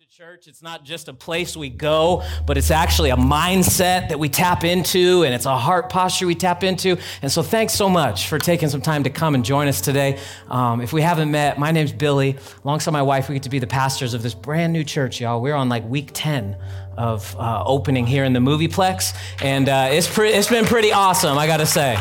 to 0.00 0.08
church. 0.08 0.48
It's 0.48 0.62
not 0.62 0.82
just 0.82 1.08
a 1.08 1.12
place 1.12 1.54
we 1.54 1.68
go, 1.68 2.22
but 2.46 2.56
it's 2.56 2.70
actually 2.70 3.10
a 3.10 3.16
mindset 3.16 4.08
that 4.08 4.18
we 4.18 4.30
tap 4.30 4.64
into, 4.64 5.24
and 5.24 5.34
it's 5.34 5.44
a 5.44 5.54
heart 5.58 5.90
posture 5.90 6.26
we 6.26 6.34
tap 6.34 6.64
into. 6.64 6.96
And 7.20 7.30
so, 7.30 7.42
thanks 7.42 7.74
so 7.74 7.86
much 7.86 8.26
for 8.26 8.38
taking 8.38 8.70
some 8.70 8.80
time 8.80 9.04
to 9.04 9.10
come 9.10 9.34
and 9.34 9.44
join 9.44 9.68
us 9.68 9.82
today. 9.82 10.18
Um, 10.48 10.80
if 10.80 10.94
we 10.94 11.02
haven't 11.02 11.30
met, 11.30 11.58
my 11.58 11.70
name's 11.70 11.92
Billy. 11.92 12.38
Alongside 12.64 12.92
my 12.92 13.02
wife, 13.02 13.28
we 13.28 13.34
get 13.34 13.42
to 13.42 13.50
be 13.50 13.58
the 13.58 13.66
pastors 13.66 14.14
of 14.14 14.22
this 14.22 14.32
brand 14.32 14.72
new 14.72 14.84
church, 14.84 15.20
y'all. 15.20 15.42
We're 15.42 15.54
on 15.54 15.68
like 15.68 15.86
week 15.86 16.12
10 16.14 16.56
of 16.96 17.36
uh, 17.36 17.62
opening 17.66 18.06
here 18.06 18.24
in 18.24 18.32
the 18.32 18.40
Movieplex, 18.40 19.14
and 19.42 19.68
uh, 19.68 19.88
it's, 19.90 20.08
pre- 20.08 20.30
it's 20.30 20.48
been 20.48 20.64
pretty 20.64 20.92
awesome, 20.92 21.36
I 21.36 21.46
gotta 21.46 21.66
say. 21.66 21.98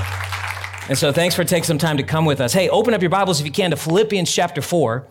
And 0.87 0.97
so, 0.97 1.11
thanks 1.11 1.35
for 1.35 1.43
taking 1.43 1.65
some 1.65 1.79
time 1.79 1.97
to 1.97 2.03
come 2.03 2.23
with 2.23 2.39
us. 2.39 2.53
Hey, 2.53 2.69
open 2.69 2.93
up 2.93 3.01
your 3.01 3.09
Bibles 3.09 3.41
if 3.41 3.45
you 3.45 3.51
can 3.51 3.71
to 3.71 3.75
Philippians 3.75 4.31
chapter 4.31 4.61
4. 4.61 5.05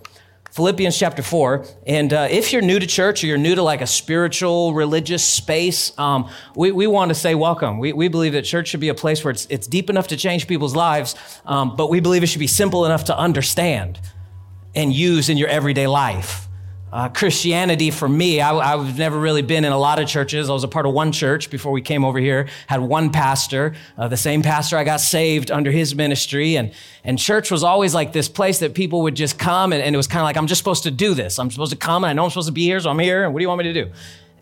Philippians 0.50 0.98
chapter 0.98 1.22
4. 1.22 1.64
And 1.86 2.12
uh, 2.12 2.28
if 2.30 2.52
you're 2.52 2.62
new 2.62 2.78
to 2.78 2.86
church 2.86 3.22
or 3.22 3.26
you're 3.26 3.38
new 3.38 3.54
to 3.54 3.62
like 3.62 3.80
a 3.80 3.86
spiritual, 3.86 4.74
religious 4.74 5.22
space, 5.22 5.96
um, 5.98 6.30
we, 6.56 6.72
we 6.72 6.86
want 6.86 7.10
to 7.10 7.14
say 7.14 7.34
welcome. 7.34 7.78
We, 7.78 7.92
we 7.92 8.08
believe 8.08 8.32
that 8.32 8.42
church 8.42 8.68
should 8.68 8.80
be 8.80 8.88
a 8.88 8.94
place 8.94 9.22
where 9.22 9.30
it's, 9.30 9.46
it's 9.50 9.66
deep 9.66 9.90
enough 9.90 10.08
to 10.08 10.16
change 10.16 10.46
people's 10.48 10.74
lives, 10.74 11.14
um, 11.44 11.76
but 11.76 11.90
we 11.90 12.00
believe 12.00 12.22
it 12.22 12.28
should 12.28 12.38
be 12.38 12.46
simple 12.46 12.86
enough 12.86 13.04
to 13.04 13.16
understand 13.16 14.00
and 14.74 14.92
use 14.92 15.28
in 15.28 15.36
your 15.36 15.48
everyday 15.48 15.86
life. 15.86 16.47
Uh, 16.90 17.08
Christianity 17.10 17.90
for 17.90 18.08
me, 18.08 18.40
I, 18.40 18.76
have 18.76 18.96
never 18.96 19.18
really 19.18 19.42
been 19.42 19.64
in 19.66 19.72
a 19.72 19.78
lot 19.78 19.98
of 19.98 20.08
churches. 20.08 20.48
I 20.48 20.54
was 20.54 20.64
a 20.64 20.68
part 20.68 20.86
of 20.86 20.94
one 20.94 21.12
church 21.12 21.50
before 21.50 21.70
we 21.70 21.82
came 21.82 22.02
over 22.02 22.18
here, 22.18 22.48
had 22.66 22.80
one 22.80 23.10
pastor, 23.10 23.74
uh, 23.98 24.08
the 24.08 24.16
same 24.16 24.42
pastor 24.42 24.78
I 24.78 24.84
got 24.84 25.00
saved 25.00 25.50
under 25.50 25.70
his 25.70 25.94
ministry. 25.94 26.56
And, 26.56 26.72
and 27.04 27.18
church 27.18 27.50
was 27.50 27.62
always 27.62 27.94
like 27.94 28.14
this 28.14 28.28
place 28.28 28.60
that 28.60 28.74
people 28.74 29.02
would 29.02 29.14
just 29.14 29.38
come 29.38 29.74
and, 29.74 29.82
and 29.82 29.94
it 29.94 29.98
was 29.98 30.06
kind 30.06 30.20
of 30.20 30.24
like, 30.24 30.38
I'm 30.38 30.46
just 30.46 30.60
supposed 30.60 30.84
to 30.84 30.90
do 30.90 31.12
this. 31.12 31.38
I'm 31.38 31.50
supposed 31.50 31.72
to 31.72 31.78
come 31.78 32.04
and 32.04 32.10
I 32.10 32.12
know 32.14 32.24
I'm 32.24 32.30
supposed 32.30 32.48
to 32.48 32.52
be 32.52 32.64
here, 32.64 32.80
so 32.80 32.88
I'm 32.88 32.98
here. 32.98 33.24
And 33.24 33.34
what 33.34 33.40
do 33.40 33.42
you 33.42 33.48
want 33.48 33.58
me 33.58 33.72
to 33.72 33.84
do? 33.84 33.92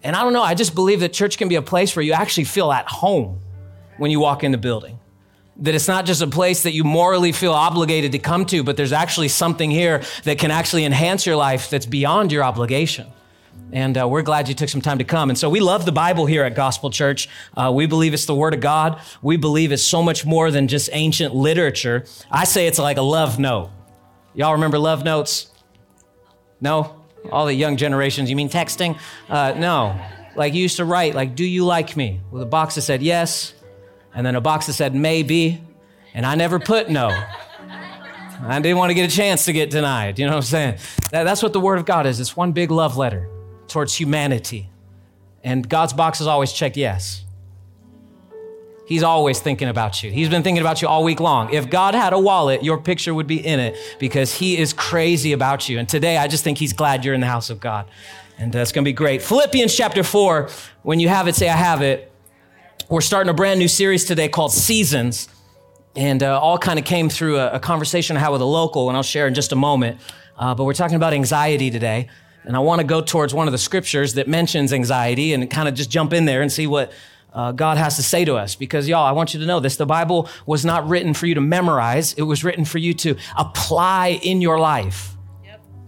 And 0.05 0.14
I 0.14 0.22
don't 0.22 0.33
know, 0.33 0.42
I 0.42 0.55
just 0.55 0.74
believe 0.77 1.00
that 1.00 1.12
church 1.12 1.38
can 1.38 1.48
be 1.48 1.56
a 1.56 1.62
place 1.62 1.97
where 1.97 2.05
you 2.05 2.12
actually 2.12 2.44
feel 2.44 2.70
at 2.70 2.86
home 2.86 3.41
when 3.97 4.12
you 4.12 4.20
walk 4.20 4.44
in 4.44 4.53
the 4.53 4.58
building 4.58 5.00
that 5.61 5.75
it's 5.75 5.89
not 5.89 6.05
just 6.05 6.21
a 6.23 6.27
place 6.27 6.65
that 6.65 6.73
you 6.73 6.85
morally 6.85 7.33
feel 7.33 7.53
obligated 7.53 8.12
to 8.12 8.19
come 8.19 8.45
to, 8.47 8.62
but 8.62 8.77
there's 8.77 8.93
actually 8.93 9.29
something 9.29 9.71
here 9.71 10.03
that 10.25 10.39
can 10.39 10.51
actually 10.51 10.85
enhance 10.85 11.25
your 11.27 11.37
life 11.37 11.71
that's 11.71 11.87
beyond 11.87 12.31
your 12.33 12.45
obligation. 12.45 13.07
And 13.73 13.99
uh, 13.99 14.07
we're 14.07 14.23
glad 14.23 14.49
you 14.49 14.55
took 14.55 14.69
some 14.69 14.81
time 14.81 14.99
to 14.99 15.05
come. 15.05 15.29
And 15.29 15.39
so 15.39 15.51
we 15.51 15.61
love 15.61 15.84
the 15.87 15.93
Bible 15.93 16.27
here 16.27 16.45
at 16.45 16.55
Gospel 16.55 16.91
Church. 16.91 17.29
Uh, 17.57 17.73
we 17.75 17.87
believe 17.87 18.15
it's 18.15 18.27
the 18.27 18.34
Word 18.34 18.55
of 18.55 18.61
God. 18.61 19.01
We 19.23 19.37
believe 19.37 19.73
it's 19.73 19.83
so 19.83 20.03
much 20.03 20.25
more 20.25 20.51
than 20.51 20.69
just 20.69 20.89
ancient 20.93 21.34
literature. 21.34 22.05
I 22.31 22.45
say 22.45 22.67
it's 22.67 22.79
like 22.79 22.97
a 22.97 23.03
love 23.03 23.39
note. 23.39 23.71
Y'all 24.34 24.53
remember 24.53 24.79
love 24.79 25.05
notes? 25.05 25.51
No? 26.61 27.03
All 27.33 27.47
the 27.47 27.55
young 27.55 27.77
generations, 27.77 28.31
you 28.31 28.37
mean 28.37 28.51
texting? 28.51 28.99
Uh, 29.29 29.55
no. 29.57 29.99
Like 30.37 30.55
you 30.55 30.62
used 30.62 30.77
to 30.77 30.84
write, 30.84 31.15
like, 31.15 31.34
do 31.34 31.45
you 31.45 31.65
like 31.65 31.97
me? 31.97 32.21
With 32.31 32.43
a 32.43 32.47
box 32.47 32.77
that 32.77 32.83
said 32.83 33.03
yes, 33.03 33.55
and 34.17 34.25
then 34.25 34.34
a 34.34 34.41
box 34.41 34.67
that 34.67 34.72
said 34.72 34.95
maybe, 34.95 35.61
and 36.14 36.25
I 36.25 36.34
never 36.34 36.59
put 36.59 36.89
no. 36.89 37.09
I 38.42 38.61
didn't 38.61 38.78
want 38.78 38.91
to 38.91 38.95
get 38.95 39.12
a 39.12 39.14
chance 39.14 39.45
to 39.45 39.53
get 39.53 39.70
denied. 39.70 40.19
You 40.19 40.25
know 40.25 40.33
what 40.33 40.36
I'm 40.39 40.42
saying? 40.42 40.78
That, 41.11 41.25
that's 41.25 41.42
what 41.42 41.53
the 41.53 41.61
Word 41.61 41.78
of 41.78 41.84
God 41.84 42.06
is. 42.06 42.19
It's 42.19 42.34
one 42.37 42.53
big 42.53 42.70
love 42.70 42.97
letter 42.97 43.28
towards 43.69 43.94
humanity. 43.94 44.70
And 45.44 45.69
God's 45.69 45.92
box 45.92 46.20
is 46.20 46.27
always 46.27 46.53
checked 46.53 46.78
yes. 46.78 47.25
He's 48.87 49.03
always 49.03 49.39
thinking 49.41 49.69
about 49.69 50.03
you. 50.03 50.11
He's 50.11 50.31
been 50.31 50.42
thinking 50.42 50.62
about 50.62 50.81
you 50.81 50.89
all 50.89 51.05
week 51.05 51.20
long. 51.20 51.53
If 51.53 51.69
God 51.69 51.94
had 51.94 52.12
a 52.12 52.19
wallet, 52.19 52.64
your 52.64 52.78
picture 52.78 53.12
would 53.12 53.27
be 53.27 53.44
in 53.44 53.61
it 53.61 53.77
because 53.98 54.33
He 54.33 54.56
is 54.56 54.72
crazy 54.72 55.33
about 55.33 55.69
you. 55.69 55.78
And 55.78 55.89
today, 55.89 56.17
I 56.17 56.27
just 56.27 56.42
think 56.42 56.56
He's 56.56 56.72
glad 56.72 57.05
you're 57.05 57.14
in 57.14 57.20
the 57.20 57.27
house 57.27 57.50
of 57.50 57.61
God. 57.61 57.87
And 58.39 58.53
that's 58.53 58.72
going 58.72 58.84
to 58.84 58.89
be 58.89 58.94
great. 58.94 59.22
Philippians 59.22 59.75
chapter 59.75 60.03
4, 60.03 60.48
when 60.83 61.00
you 61.00 61.09
have 61.09 61.28
it, 61.28 61.34
say, 61.34 61.48
I 61.48 61.56
have 61.56 61.83
it. 61.83 62.12
We're 62.89 63.01
starting 63.01 63.29
a 63.29 63.34
brand 63.34 63.59
new 63.59 63.67
series 63.67 64.05
today 64.05 64.29
called 64.29 64.53
Seasons, 64.53 65.29
and 65.97 66.22
uh, 66.22 66.38
all 66.38 66.56
kind 66.56 66.78
of 66.78 66.84
came 66.84 67.09
through 67.09 67.37
a, 67.38 67.55
a, 67.55 67.59
conversation 67.59 68.16
I 68.16 68.21
had 68.21 68.28
with 68.28 68.41
a 68.41 68.44
local, 68.44 68.87
and 68.88 68.97
I'll 68.97 69.03
share 69.03 69.27
in 69.27 69.34
just 69.34 69.50
a 69.50 69.56
moment. 69.56 70.00
Uh, 70.38 70.55
but 70.55 70.62
we're 70.62 70.72
talking 70.72 70.94
about 70.94 71.12
anxiety 71.12 71.69
today, 71.69 72.09
and 72.44 72.55
I 72.55 72.60
want 72.60 72.81
to 72.81 72.87
go 72.87 73.00
towards 73.00 73.34
one 73.34 73.49
of 73.49 73.53
the 73.53 73.59
scriptures 73.59 74.15
that 74.15 74.28
mentions 74.28 74.72
anxiety 74.72 75.33
and 75.33 75.50
kind 75.50 75.66
of 75.66 75.75
just 75.75 75.91
jump 75.91 76.12
in 76.12 76.27
there 76.27 76.43
and 76.43 76.53
see 76.53 76.69
what 76.69 76.93
uh, 77.34 77.50
God 77.50 77.77
has 77.77 77.97
to 77.97 78.05
say 78.05 78.25
to 78.25 78.37
us. 78.37 78.55
Because, 78.55 78.89
y'all, 78.89 79.05
I 79.05 79.10
want 79.10 79.34
you 79.34 79.41
to 79.41 79.47
know 79.47 79.59
this 79.59 79.77
the 79.77 79.84
Bible 79.84 80.28
was 80.47 80.65
not 80.65 80.89
written 80.89 81.12
for 81.12 81.27
you 81.27 81.34
to 81.34 81.41
memorize, 81.41 82.12
it 82.12 82.22
was 82.22 82.44
written 82.44 82.65
for 82.65 82.78
you 82.78 82.94
to 82.94 83.16
apply 83.37 84.21
in 84.22 84.41
your 84.41 84.60
life 84.60 85.16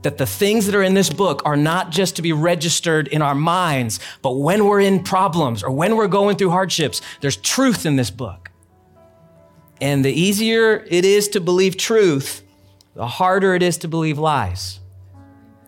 that 0.03 0.19
the 0.19 0.27
things 0.27 0.67
that 0.67 0.75
are 0.75 0.83
in 0.83 0.95
this 0.95 1.11
book 1.11 1.43
are 1.45 1.57
not 1.57 1.91
just 1.91 2.17
to 2.17 2.23
be 2.23 2.33
registered 2.33 3.09
in 3.09 3.21
our 3.21 3.35
minds, 3.35 3.99
but 4.23 4.33
when 4.33 4.65
we're 4.65 4.81
in 4.81 5.03
problems 5.03 5.63
or 5.63 5.71
when 5.71 5.97
we're 5.97 6.09
going 6.09 6.37
through 6.37 6.51
hardships, 6.51 7.01
there's 7.21 7.37
truth 7.37 7.85
in 7.85 7.97
this 7.97 8.11
book. 8.11 8.51
And 9.81 10.05
the 10.05 10.13
easier 10.13 10.85
it 10.89 11.05
is 11.05 11.29
to 11.29 11.41
believe 11.41 11.77
truth, 11.77 12.43
the 12.95 13.07
harder 13.07 13.55
it 13.55 13.63
is 13.63 13.79
to 13.79 13.89
believe 13.89 14.19
lies. 14.19 14.81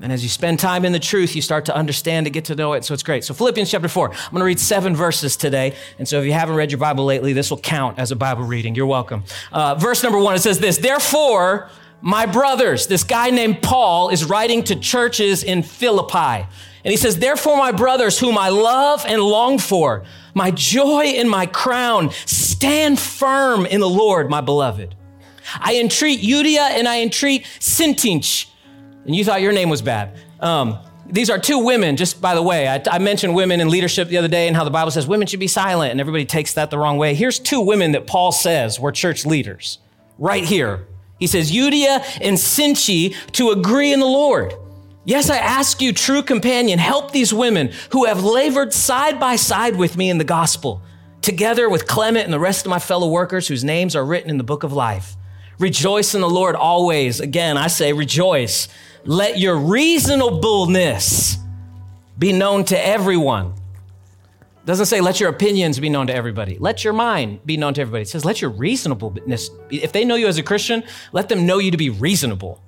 And 0.02 0.10
as 0.10 0.22
you 0.22 0.30
spend 0.30 0.58
time 0.58 0.86
in 0.86 0.92
the 0.92 0.98
truth, 0.98 1.36
you 1.36 1.42
start 1.42 1.66
to 1.66 1.76
understand 1.76 2.26
it, 2.26 2.30
get 2.30 2.47
to 2.47 2.54
know 2.54 2.72
it. 2.72 2.86
So 2.86 2.94
it's 2.94 3.02
great. 3.02 3.22
So 3.22 3.34
Philippians 3.34 3.70
chapter 3.70 3.86
four, 3.86 4.10
I'm 4.10 4.30
going 4.30 4.41
to 4.41 4.47
read 4.47 4.58
seven 4.58 4.97
verses 4.97 5.36
today. 5.36 5.74
And 5.98 6.08
so 6.08 6.20
if 6.20 6.24
you 6.24 6.32
haven't 6.32 6.56
read 6.56 6.70
your 6.70 6.78
Bible 6.78 7.04
lately, 7.04 7.34
this 7.34 7.50
will 7.50 7.58
count 7.58 7.98
as 7.98 8.10
a 8.10 8.16
Bible 8.16 8.44
reading. 8.44 8.74
You're 8.74 8.86
welcome. 8.86 9.24
Uh, 9.52 9.74
verse 9.74 10.02
number 10.02 10.18
one, 10.18 10.34
it 10.34 10.38
says 10.38 10.58
this, 10.58 10.78
therefore, 10.78 11.68
my 12.03 12.27
brothers, 12.27 12.87
this 12.87 13.05
guy 13.05 13.31
named 13.31 13.62
Paul 13.62 14.09
is 14.09 14.25
writing 14.25 14.65
to 14.65 14.77
churches 14.77 15.43
in 15.43 15.62
Philippi. 15.62 16.47
And 16.84 16.91
he 16.91 16.97
says, 16.97 17.19
Therefore, 17.19 17.59
my 17.59 17.72
brothers, 17.72 18.19
whom 18.19 18.38
I 18.38 18.49
love 18.49 19.05
and 19.06 19.21
long 19.21 19.59
for, 19.59 20.05
my 20.34 20.50
joy 20.50 21.05
and 21.16 21.28
my 21.28 21.47
crown, 21.47 22.10
stand 22.25 22.99
firm 22.99 23.66
in 23.66 23.81
the 23.81 23.89
Lord, 23.89 24.31
my 24.31 24.41
beloved. 24.41 24.94
I 25.59 25.77
entreat 25.77 26.21
Euodia 26.21 26.71
and 26.71 26.89
I 26.89 27.03
entreat 27.03 27.44
Syntyche. 27.59 28.47
And 29.05 29.15
you 29.15 29.25
thought 29.25 29.43
your 29.43 29.53
name 29.53 29.69
was 29.69 29.83
bad. 29.83 30.16
Um, 30.39 30.78
these 31.06 31.28
are 31.28 31.39
two 31.39 31.59
women, 31.59 31.97
just 31.97 32.21
by 32.21 32.34
the 32.34 32.43
way. 32.43 32.69
I, 32.69 32.81
I, 32.91 32.99
mentioned 32.99 33.34
women 33.34 33.60
in 33.60 33.69
leadership 33.69 34.09
the 34.09 34.19
other 34.19 34.28
day 34.28 34.47
and 34.47 34.56
how 34.56 34.62
the 34.62 34.71
Bible 34.71 34.93
says 34.93 35.09
women 35.09 35.27
should 35.27 35.41
be 35.41 35.49
silent, 35.49 35.91
and 35.91 36.00
everybody 36.00 36.25
takes 36.25 36.55
that 36.55 36.71
the 36.71 36.78
wrong 36.78 36.99
way. 36.99 37.15
Here's 37.15 37.41
two 37.41 37.60
women 37.60 37.93
that 37.93 38.06
Paul 38.06 38.31
says 38.31 38.78
were 38.78 38.93
church 38.93 39.27
leaders 39.27 39.78
right 40.19 40.44
here 40.44 40.87
he 41.20 41.28
says, 41.28 41.53
Euodia 41.53 42.03
and 42.20 42.36
Syntyche 42.36 43.14
to 43.32 43.50
agree 43.50 43.92
in 43.92 44.00
the 44.00 44.06
Lord. 44.06 44.54
Yes, 45.04 45.31
I 45.31 45.36
ask 45.36 45.81
you, 45.81 45.92
true 45.92 46.22
companion, 46.22 46.78
help 46.78 47.12
these 47.12 47.32
women 47.32 47.72
who 47.92 48.06
have 48.06 48.25
labored 48.25 48.72
side 48.72 49.20
by 49.20 49.36
side 49.36 49.76
with 49.76 49.97
me 49.97 50.10
in 50.10 50.19
the 50.19 50.25
gospel, 50.25 50.82
together 51.22 51.69
with 51.69 51.86
Clement 51.86 52.25
and 52.25 52.32
the 52.32 52.41
rest 52.41 52.66
of 52.66 52.70
my 52.70 52.78
fellow 52.78 53.09
workers 53.09 53.47
whose 53.47 53.62
names 53.62 53.94
are 53.94 54.04
written 54.04 54.30
in 54.30 54.38
the 54.38 54.44
book 54.44 54.62
of 54.62 54.72
life. 54.72 55.14
Rejoice 55.59 56.14
in 56.14 56.22
the 56.22 56.28
Lord 56.28 56.56
always. 56.56 57.20
Again, 57.20 57.59
I 57.59 57.66
say 57.66 57.92
rejoice. 57.92 58.69
Let 59.04 59.38
your 59.38 59.56
reasonableness 59.56 61.36
be 62.19 62.32
known 62.32 62.64
to 62.66 62.86
everyone 62.86 63.54
doesn't 64.65 64.87
say 64.87 65.00
let 65.00 65.21
your 65.21 65.31
opinions 65.31 65.81
be 65.81 65.88
known 65.88 66.06
to 66.09 66.15
everybody. 66.15 66.59
Let 66.59 66.84
your 66.84 66.93
mind 66.93 67.41
be 67.47 67.56
known 67.56 67.75
to 67.75 67.81
everybody. 67.81 68.03
It 68.03 68.09
says 68.09 68.25
let 68.25 68.41
your 68.41 68.50
reasonableness. 68.50 69.50
If 69.71 69.93
they 69.93 70.04
know 70.04 70.16
you 70.16 70.26
as 70.26 70.38
a 70.38 70.43
Christian, 70.43 70.82
let 71.12 71.28
them 71.28 71.47
know 71.47 71.59
you 71.59 71.71
to 71.71 71.76
be 71.76 71.91
reasonable. 71.91 72.62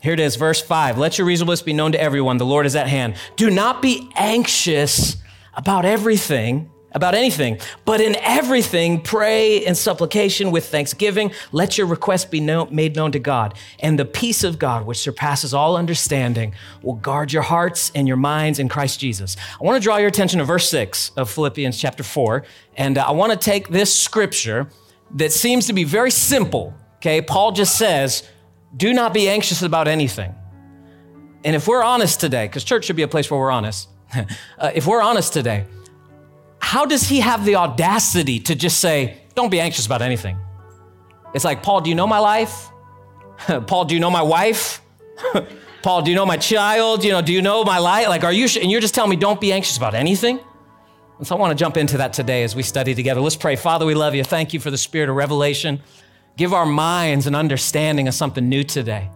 Here 0.00 0.12
it 0.12 0.20
is, 0.20 0.36
verse 0.36 0.60
5. 0.60 0.96
Let 0.96 1.18
your 1.18 1.26
reasonableness 1.26 1.62
be 1.62 1.72
known 1.72 1.92
to 1.92 2.00
everyone. 2.00 2.38
The 2.38 2.46
Lord 2.46 2.66
is 2.66 2.76
at 2.76 2.86
hand. 2.86 3.16
Do 3.36 3.50
not 3.50 3.82
be 3.82 4.08
anxious 4.14 5.16
about 5.54 5.84
everything, 5.84 6.70
about 6.92 7.14
anything, 7.14 7.58
but 7.84 8.00
in 8.00 8.16
everything, 8.16 9.00
pray 9.00 9.64
and 9.66 9.76
supplication 9.76 10.50
with 10.50 10.66
thanksgiving. 10.68 11.30
Let 11.52 11.76
your 11.76 11.86
request 11.86 12.30
be 12.30 12.40
made 12.40 12.96
known 12.96 13.12
to 13.12 13.18
God. 13.18 13.54
And 13.80 13.98
the 13.98 14.04
peace 14.04 14.42
of 14.42 14.58
God, 14.58 14.86
which 14.86 14.98
surpasses 14.98 15.52
all 15.52 15.76
understanding, 15.76 16.54
will 16.82 16.94
guard 16.94 17.32
your 17.32 17.42
hearts 17.42 17.92
and 17.94 18.08
your 18.08 18.16
minds 18.16 18.58
in 18.58 18.68
Christ 18.68 19.00
Jesus. 19.00 19.36
I 19.60 19.64
want 19.64 19.76
to 19.76 19.84
draw 19.84 19.98
your 19.98 20.08
attention 20.08 20.38
to 20.38 20.44
verse 20.44 20.68
6 20.70 21.12
of 21.16 21.30
Philippians 21.30 21.78
chapter 21.78 22.02
4. 22.02 22.44
And 22.76 22.96
uh, 22.96 23.06
I 23.06 23.10
want 23.10 23.32
to 23.32 23.38
take 23.38 23.68
this 23.68 23.94
scripture 23.94 24.68
that 25.16 25.32
seems 25.32 25.66
to 25.66 25.72
be 25.72 25.84
very 25.84 26.10
simple. 26.10 26.74
Okay, 26.96 27.20
Paul 27.20 27.52
just 27.52 27.76
says, 27.76 28.28
Do 28.76 28.92
not 28.92 29.12
be 29.12 29.28
anxious 29.28 29.62
about 29.62 29.88
anything. 29.88 30.34
And 31.44 31.54
if 31.54 31.68
we're 31.68 31.82
honest 31.82 32.20
today, 32.20 32.46
because 32.46 32.64
church 32.64 32.84
should 32.84 32.96
be 32.96 33.02
a 33.02 33.08
place 33.08 33.30
where 33.30 33.38
we're 33.38 33.50
honest, 33.50 33.88
uh, 34.58 34.70
if 34.74 34.86
we're 34.86 35.02
honest 35.02 35.32
today, 35.32 35.64
how 36.68 36.84
does 36.84 37.08
he 37.08 37.20
have 37.20 37.46
the 37.46 37.56
audacity 37.56 38.38
to 38.38 38.54
just 38.54 38.78
say, 38.78 39.16
don't 39.34 39.48
be 39.48 39.58
anxious 39.58 39.86
about 39.86 40.02
anything? 40.02 40.36
It's 41.32 41.42
like, 41.42 41.62
Paul, 41.62 41.80
do 41.80 41.88
you 41.88 41.96
know 41.96 42.06
my 42.06 42.18
life? 42.18 42.68
Paul, 43.66 43.86
do 43.86 43.94
you 43.94 44.00
know 44.00 44.10
my 44.10 44.20
wife? 44.20 44.82
Paul, 45.82 46.02
do 46.02 46.10
you 46.10 46.14
know 46.14 46.26
my 46.26 46.36
child? 46.36 47.04
You 47.04 47.12
know, 47.12 47.22
do 47.22 47.32
you 47.32 47.40
know 47.40 47.64
my 47.64 47.78
life? 47.78 48.08
Like, 48.08 48.22
are 48.22 48.34
you, 48.34 48.46
sh-? 48.46 48.58
and 48.58 48.70
you're 48.70 48.82
just 48.82 48.94
telling 48.94 49.08
me 49.08 49.16
don't 49.16 49.40
be 49.40 49.50
anxious 49.50 49.78
about 49.78 49.94
anything? 49.94 50.40
And 51.16 51.26
so 51.26 51.34
I 51.36 51.38
want 51.38 51.52
to 51.52 51.54
jump 51.64 51.78
into 51.78 51.96
that 51.96 52.12
today 52.12 52.42
as 52.42 52.54
we 52.54 52.62
study 52.62 52.94
together. 52.94 53.22
Let's 53.22 53.34
pray. 53.34 53.56
Father, 53.56 53.86
we 53.86 53.94
love 53.94 54.14
you. 54.14 54.22
Thank 54.22 54.52
you 54.52 54.60
for 54.60 54.70
the 54.70 54.76
spirit 54.76 55.08
of 55.08 55.16
revelation. 55.16 55.80
Give 56.36 56.52
our 56.52 56.66
minds 56.66 57.26
an 57.26 57.34
understanding 57.34 58.08
of 58.08 58.14
something 58.14 58.46
new 58.46 58.62
today. 58.62 59.08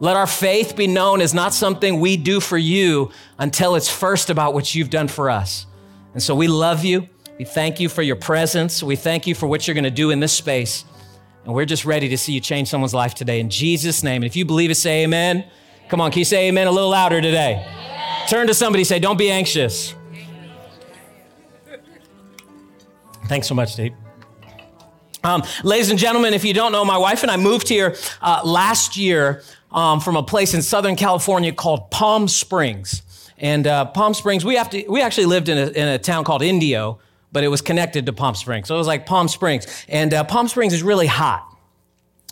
Let 0.00 0.16
our 0.16 0.26
faith 0.26 0.74
be 0.74 0.88
known 0.88 1.20
as 1.20 1.32
not 1.32 1.54
something 1.54 2.00
we 2.00 2.16
do 2.16 2.40
for 2.40 2.58
you 2.58 3.12
until 3.38 3.76
it's 3.76 3.88
first 3.88 4.30
about 4.30 4.52
what 4.52 4.74
you've 4.74 4.90
done 4.90 5.06
for 5.06 5.30
us. 5.30 5.66
And 6.14 6.22
so 6.22 6.34
we 6.34 6.48
love 6.48 6.84
you. 6.84 7.08
We 7.38 7.44
thank 7.44 7.78
you 7.78 7.88
for 7.88 8.02
your 8.02 8.16
presence. 8.16 8.82
We 8.82 8.96
thank 8.96 9.26
you 9.26 9.34
for 9.34 9.46
what 9.46 9.66
you're 9.66 9.74
going 9.74 9.84
to 9.84 9.90
do 9.90 10.10
in 10.10 10.20
this 10.20 10.32
space. 10.32 10.84
And 11.44 11.54
we're 11.54 11.64
just 11.64 11.84
ready 11.84 12.08
to 12.08 12.18
see 12.18 12.32
you 12.32 12.40
change 12.40 12.68
someone's 12.68 12.94
life 12.94 13.14
today 13.14 13.40
in 13.40 13.48
Jesus' 13.48 14.02
name. 14.02 14.22
And 14.22 14.24
if 14.24 14.36
you 14.36 14.44
believe 14.44 14.70
it, 14.70 14.74
say 14.74 15.04
amen. 15.04 15.44
Come 15.88 16.00
on, 16.00 16.10
can 16.10 16.18
you 16.18 16.24
say 16.24 16.48
amen 16.48 16.66
a 16.66 16.70
little 16.70 16.90
louder 16.90 17.20
today? 17.20 17.64
Amen. 17.66 18.28
Turn 18.28 18.46
to 18.48 18.54
somebody, 18.54 18.84
say, 18.84 18.98
don't 18.98 19.16
be 19.16 19.30
anxious. 19.30 19.94
Thanks 23.26 23.46
so 23.46 23.54
much, 23.54 23.76
Dave. 23.76 23.94
Um, 25.24 25.42
ladies 25.62 25.90
and 25.90 25.98
gentlemen, 25.98 26.34
if 26.34 26.44
you 26.44 26.54
don't 26.54 26.72
know, 26.72 26.84
my 26.84 26.98
wife 26.98 27.22
and 27.22 27.30
I 27.30 27.36
moved 27.36 27.68
here 27.68 27.96
uh, 28.20 28.42
last 28.44 28.96
year 28.96 29.42
um, 29.70 30.00
from 30.00 30.16
a 30.16 30.22
place 30.22 30.54
in 30.54 30.62
Southern 30.62 30.96
California 30.96 31.52
called 31.52 31.90
Palm 31.90 32.28
Springs. 32.28 33.02
And 33.38 33.66
uh, 33.66 33.86
Palm 33.86 34.14
Springs, 34.14 34.44
we 34.44 34.56
have 34.56 34.70
to, 34.70 34.84
we 34.88 35.00
actually 35.00 35.26
lived 35.26 35.48
in 35.48 35.58
a, 35.58 35.66
in 35.68 35.88
a 35.88 35.98
town 35.98 36.24
called 36.24 36.42
Indio, 36.42 36.98
but 37.32 37.44
it 37.44 37.48
was 37.48 37.62
connected 37.62 38.06
to 38.06 38.12
Palm 38.12 38.34
Springs. 38.34 38.68
So 38.68 38.74
it 38.74 38.78
was 38.78 38.86
like 38.86 39.06
Palm 39.06 39.28
Springs. 39.28 39.66
And 39.88 40.12
uh, 40.12 40.24
Palm 40.24 40.48
Springs 40.48 40.72
is 40.72 40.82
really 40.82 41.06
hot. 41.06 41.47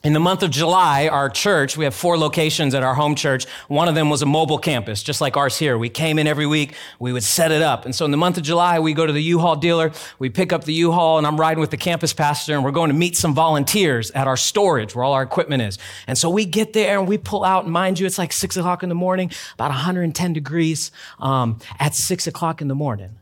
In 0.06 0.12
the 0.12 0.20
month 0.20 0.44
of 0.44 0.52
July, 0.52 1.08
our 1.08 1.28
church, 1.28 1.76
we 1.76 1.82
have 1.82 1.92
four 1.92 2.16
locations 2.16 2.76
at 2.76 2.84
our 2.84 2.94
home 2.94 3.16
church. 3.16 3.44
One 3.66 3.88
of 3.88 3.96
them 3.96 4.08
was 4.08 4.22
a 4.22 4.26
mobile 4.26 4.56
campus, 4.56 5.02
just 5.02 5.20
like 5.20 5.36
ours 5.36 5.58
here. 5.58 5.76
We 5.76 5.88
came 5.88 6.20
in 6.20 6.28
every 6.28 6.46
week, 6.46 6.74
we 7.00 7.12
would 7.12 7.24
set 7.24 7.50
it 7.50 7.60
up. 7.60 7.84
And 7.84 7.92
so 7.92 8.04
in 8.04 8.12
the 8.12 8.16
month 8.16 8.36
of 8.36 8.44
July, 8.44 8.78
we 8.78 8.94
go 8.94 9.04
to 9.04 9.12
the 9.12 9.20
U-Haul 9.20 9.56
dealer, 9.56 9.90
we 10.20 10.30
pick 10.30 10.52
up 10.52 10.62
the 10.62 10.72
U-Haul, 10.74 11.18
and 11.18 11.26
I'm 11.26 11.40
riding 11.40 11.60
with 11.60 11.72
the 11.72 11.76
campus 11.76 12.12
pastor, 12.12 12.54
and 12.54 12.62
we're 12.62 12.70
going 12.70 12.90
to 12.90 12.94
meet 12.94 13.16
some 13.16 13.34
volunteers 13.34 14.12
at 14.12 14.28
our 14.28 14.36
storage 14.36 14.94
where 14.94 15.02
all 15.02 15.12
our 15.12 15.24
equipment 15.24 15.62
is. 15.62 15.76
And 16.06 16.16
so 16.16 16.30
we 16.30 16.44
get 16.44 16.72
there 16.72 17.00
and 17.00 17.08
we 17.08 17.18
pull 17.18 17.42
out, 17.42 17.64
and 17.64 17.72
mind 17.72 17.98
you, 17.98 18.06
it's 18.06 18.16
like 18.16 18.32
six 18.32 18.56
o'clock 18.56 18.84
in 18.84 18.88
the 18.88 18.94
morning, 18.94 19.32
about 19.54 19.70
110 19.70 20.32
degrees 20.32 20.92
um, 21.18 21.58
at 21.80 21.96
six 21.96 22.28
o'clock 22.28 22.62
in 22.62 22.68
the 22.68 22.76
morning. 22.76 23.18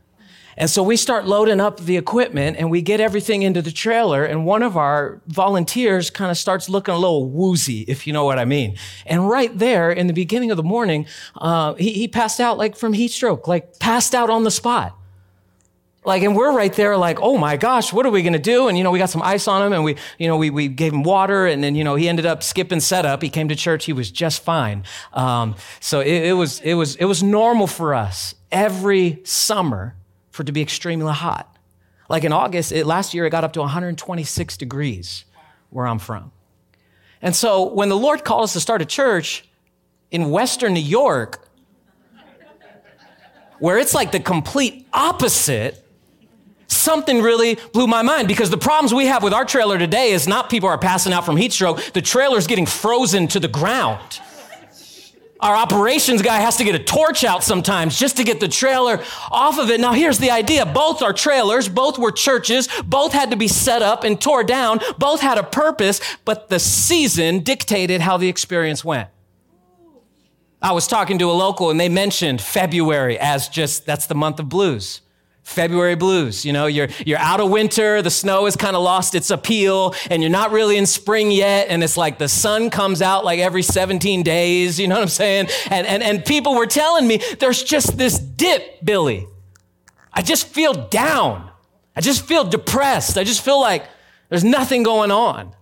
And 0.57 0.69
so 0.69 0.81
we 0.83 0.95
start 0.95 1.25
loading 1.25 1.59
up 1.59 1.81
the 1.81 1.97
equipment 1.97 2.57
and 2.57 2.71
we 2.71 2.81
get 2.81 3.01
everything 3.01 3.41
into 3.41 3.61
the 3.61 3.71
trailer. 3.71 4.23
And 4.23 4.45
one 4.45 4.63
of 4.63 4.77
our 4.77 5.21
volunteers 5.27 6.09
kind 6.09 6.31
of 6.31 6.37
starts 6.37 6.69
looking 6.69 6.93
a 6.93 6.97
little 6.97 7.29
woozy, 7.29 7.81
if 7.87 8.07
you 8.07 8.13
know 8.13 8.23
what 8.23 8.39
I 8.39 8.45
mean. 8.45 8.77
And 9.05 9.29
right 9.29 9.55
there 9.57 9.91
in 9.91 10.07
the 10.07 10.13
beginning 10.13 10.51
of 10.51 10.57
the 10.57 10.63
morning, 10.63 11.07
uh, 11.35 11.73
he, 11.73 11.91
he 11.91 12.07
passed 12.07 12.39
out 12.39 12.57
like 12.57 12.77
from 12.77 12.93
heat 12.93 13.11
stroke, 13.11 13.47
like 13.47 13.79
passed 13.79 14.15
out 14.15 14.29
on 14.29 14.43
the 14.43 14.51
spot. 14.51 14.97
Like, 16.05 16.21
and 16.21 16.35
we're 16.35 16.55
right 16.55 16.71
there, 16.71 16.95
like, 16.97 17.19
oh 17.19 17.35
my 17.35 17.57
gosh, 17.57 17.91
what 17.91 18.05
are 18.05 18.11
we 18.11 18.21
gonna 18.21 18.37
do? 18.37 18.67
And 18.67 18.77
you 18.77 18.83
know, 18.83 18.91
we 18.91 18.99
got 18.99 19.09
some 19.09 19.23
ice 19.23 19.47
on 19.47 19.65
him, 19.65 19.73
and 19.73 19.83
we, 19.83 19.95
you 20.19 20.27
know, 20.27 20.37
we, 20.37 20.51
we 20.51 20.67
gave 20.67 20.93
him 20.93 21.01
water, 21.01 21.47
and 21.47 21.63
then 21.63 21.73
you 21.73 21.83
know, 21.83 21.95
he 21.95 22.07
ended 22.07 22.27
up 22.27 22.43
skipping 22.43 22.79
setup. 22.79 23.23
He 23.23 23.29
came 23.29 23.47
to 23.47 23.55
church, 23.55 23.85
he 23.85 23.93
was 23.93 24.11
just 24.11 24.43
fine. 24.43 24.83
Um, 25.13 25.55
so 25.79 26.01
it, 26.01 26.25
it 26.25 26.33
was, 26.33 26.59
it 26.59 26.75
was, 26.75 26.95
it 26.97 27.05
was 27.05 27.23
normal 27.23 27.65
for 27.65 27.95
us 27.95 28.35
every 28.51 29.21
summer 29.23 29.95
for 30.35 30.43
it 30.43 30.47
to 30.47 30.51
be 30.51 30.61
extremely 30.61 31.13
hot. 31.13 31.57
Like 32.09 32.25
in 32.25 32.33
August, 32.33 32.73
it, 32.73 32.85
last 32.85 33.13
year, 33.13 33.25
it 33.25 33.29
got 33.29 33.45
up 33.45 33.53
to 33.53 33.61
126 33.61 34.57
degrees 34.57 35.23
where 35.69 35.87
I'm 35.87 35.97
from. 35.97 36.31
And 37.21 37.33
so 37.33 37.63
when 37.63 37.87
the 37.89 37.95
Lord 37.95 38.25
called 38.25 38.43
us 38.43 38.53
to 38.53 38.59
start 38.59 38.81
a 38.81 38.85
church 38.85 39.47
in 40.11 40.29
Western 40.29 40.73
New 40.73 40.81
York, 40.81 41.47
where 43.59 43.77
it's 43.77 43.93
like 43.93 44.11
the 44.11 44.19
complete 44.19 44.85
opposite, 44.91 45.83
something 46.67 47.21
really 47.21 47.57
blew 47.71 47.87
my 47.87 48.01
mind 48.01 48.27
because 48.27 48.49
the 48.49 48.57
problems 48.57 48.93
we 48.93 49.05
have 49.05 49.23
with 49.23 49.33
our 49.33 49.45
trailer 49.45 49.77
today 49.77 50.11
is 50.11 50.27
not 50.27 50.49
people 50.49 50.67
are 50.67 50.77
passing 50.77 51.13
out 51.13 51.25
from 51.25 51.37
heat 51.37 51.53
stroke, 51.53 51.81
the 51.93 52.01
trailer's 52.01 52.45
getting 52.45 52.65
frozen 52.65 53.29
to 53.29 53.39
the 53.39 53.47
ground. 53.47 54.19
Our 55.45 55.55
operations 55.55 56.23
guy 56.23 56.39
has 56.39 56.57
to 56.57 56.63
get 56.63 56.73
a 56.73 56.79
torch 56.79 57.23
out 57.23 57.43
sometimes 57.43 57.99
just 57.99 58.17
to 58.17 58.23
get 58.23 58.39
the 58.39 58.47
trailer 58.47 58.99
off 59.29 59.59
of 59.59 59.69
it. 59.69 59.79
Now, 59.79 59.93
here's 59.93 60.17
the 60.17 60.31
idea 60.31 60.65
both 60.65 61.03
are 61.03 61.13
trailers, 61.13 61.69
both 61.69 61.99
were 61.99 62.11
churches, 62.11 62.67
both 62.83 63.13
had 63.13 63.29
to 63.29 63.37
be 63.37 63.47
set 63.47 63.83
up 63.83 64.03
and 64.03 64.19
tore 64.19 64.43
down, 64.43 64.79
both 64.97 65.21
had 65.21 65.37
a 65.37 65.43
purpose, 65.43 66.01
but 66.25 66.49
the 66.49 66.57
season 66.57 67.41
dictated 67.41 68.01
how 68.01 68.17
the 68.17 68.27
experience 68.27 68.83
went. 68.83 69.07
I 70.63 70.71
was 70.71 70.87
talking 70.87 71.19
to 71.19 71.29
a 71.29 71.33
local 71.33 71.69
and 71.69 71.79
they 71.79 71.89
mentioned 71.89 72.41
February 72.41 73.19
as 73.19 73.47
just 73.47 73.85
that's 73.85 74.07
the 74.07 74.15
month 74.15 74.39
of 74.39 74.49
blues. 74.49 75.01
February 75.45 75.95
blues. 75.95 76.43
You 76.43 76.51
know, 76.53 76.65
you're, 76.65 76.87
you're 77.05 77.19
out 77.19 77.39
of 77.39 77.51
winter, 77.51 78.01
the 78.01 78.09
snow 78.09 78.45
has 78.45 78.55
kind 78.55 78.75
of 78.75 78.81
lost 78.81 79.13
its 79.13 79.29
appeal, 79.29 79.93
and 80.09 80.21
you're 80.21 80.31
not 80.31 80.51
really 80.51 80.75
in 80.75 80.87
spring 80.87 81.29
yet. 81.29 81.67
And 81.69 81.83
it's 81.83 81.95
like 81.95 82.17
the 82.17 82.27
sun 82.27 82.71
comes 82.71 82.99
out 82.99 83.23
like 83.23 83.39
every 83.39 83.61
17 83.61 84.23
days. 84.23 84.79
You 84.79 84.87
know 84.87 84.95
what 84.95 85.03
I'm 85.03 85.07
saying? 85.07 85.47
And, 85.69 85.85
and, 85.85 86.01
and 86.01 86.25
people 86.25 86.55
were 86.55 86.65
telling 86.65 87.07
me 87.07 87.21
there's 87.39 87.63
just 87.63 87.95
this 87.95 88.17
dip, 88.17 88.83
Billy. 88.83 89.27
I 90.11 90.23
just 90.23 90.47
feel 90.47 90.73
down. 90.73 91.51
I 91.95 92.01
just 92.01 92.25
feel 92.25 92.43
depressed. 92.43 93.15
I 93.15 93.23
just 93.23 93.45
feel 93.45 93.61
like 93.61 93.85
there's 94.29 94.43
nothing 94.43 94.81
going 94.81 95.11
on. 95.11 95.53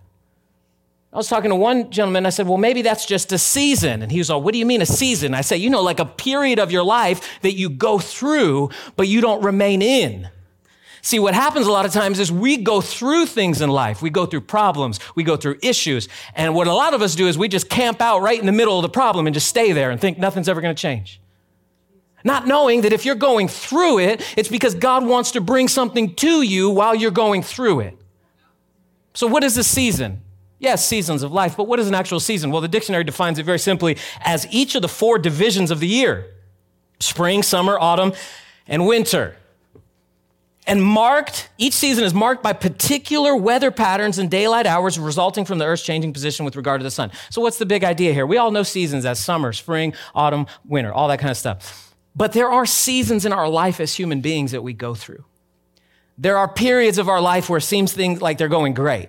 I 1.14 1.16
was 1.16 1.28
talking 1.28 1.50
to 1.50 1.56
one 1.56 1.90
gentleman. 1.90 2.26
I 2.26 2.30
said, 2.30 2.48
Well, 2.48 2.58
maybe 2.58 2.82
that's 2.82 3.06
just 3.06 3.32
a 3.32 3.38
season. 3.38 4.02
And 4.02 4.10
he 4.10 4.18
was 4.18 4.30
like, 4.30 4.42
What 4.42 4.52
do 4.52 4.58
you 4.58 4.66
mean 4.66 4.82
a 4.82 4.86
season? 4.86 5.32
I 5.32 5.42
said, 5.42 5.60
You 5.60 5.70
know, 5.70 5.80
like 5.80 6.00
a 6.00 6.04
period 6.04 6.58
of 6.58 6.72
your 6.72 6.82
life 6.82 7.40
that 7.42 7.52
you 7.52 7.70
go 7.70 8.00
through, 8.00 8.70
but 8.96 9.06
you 9.06 9.20
don't 9.20 9.42
remain 9.42 9.80
in. 9.80 10.28
See, 11.02 11.20
what 11.20 11.34
happens 11.34 11.66
a 11.66 11.70
lot 11.70 11.86
of 11.86 11.92
times 11.92 12.18
is 12.18 12.32
we 12.32 12.56
go 12.56 12.80
through 12.80 13.26
things 13.26 13.60
in 13.60 13.70
life. 13.70 14.02
We 14.02 14.10
go 14.10 14.26
through 14.26 14.40
problems, 14.40 14.98
we 15.14 15.22
go 15.22 15.36
through 15.36 15.58
issues. 15.62 16.08
And 16.34 16.54
what 16.54 16.66
a 16.66 16.72
lot 16.72 16.94
of 16.94 17.02
us 17.02 17.14
do 17.14 17.28
is 17.28 17.38
we 17.38 17.46
just 17.46 17.68
camp 17.68 18.00
out 18.00 18.20
right 18.20 18.40
in 18.40 18.46
the 18.46 18.52
middle 18.52 18.76
of 18.76 18.82
the 18.82 18.88
problem 18.88 19.28
and 19.28 19.34
just 19.34 19.46
stay 19.46 19.70
there 19.70 19.92
and 19.92 20.00
think 20.00 20.18
nothing's 20.18 20.48
ever 20.48 20.60
going 20.60 20.74
to 20.74 20.80
change. 20.80 21.20
Not 22.24 22.48
knowing 22.48 22.80
that 22.80 22.92
if 22.92 23.04
you're 23.04 23.14
going 23.14 23.46
through 23.48 24.00
it, 24.00 24.24
it's 24.36 24.48
because 24.48 24.74
God 24.74 25.04
wants 25.06 25.32
to 25.32 25.40
bring 25.40 25.68
something 25.68 26.14
to 26.16 26.42
you 26.42 26.70
while 26.70 26.94
you're 26.94 27.12
going 27.12 27.42
through 27.42 27.80
it. 27.80 27.98
So, 29.12 29.28
what 29.28 29.44
is 29.44 29.56
a 29.58 29.62
season? 29.62 30.23
Yes, 30.58 30.86
seasons 30.86 31.22
of 31.22 31.32
life, 31.32 31.56
but 31.56 31.64
what 31.68 31.78
is 31.80 31.88
an 31.88 31.94
actual 31.94 32.20
season? 32.20 32.50
Well, 32.50 32.60
the 32.60 32.68
dictionary 32.68 33.04
defines 33.04 33.38
it 33.38 33.44
very 33.44 33.58
simply 33.58 33.98
as 34.20 34.46
each 34.50 34.74
of 34.74 34.82
the 34.82 34.88
four 34.88 35.18
divisions 35.18 35.70
of 35.70 35.80
the 35.80 35.88
year 35.88 36.26
spring, 37.00 37.42
summer, 37.42 37.78
autumn, 37.78 38.12
and 38.66 38.86
winter. 38.86 39.36
And 40.66 40.82
marked, 40.82 41.50
each 41.58 41.74
season 41.74 42.04
is 42.04 42.14
marked 42.14 42.42
by 42.42 42.54
particular 42.54 43.36
weather 43.36 43.70
patterns 43.70 44.18
and 44.18 44.30
daylight 44.30 44.66
hours 44.66 44.98
resulting 44.98 45.44
from 45.44 45.58
the 45.58 45.66
Earth's 45.66 45.82
changing 45.82 46.14
position 46.14 46.46
with 46.46 46.56
regard 46.56 46.80
to 46.80 46.84
the 46.84 46.90
sun. 46.90 47.10
So, 47.28 47.42
what's 47.42 47.58
the 47.58 47.66
big 47.66 47.84
idea 47.84 48.14
here? 48.14 48.24
We 48.24 48.38
all 48.38 48.50
know 48.50 48.62
seasons 48.62 49.04
as 49.04 49.18
summer, 49.18 49.52
spring, 49.52 49.92
autumn, 50.14 50.46
winter, 50.64 50.92
all 50.92 51.08
that 51.08 51.18
kind 51.18 51.30
of 51.30 51.36
stuff. 51.36 51.94
But 52.16 52.32
there 52.32 52.50
are 52.50 52.64
seasons 52.64 53.26
in 53.26 53.32
our 53.32 53.48
life 53.48 53.78
as 53.80 53.94
human 53.94 54.22
beings 54.22 54.52
that 54.52 54.62
we 54.62 54.72
go 54.72 54.94
through. 54.94 55.24
There 56.16 56.38
are 56.38 56.48
periods 56.48 56.96
of 56.96 57.08
our 57.08 57.20
life 57.20 57.50
where 57.50 57.58
it 57.58 57.62
seems 57.62 57.92
things 57.92 58.22
like 58.22 58.38
they're 58.38 58.48
going 58.48 58.72
great. 58.72 59.08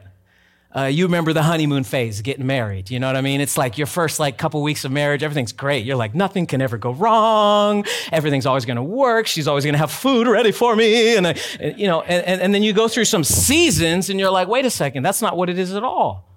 Uh, 0.75 0.88
you 0.88 1.05
remember 1.05 1.32
the 1.32 1.41
honeymoon 1.41 1.86
phase, 1.86 2.22
getting 2.22 2.46
married. 2.46 2.91
You 2.91 3.00
know 3.00 3.08
what 3.08 3.15
I 3.15 3.22
mean? 3.22 3.39
It's 3.39 3.58
like 3.58 3.77
your 3.77 3.88
first 3.88 4.20
like 4.20 4.38
couple 4.38 4.62
weeks 4.62 4.84
of 4.84 4.91
marriage, 4.91 5.24
everything's 5.24 5.53
great. 5.53 5.86
You're 5.86 5.96
like, 5.96 6.13
nothing 6.13 6.46
can 6.46 6.62
ever 6.62 6.77
go 6.77 6.91
wrong. 6.91 7.86
Everything's 8.12 8.46
always 8.46 8.65
going 8.65 8.75
to 8.75 8.84
work. 8.84 9.25
She's 9.25 9.48
always 9.48 9.63
going 9.63 9.75
to 9.75 9.79
have 9.79 9.91
food 9.91 10.27
ready 10.27 10.51
for 10.51 10.75
me. 10.75 11.15
And, 11.15 11.27
uh, 11.27 11.34
you 11.62 11.88
know, 11.88 12.01
and, 12.01 12.25
and, 12.25 12.41
and, 12.41 12.53
then 12.53 12.62
you 12.62 12.74
go 12.74 12.89
through 12.89 13.05
some 13.05 13.24
seasons 13.24 14.10
and 14.10 14.20
you're 14.20 14.32
like, 14.32 14.50
wait 14.50 14.65
a 14.65 14.70
second, 14.70 15.03
that's 15.03 15.22
not 15.22 15.38
what 15.38 15.50
it 15.50 15.58
is 15.58 15.74
at 15.74 15.84
all. 15.84 16.27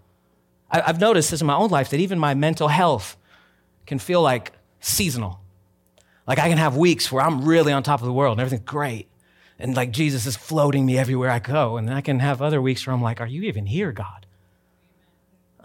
I, 0.71 0.83
I've 0.83 1.01
noticed 1.01 1.33
this 1.33 1.41
in 1.41 1.49
my 1.49 1.57
own 1.57 1.71
life 1.71 1.91
that 1.91 1.99
even 1.99 2.21
my 2.21 2.35
mental 2.35 2.69
health 2.69 3.17
can 3.87 3.99
feel 3.99 4.23
like 4.23 4.53
seasonal. 4.79 5.41
Like 6.29 6.39
I 6.39 6.49
can 6.49 6.59
have 6.59 6.77
weeks 6.77 7.11
where 7.11 7.25
I'm 7.25 7.45
really 7.45 7.73
on 7.73 7.83
top 7.83 8.03
of 8.03 8.07
the 8.07 8.13
world 8.13 8.39
and 8.39 8.41
everything's 8.41 8.69
great. 8.69 9.09
And 9.59 9.75
like 9.75 9.91
Jesus 9.91 10.27
is 10.27 10.37
floating 10.37 10.87
me 10.87 10.97
everywhere 10.97 11.31
I 11.31 11.41
go. 11.41 11.77
And 11.77 11.89
then 11.89 11.97
I 11.97 12.03
can 12.03 12.21
have 12.21 12.41
other 12.41 12.63
weeks 12.63 12.87
where 12.87 12.95
I'm 12.95 13.03
like, 13.03 13.21
are 13.21 13.27
you 13.27 13.43
even 13.43 13.67
here, 13.67 13.91
God? 13.91 14.27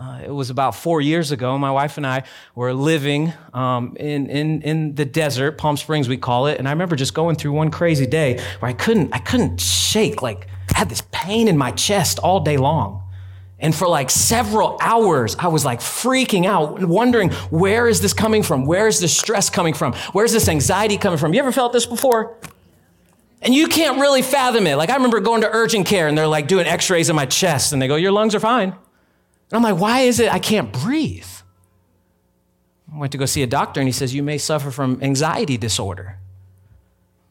Uh, 0.03 0.19
it 0.25 0.31
was 0.31 0.49
about 0.49 0.75
four 0.75 0.99
years 0.99 1.31
ago. 1.31 1.57
My 1.57 1.71
wife 1.71 1.95
and 1.95 2.05
I 2.05 2.23
were 2.55 2.73
living 2.73 3.31
um, 3.53 3.95
in, 3.97 4.29
in, 4.29 4.61
in 4.63 4.95
the 4.95 5.05
desert, 5.05 5.57
Palm 5.57 5.77
Springs, 5.77 6.09
we 6.09 6.17
call 6.17 6.47
it. 6.47 6.59
And 6.59 6.67
I 6.67 6.71
remember 6.71 6.97
just 6.97 7.13
going 7.13 7.37
through 7.37 7.53
one 7.53 7.71
crazy 7.71 8.05
day 8.05 8.41
where 8.59 8.69
I 8.69 8.73
couldn't, 8.73 9.13
I 9.13 9.19
couldn't 9.19 9.61
shake. 9.61 10.21
Like, 10.21 10.47
I 10.75 10.79
had 10.79 10.89
this 10.89 11.03
pain 11.11 11.47
in 11.47 11.57
my 11.57 11.71
chest 11.71 12.19
all 12.19 12.41
day 12.41 12.57
long. 12.57 13.01
And 13.59 13.73
for 13.73 13.87
like 13.87 14.09
several 14.09 14.77
hours, 14.81 15.37
I 15.39 15.47
was 15.47 15.63
like 15.63 15.79
freaking 15.79 16.45
out, 16.45 16.83
wondering 16.83 17.29
where 17.49 17.87
is 17.87 18.01
this 18.01 18.11
coming 18.11 18.43
from? 18.43 18.65
Where 18.65 18.87
is 18.89 18.99
this 18.99 19.15
stress 19.15 19.49
coming 19.49 19.73
from? 19.73 19.93
Where's 20.11 20.33
this 20.33 20.49
anxiety 20.49 20.97
coming 20.97 21.17
from? 21.17 21.33
You 21.33 21.39
ever 21.39 21.53
felt 21.53 21.71
this 21.71 21.85
before? 21.85 22.35
And 23.41 23.53
you 23.53 23.67
can't 23.67 24.01
really 24.01 24.21
fathom 24.21 24.67
it. 24.67 24.75
Like, 24.75 24.89
I 24.89 24.95
remember 24.95 25.21
going 25.21 25.41
to 25.41 25.49
urgent 25.49 25.85
care 25.85 26.09
and 26.09 26.17
they're 26.17 26.27
like 26.27 26.49
doing 26.49 26.65
x 26.65 26.89
rays 26.89 27.07
of 27.07 27.15
my 27.15 27.25
chest 27.25 27.71
and 27.71 27.81
they 27.81 27.87
go, 27.87 27.95
Your 27.95 28.11
lungs 28.11 28.35
are 28.35 28.41
fine. 28.41 28.75
And 29.53 29.63
I'm 29.63 29.71
like, 29.71 29.79
why 29.79 29.99
is 29.99 30.19
it 30.19 30.33
I 30.33 30.39
can't 30.39 30.73
breathe? 30.73 31.27
I 32.91 32.97
went 32.97 33.11
to 33.11 33.19
go 33.19 33.27
see 33.27 33.43
a 33.43 33.47
doctor 33.47 33.79
and 33.79 33.87
he 33.87 33.91
says, 33.91 34.11
You 34.11 34.23
may 34.23 34.39
suffer 34.39 34.71
from 34.71 34.97
anxiety 35.03 35.57
disorder. 35.57 36.17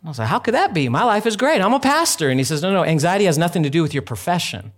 I 0.05 0.09
was 0.09 0.21
like, 0.21 0.29
How 0.29 0.39
could 0.39 0.55
that 0.55 0.73
be? 0.73 0.89
My 0.89 1.03
life 1.03 1.27
is 1.27 1.37
great. 1.37 1.61
I'm 1.61 1.75
a 1.75 1.81
pastor. 1.81 2.31
And 2.31 2.39
he 2.39 2.45
says, 2.45 2.63
No, 2.63 2.73
no, 2.73 2.85
anxiety 2.85 3.25
has 3.25 3.39
nothing 3.39 3.65
to 3.65 3.71
do 3.71 3.83
with 3.83 3.93
your 3.93 4.05
profession. 4.05 4.71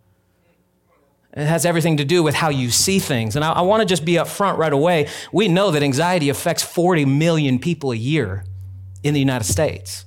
It 1.34 1.44
has 1.44 1.66
everything 1.66 1.98
to 1.98 2.04
do 2.06 2.22
with 2.22 2.34
how 2.34 2.48
you 2.48 2.70
see 2.70 2.98
things. 2.98 3.36
And 3.36 3.44
I, 3.44 3.52
I 3.52 3.60
want 3.60 3.82
to 3.82 3.86
just 3.86 4.06
be 4.06 4.14
upfront 4.14 4.56
right 4.56 4.72
away. 4.72 5.08
We 5.30 5.48
know 5.48 5.70
that 5.70 5.82
anxiety 5.82 6.30
affects 6.30 6.62
40 6.62 7.04
million 7.04 7.58
people 7.58 7.92
a 7.92 7.96
year 7.96 8.44
in 9.02 9.12
the 9.12 9.20
United 9.20 9.44
States. 9.44 10.06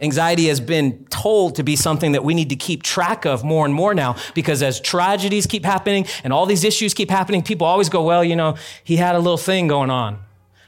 Anxiety 0.00 0.46
has 0.46 0.60
been 0.60 1.04
told 1.06 1.56
to 1.56 1.64
be 1.64 1.74
something 1.74 2.12
that 2.12 2.22
we 2.22 2.34
need 2.34 2.50
to 2.50 2.56
keep 2.56 2.82
track 2.82 3.24
of 3.24 3.42
more 3.42 3.64
and 3.64 3.74
more 3.74 3.94
now 3.94 4.16
because 4.34 4.62
as 4.62 4.80
tragedies 4.80 5.46
keep 5.46 5.64
happening 5.64 6.06
and 6.22 6.32
all 6.32 6.46
these 6.46 6.62
issues 6.62 6.94
keep 6.94 7.10
happening, 7.10 7.42
people 7.42 7.66
always 7.66 7.88
go, 7.88 8.04
well, 8.04 8.22
you 8.22 8.36
know, 8.36 8.56
he 8.84 8.96
had 8.96 9.16
a 9.16 9.18
little 9.18 9.36
thing 9.36 9.66
going 9.66 9.90
on. 9.90 10.20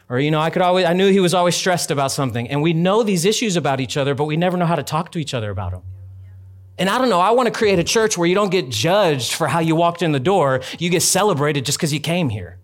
Or, 0.09 0.19
you 0.19 0.33
know, 0.33 0.41
I 0.41 0.51
could 0.51 0.63
always, 0.63 0.87
I 0.87 0.93
knew 0.93 1.13
he 1.13 1.21
was 1.21 1.35
always 1.35 1.55
stressed 1.55 1.93
about 1.93 2.11
something. 2.11 2.49
And 2.49 2.61
we 2.63 2.73
know 2.73 3.05
these 3.05 3.25
issues 3.25 3.57
about 3.57 3.81
each 3.81 3.97
other, 3.97 4.17
but 4.17 4.25
we 4.25 4.37
never 4.37 4.57
know 4.57 4.67
how 4.67 4.75
to 4.75 4.83
talk 4.83 5.13
to 5.13 5.21
each 5.21 5.35
other 5.35 5.51
about 5.51 5.71
them. 5.71 5.83
And 6.77 6.89
I 6.89 6.99
don't 6.99 7.11
know, 7.11 7.21
I 7.21 7.31
want 7.31 7.47
to 7.47 7.53
create 7.53 7.79
a 7.79 7.85
church 7.85 8.19
where 8.19 8.27
you 8.27 8.35
don't 8.35 8.51
get 8.51 8.71
judged 8.71 9.35
for 9.35 9.47
how 9.47 9.61
you 9.61 9.77
walked 9.77 10.03
in 10.03 10.13
the 10.13 10.19
door. 10.19 10.63
You 10.79 10.91
get 10.91 11.03
celebrated 11.03 11.65
just 11.67 11.79
because 11.79 11.93
you 11.93 12.01
came 12.01 12.31
here. 12.31 12.60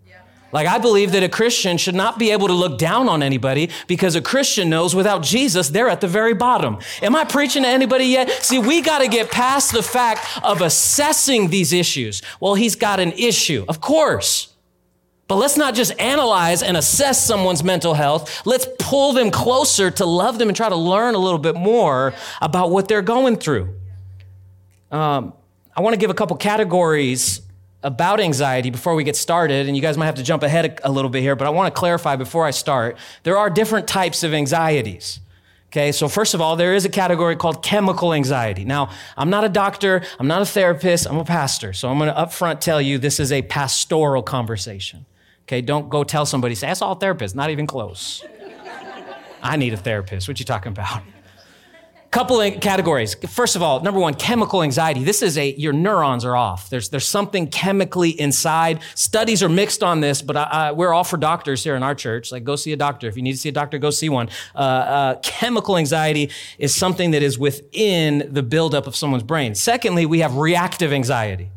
Like, 0.51 0.67
I 0.67 0.77
believe 0.77 1.11
that 1.11 1.23
a 1.23 1.29
Christian 1.29 1.77
should 1.77 1.95
not 1.95 2.17
be 2.17 2.31
able 2.31 2.47
to 2.47 2.53
look 2.53 2.77
down 2.77 3.09
on 3.09 3.21
anybody 3.21 3.69
because 3.87 4.15
a 4.15 4.21
Christian 4.21 4.69
knows 4.69 4.95
without 4.95 5.21
Jesus, 5.21 5.69
they're 5.69 5.89
at 5.89 5.99
the 5.99 6.07
very 6.07 6.33
bottom. 6.33 6.79
Am 7.01 7.15
I 7.15 7.25
preaching 7.25 7.63
to 7.63 7.69
anybody 7.69 8.05
yet? 8.05 8.29
See, 8.29 8.57
we 8.57 8.81
got 8.81 8.99
to 8.99 9.07
get 9.07 9.29
past 9.29 9.73
the 9.73 9.83
fact 9.83 10.25
of 10.43 10.61
assessing 10.61 11.49
these 11.49 11.73
issues. 11.73 12.21
Well, 12.39 12.55
he's 12.55 12.75
got 12.75 12.99
an 12.99 13.11
issue, 13.13 13.65
of 13.67 13.81
course. 13.81 14.53
But 15.27 15.35
let's 15.35 15.57
not 15.57 15.75
just 15.75 15.99
analyze 15.99 16.63
and 16.63 16.77
assess 16.77 17.25
someone's 17.25 17.61
mental 17.61 17.93
health. 17.93 18.45
Let's 18.45 18.65
pull 18.79 19.11
them 19.11 19.29
closer 19.29 19.91
to 19.91 20.05
love 20.05 20.39
them 20.39 20.47
and 20.47 20.55
try 20.55 20.69
to 20.69 20.75
learn 20.75 21.15
a 21.15 21.17
little 21.17 21.39
bit 21.39 21.55
more 21.55 22.13
about 22.41 22.71
what 22.71 22.87
they're 22.87 23.01
going 23.01 23.35
through. 23.35 23.75
Um, 24.89 25.33
I 25.75 25.81
want 25.81 25.95
to 25.95 25.99
give 25.99 26.09
a 26.09 26.13
couple 26.13 26.37
categories 26.37 27.41
about 27.87 28.19
anxiety 28.19 28.69
before 28.69 28.95
we 28.95 29.03
get 29.05 29.15
started, 29.15 29.65
and 29.65 29.75
you 29.75 29.81
guys 29.81 29.97
might 29.97 30.07
have 30.07 30.15
to 30.15 30.23
jump 30.23 30.43
ahead 30.43 30.79
a, 30.83 30.91
little 30.91 31.09
bit 31.09 31.21
here, 31.21 31.35
but 31.35 31.47
I 31.47 31.49
want 31.49 31.73
to 31.73 31.79
clarify 31.79 32.17
before 32.17 32.45
I 32.45 32.51
start. 32.51 32.97
There 33.23 33.37
are 33.37 33.49
different 33.49 33.87
types 33.87 34.23
of 34.23 34.33
anxieties. 34.33 35.21
Okay, 35.67 35.91
so 35.93 36.07
first 36.07 36.33
of 36.33 36.41
all, 36.41 36.55
there 36.55 36.73
is 36.73 36.85
a 36.85 36.89
category 36.89 37.35
called 37.35 37.63
chemical 37.63 38.13
anxiety. 38.13 38.65
Now, 38.65 38.89
I'm 39.15 39.29
not 39.29 39.45
a 39.45 39.49
doctor, 39.49 40.01
I'm 40.19 40.27
not 40.27 40.41
a 40.41 40.45
therapist, 40.45 41.07
I'm 41.07 41.17
a 41.17 41.25
pastor. 41.25 41.71
So 41.71 41.89
I'm 41.89 41.97
going 41.97 42.13
to 42.13 42.19
upfront 42.19 42.59
tell 42.59 42.81
you 42.81 42.97
this 42.97 43.19
is 43.19 43.31
a 43.31 43.41
pastoral 43.41 44.21
conversation. 44.21 45.05
Okay, 45.43 45.61
don't 45.61 45.89
go 45.89 46.03
tell 46.03 46.25
somebody, 46.25 46.55
say, 46.55 46.67
that's 46.67 46.81
all 46.81 46.97
therapists, 46.97 47.35
not 47.35 47.49
even 47.51 47.67
close. 47.67 48.23
I 49.41 49.55
need 49.55 49.73
a 49.73 49.77
therapist. 49.77 50.27
What 50.27 50.39
you 50.39 50.45
talking 50.45 50.73
about? 50.73 51.03
Couple 52.11 52.39
of 52.39 52.59
categories. 52.61 53.15
First 53.29 53.55
of 53.55 53.61
all, 53.61 53.81
number 53.81 53.99
one, 53.99 54.13
chemical 54.13 54.63
anxiety. 54.63 55.03
This 55.03 55.21
is 55.21 55.37
a, 55.37 55.53
your 55.55 55.73
neurons 55.73 56.23
are 56.23 56.35
off. 56.35 56.69
There's, 56.69 56.89
there's 56.89 57.07
something 57.07 57.47
chemically 57.47 58.09
inside. 58.09 58.79
Studies 58.95 59.43
are 59.43 59.49
mixed 59.49 59.83
on 59.83 59.99
this, 59.99 60.21
but 60.21 60.37
I, 60.37 60.43
I, 60.43 60.71
we're 60.71 60.93
all 60.93 61.03
for 61.03 61.17
doctors 61.17 61.63
here 61.63 61.75
in 61.75 61.83
our 61.83 61.95
church. 61.95 62.31
Like, 62.31 62.43
go 62.43 62.55
see 62.55 62.71
a 62.71 62.77
doctor. 62.77 63.07
If 63.07 63.17
you 63.17 63.21
need 63.21 63.33
to 63.33 63.37
see 63.37 63.49
a 63.49 63.53
doctor, 63.53 63.77
go 63.77 63.89
see 63.89 64.09
one. 64.09 64.29
Uh, 64.55 64.59
uh, 64.59 65.19
chemical 65.21 65.77
anxiety 65.77 66.31
is 66.57 66.73
something 66.73 67.11
that 67.11 67.23
is 67.23 67.37
within 67.37 68.29
the 68.31 68.43
buildup 68.43 68.87
of 68.87 68.95
someone's 68.95 69.23
brain. 69.23 69.53
Secondly, 69.53 70.05
we 70.05 70.19
have 70.19 70.35
reactive 70.35 70.93
anxiety. 70.93 71.51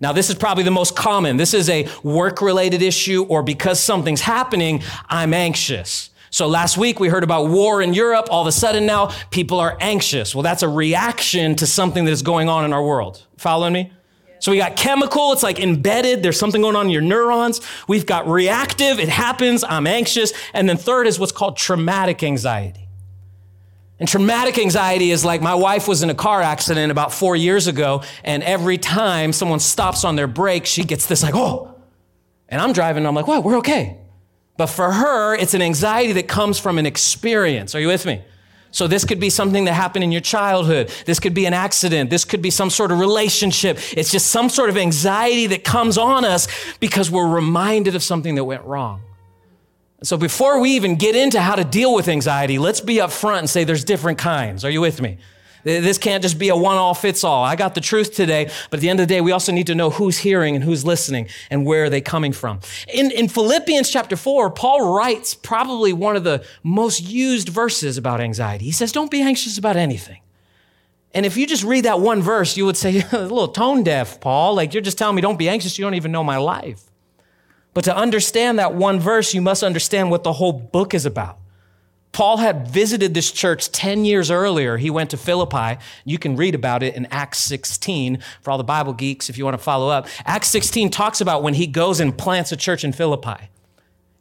Now, 0.00 0.12
this 0.12 0.30
is 0.30 0.34
probably 0.34 0.64
the 0.64 0.72
most 0.72 0.96
common. 0.96 1.36
This 1.36 1.54
is 1.54 1.68
a 1.68 1.88
work 2.02 2.42
related 2.42 2.82
issue, 2.82 3.24
or 3.28 3.44
because 3.44 3.78
something's 3.78 4.22
happening, 4.22 4.82
I'm 5.08 5.32
anxious. 5.32 6.10
So 6.32 6.48
last 6.48 6.78
week 6.78 6.98
we 6.98 7.08
heard 7.08 7.24
about 7.24 7.48
war 7.48 7.82
in 7.82 7.92
Europe. 7.92 8.28
All 8.30 8.40
of 8.40 8.46
a 8.46 8.52
sudden 8.52 8.86
now 8.86 9.08
people 9.30 9.60
are 9.60 9.76
anxious. 9.80 10.34
Well, 10.34 10.42
that's 10.42 10.62
a 10.62 10.68
reaction 10.68 11.54
to 11.56 11.66
something 11.66 12.06
that 12.06 12.10
is 12.10 12.22
going 12.22 12.48
on 12.48 12.64
in 12.64 12.72
our 12.72 12.82
world. 12.82 13.26
Following 13.36 13.74
me? 13.74 13.92
So 14.38 14.50
we 14.50 14.56
got 14.56 14.74
chemical, 14.74 15.32
it's 15.32 15.42
like 15.42 15.60
embedded, 15.60 16.22
there's 16.22 16.38
something 16.38 16.62
going 16.62 16.74
on 16.74 16.86
in 16.86 16.90
your 16.90 17.02
neurons. 17.02 17.60
We've 17.86 18.06
got 18.06 18.26
reactive, 18.26 18.98
it 18.98 19.10
happens, 19.10 19.62
I'm 19.62 19.86
anxious. 19.86 20.32
And 20.54 20.68
then 20.68 20.78
third 20.78 21.06
is 21.06 21.20
what's 21.20 21.32
called 21.32 21.58
traumatic 21.58 22.24
anxiety. 22.24 22.88
And 24.00 24.08
traumatic 24.08 24.58
anxiety 24.58 25.12
is 25.12 25.24
like 25.24 25.42
my 25.42 25.54
wife 25.54 25.86
was 25.86 26.02
in 26.02 26.10
a 26.10 26.14
car 26.14 26.40
accident 26.40 26.90
about 26.90 27.12
four 27.12 27.36
years 27.36 27.68
ago, 27.68 28.02
and 28.24 28.42
every 28.42 28.78
time 28.78 29.32
someone 29.32 29.60
stops 29.60 30.02
on 30.02 30.16
their 30.16 30.26
brake, 30.26 30.66
she 30.66 30.82
gets 30.82 31.06
this 31.06 31.22
like, 31.22 31.36
oh. 31.36 31.72
And 32.48 32.60
I'm 32.60 32.72
driving, 32.72 33.02
and 33.02 33.06
I'm 33.06 33.14
like, 33.14 33.28
what, 33.28 33.44
we're 33.44 33.58
okay. 33.58 34.01
But 34.56 34.66
for 34.66 34.92
her, 34.92 35.34
it's 35.34 35.54
an 35.54 35.62
anxiety 35.62 36.12
that 36.12 36.28
comes 36.28 36.58
from 36.58 36.78
an 36.78 36.86
experience. 36.86 37.74
Are 37.74 37.80
you 37.80 37.88
with 37.88 38.06
me? 38.06 38.22
So 38.70 38.86
this 38.86 39.04
could 39.04 39.20
be 39.20 39.28
something 39.28 39.66
that 39.66 39.74
happened 39.74 40.02
in 40.02 40.12
your 40.12 40.22
childhood. 40.22 40.90
This 41.04 41.20
could 41.20 41.34
be 41.34 41.44
an 41.44 41.52
accident. 41.52 42.08
This 42.08 42.24
could 42.24 42.40
be 42.40 42.50
some 42.50 42.70
sort 42.70 42.90
of 42.90 42.98
relationship. 42.98 43.78
It's 43.96 44.10
just 44.10 44.28
some 44.28 44.48
sort 44.48 44.70
of 44.70 44.78
anxiety 44.78 45.46
that 45.48 45.62
comes 45.62 45.98
on 45.98 46.24
us 46.24 46.48
because 46.80 47.10
we're 47.10 47.28
reminded 47.28 47.94
of 47.94 48.02
something 48.02 48.34
that 48.36 48.44
went 48.44 48.64
wrong. 48.64 49.02
So 50.02 50.16
before 50.16 50.58
we 50.58 50.70
even 50.70 50.96
get 50.96 51.14
into 51.14 51.40
how 51.40 51.54
to 51.54 51.64
deal 51.64 51.94
with 51.94 52.08
anxiety, 52.08 52.58
let's 52.58 52.80
be 52.80 52.96
upfront 52.96 53.40
and 53.40 53.50
say 53.50 53.64
there's 53.64 53.84
different 53.84 54.18
kinds. 54.18 54.64
Are 54.64 54.70
you 54.70 54.80
with 54.80 55.00
me? 55.00 55.18
This 55.64 55.98
can't 55.98 56.22
just 56.22 56.38
be 56.38 56.48
a 56.48 56.56
one 56.56 56.76
all 56.76 56.94
fits 56.94 57.22
all. 57.24 57.44
I 57.44 57.56
got 57.56 57.74
the 57.74 57.80
truth 57.80 58.14
today, 58.14 58.50
but 58.70 58.78
at 58.78 58.80
the 58.80 58.88
end 58.88 59.00
of 59.00 59.08
the 59.08 59.14
day, 59.14 59.20
we 59.20 59.32
also 59.32 59.52
need 59.52 59.68
to 59.68 59.74
know 59.74 59.90
who's 59.90 60.18
hearing 60.18 60.56
and 60.56 60.64
who's 60.64 60.84
listening 60.84 61.28
and 61.50 61.64
where 61.64 61.84
are 61.84 61.90
they 61.90 62.00
coming 62.00 62.32
from. 62.32 62.60
In, 62.92 63.10
in 63.10 63.28
Philippians 63.28 63.88
chapter 63.90 64.16
4, 64.16 64.50
Paul 64.50 64.94
writes 64.94 65.34
probably 65.34 65.92
one 65.92 66.16
of 66.16 66.24
the 66.24 66.44
most 66.62 67.00
used 67.00 67.48
verses 67.48 67.96
about 67.96 68.20
anxiety. 68.20 68.64
He 68.64 68.72
says, 68.72 68.92
Don't 68.92 69.10
be 69.10 69.22
anxious 69.22 69.58
about 69.58 69.76
anything. 69.76 70.20
And 71.14 71.26
if 71.26 71.36
you 71.36 71.46
just 71.46 71.62
read 71.62 71.84
that 71.84 72.00
one 72.00 72.22
verse, 72.22 72.56
you 72.56 72.64
would 72.64 72.76
say, 72.76 73.04
a 73.12 73.18
little 73.18 73.48
tone 73.48 73.82
deaf, 73.82 74.20
Paul. 74.20 74.54
Like 74.54 74.74
you're 74.74 74.82
just 74.82 74.98
telling 74.98 75.16
me, 75.16 75.22
don't 75.22 75.38
be 75.38 75.48
anxious. 75.48 75.78
You 75.78 75.84
don't 75.84 75.94
even 75.94 76.12
know 76.12 76.24
my 76.24 76.38
life. 76.38 76.82
But 77.74 77.84
to 77.84 77.96
understand 77.96 78.58
that 78.58 78.74
one 78.74 79.00
verse, 79.00 79.32
you 79.32 79.40
must 79.40 79.62
understand 79.62 80.10
what 80.10 80.24
the 80.24 80.32
whole 80.34 80.52
book 80.52 80.92
is 80.92 81.06
about. 81.06 81.38
Paul 82.12 82.36
had 82.36 82.68
visited 82.68 83.14
this 83.14 83.32
church 83.32 83.72
10 83.72 84.04
years 84.04 84.30
earlier. 84.30 84.76
He 84.76 84.90
went 84.90 85.10
to 85.10 85.16
Philippi. 85.16 85.78
You 86.04 86.18
can 86.18 86.36
read 86.36 86.54
about 86.54 86.82
it 86.82 86.94
in 86.94 87.06
Acts 87.06 87.38
16 87.38 88.18
for 88.42 88.50
all 88.50 88.58
the 88.58 88.64
Bible 88.64 88.92
geeks 88.92 89.30
if 89.30 89.38
you 89.38 89.44
want 89.44 89.56
to 89.56 89.62
follow 89.62 89.88
up. 89.88 90.06
Acts 90.26 90.48
16 90.48 90.90
talks 90.90 91.22
about 91.22 91.42
when 91.42 91.54
he 91.54 91.66
goes 91.66 92.00
and 92.00 92.16
plants 92.16 92.52
a 92.52 92.56
church 92.56 92.84
in 92.84 92.92
Philippi. 92.92 93.48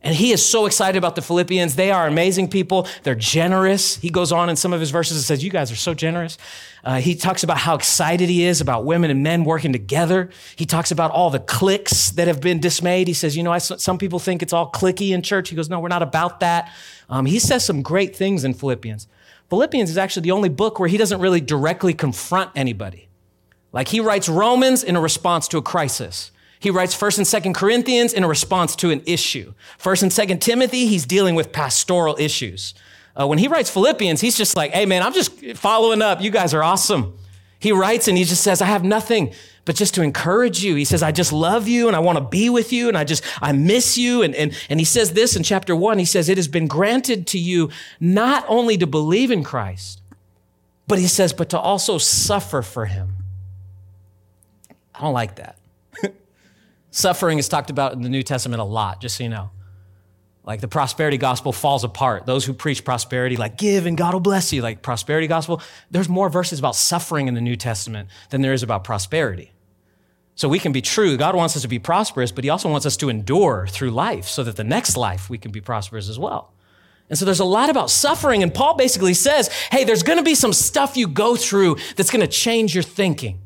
And 0.04 0.16
he 0.16 0.32
is 0.32 0.44
so 0.44 0.66
excited 0.66 0.98
about 0.98 1.16
the 1.16 1.22
Philippians. 1.22 1.76
They 1.76 1.92
are 1.92 2.08
amazing 2.08 2.50
people. 2.50 2.88
They're 3.04 3.14
generous. 3.14 3.98
He 3.98 4.10
goes 4.10 4.32
on 4.32 4.50
in 4.50 4.56
some 4.56 4.74
of 4.74 4.80
his 4.80 4.90
verses 4.90 5.18
and 5.18 5.24
says, 5.24 5.44
You 5.44 5.52
guys 5.52 5.72
are 5.72 5.76
so 5.76 5.94
generous. 5.94 6.40
Uh, 6.84 7.00
he 7.00 7.14
talks 7.14 7.44
about 7.44 7.60
how 7.60 7.76
excited 7.76 8.28
he 8.28 8.44
is 8.44 8.62
about 8.62 8.84
women 8.84 9.12
and 9.12 9.22
men 9.22 9.44
working 9.44 9.72
together. 9.72 10.32
He 10.56 10.66
talks 10.66 10.90
about 10.90 11.12
all 11.12 11.30
the 11.30 11.40
cliques 11.40 12.10
that 12.12 12.28
have 12.28 12.42
been 12.42 12.60
dismayed. 12.60 13.08
He 13.08 13.14
says, 13.14 13.38
You 13.38 13.44
know, 13.44 13.52
I, 13.52 13.60
some 13.60 14.00
people 14.00 14.18
think 14.18 14.42
it's 14.42 14.54
all 14.54 14.72
clicky 14.72 15.12
in 15.12 15.22
church. 15.22 15.50
He 15.50 15.56
goes, 15.56 15.70
No, 15.70 15.80
we're 15.80 15.88
not 15.90 16.02
about 16.02 16.40
that. 16.40 16.72
Um, 17.12 17.26
he 17.26 17.38
says 17.38 17.64
some 17.64 17.82
great 17.82 18.16
things 18.16 18.44
in 18.44 18.54
Philippians. 18.54 19.08
Philippians 19.50 19.90
is 19.90 19.98
actually 19.98 20.24
the 20.24 20.32
only 20.32 20.50
book 20.50 20.80
where 20.80 20.88
he 20.88 20.98
doesn't 20.98 21.20
really 21.20 21.42
directly 21.42 21.94
confront 21.94 22.52
anybody. 22.56 23.10
Like 23.74 23.90
he 23.90 24.00
writes 24.00 24.30
Romans 24.30 24.84
in 24.84 24.96
a 24.96 25.02
response 25.02 25.48
to 25.50 25.58
a 25.58 25.62
crisis. 25.62 26.32
He 26.60 26.70
writes 26.70 26.96
1st 26.96 27.18
and 27.18 27.44
2nd 27.44 27.56
Corinthians 27.56 28.14
in 28.14 28.24
a 28.24 28.28
response 28.28 28.76
to 28.78 28.92
an 28.92 29.02
issue. 29.06 29.54
1st 29.80 30.04
and 30.04 30.12
2nd 30.12 30.42
Timothy, 30.42 30.86
he's 30.88 31.06
dealing 31.06 31.36
with 31.36 31.52
pastoral 31.52 32.16
issues. 32.18 32.74
Uh, 33.20 33.28
when 33.28 33.40
he 33.40 33.48
writes 33.48 33.70
Philippians, 33.70 34.22
he's 34.22 34.38
just 34.38 34.56
like, 34.56 34.72
hey 34.72 34.86
man, 34.86 35.04
I'm 35.04 35.14
just 35.14 35.58
following 35.58 36.02
up. 36.02 36.22
You 36.22 36.32
guys 36.32 36.54
are 36.54 36.64
awesome. 36.64 37.18
He 37.60 37.72
writes 37.72 38.08
and 38.08 38.18
he 38.18 38.24
just 38.24 38.44
says, 38.44 38.62
I 38.62 38.66
have 38.66 38.84
nothing 38.84 39.34
but 39.66 39.76
just 39.76 39.94
to 39.96 40.02
encourage 40.02 40.64
you. 40.64 40.76
He 40.76 40.86
says, 40.86 41.04
I 41.04 41.12
just 41.12 41.32
love 41.32 41.68
you 41.68 41.88
and 41.88 41.96
I 41.96 42.00
want 42.00 42.18
to 42.18 42.24
be 42.24 42.50
with 42.50 42.74
you 42.74 42.88
and 42.88 42.98
I 42.98 43.04
just, 43.04 43.24
I 43.42 43.52
miss 43.52 43.98
you. 43.98 44.22
And, 44.24 44.34
and, 44.36 44.54
and 44.70 44.80
he 44.80 44.86
says 44.86 45.14
this 45.14 45.36
in 45.36 45.44
chapter 45.44 45.76
one. 45.76 46.00
He 46.00 46.06
says, 46.06 46.30
it 46.30 46.38
has 46.38 46.48
been 46.48 46.68
granted 46.68 47.28
to 47.28 47.40
you 47.40 47.70
not 48.00 48.44
only 48.48 48.78
to 48.78 48.88
believe 48.88 49.32
in 49.32 49.44
Christ, 49.44 50.02
but 50.88 51.00
he 51.00 51.08
says, 51.08 51.32
but 51.32 51.50
to 51.50 51.60
also 51.60 51.98
suffer 51.98 52.62
for 52.62 52.86
him. 52.86 53.16
I 54.96 55.02
don't 55.02 55.14
like 55.14 55.36
that. 55.36 55.58
Suffering 56.92 57.38
is 57.38 57.48
talked 57.48 57.70
about 57.70 57.94
in 57.94 58.02
the 58.02 58.10
New 58.10 58.24
Testament 58.24 58.62
a 58.62 58.66
lot, 58.66 59.00
just 59.00 59.18
so 59.18 59.24
you 59.24 59.30
know. 59.30 59.52
Like 60.44 60.60
the 60.60 60.68
prosperity 60.68 61.18
gospel 61.18 61.52
falls 61.52 61.84
apart. 61.84 62.26
Those 62.26 62.46
who 62.46 62.54
preach 62.54 62.84
prosperity, 62.84 63.38
like 63.38 63.58
give 63.58 63.86
and 63.86 63.96
God 63.96 64.14
will 64.14 64.22
bless 64.22 64.52
you, 64.52 64.62
like 64.62 64.82
prosperity 64.82 65.28
gospel, 65.28 65.62
there's 65.92 66.10
more 66.10 66.30
verses 66.30 66.58
about 66.58 66.76
suffering 66.76 67.28
in 67.28 67.36
the 67.36 67.42
New 67.42 67.56
Testament 67.56 68.10
than 68.32 68.42
there 68.42 68.54
is 68.54 68.64
about 68.64 68.84
prosperity. 68.84 69.52
So 70.34 70.50
we 70.50 70.58
can 70.58 70.72
be 70.72 70.82
true. 70.82 71.18
God 71.18 71.36
wants 71.36 71.56
us 71.56 71.62
to 71.62 71.68
be 71.68 71.78
prosperous, 71.78 72.32
but 72.32 72.44
He 72.44 72.50
also 72.50 72.70
wants 72.70 72.88
us 72.88 72.98
to 72.98 73.10
endure 73.10 73.68
through 73.70 73.92
life 73.92 74.28
so 74.28 74.44
that 74.44 74.56
the 74.56 74.64
next 74.64 74.98
life 74.98 75.30
we 75.30 75.38
can 75.38 75.52
be 75.52 75.62
prosperous 75.62 76.10
as 76.10 76.18
well. 76.18 76.54
And 77.10 77.20
so 77.20 77.26
there's 77.26 77.42
a 77.42 77.46
lot 77.46 77.70
about 77.70 77.92
suffering. 77.92 78.42
And 78.42 78.54
Paul 78.54 78.76
basically 78.76 79.14
says, 79.14 79.50
hey, 79.70 79.84
there's 79.84 80.02
going 80.02 80.18
to 80.18 80.24
be 80.24 80.34
some 80.34 80.54
stuff 80.54 80.96
you 80.96 81.08
go 81.08 81.36
through 81.36 81.76
that's 81.96 82.10
going 82.10 82.22
to 82.22 82.28
change 82.28 82.74
your 82.74 82.84
thinking. 82.84 83.40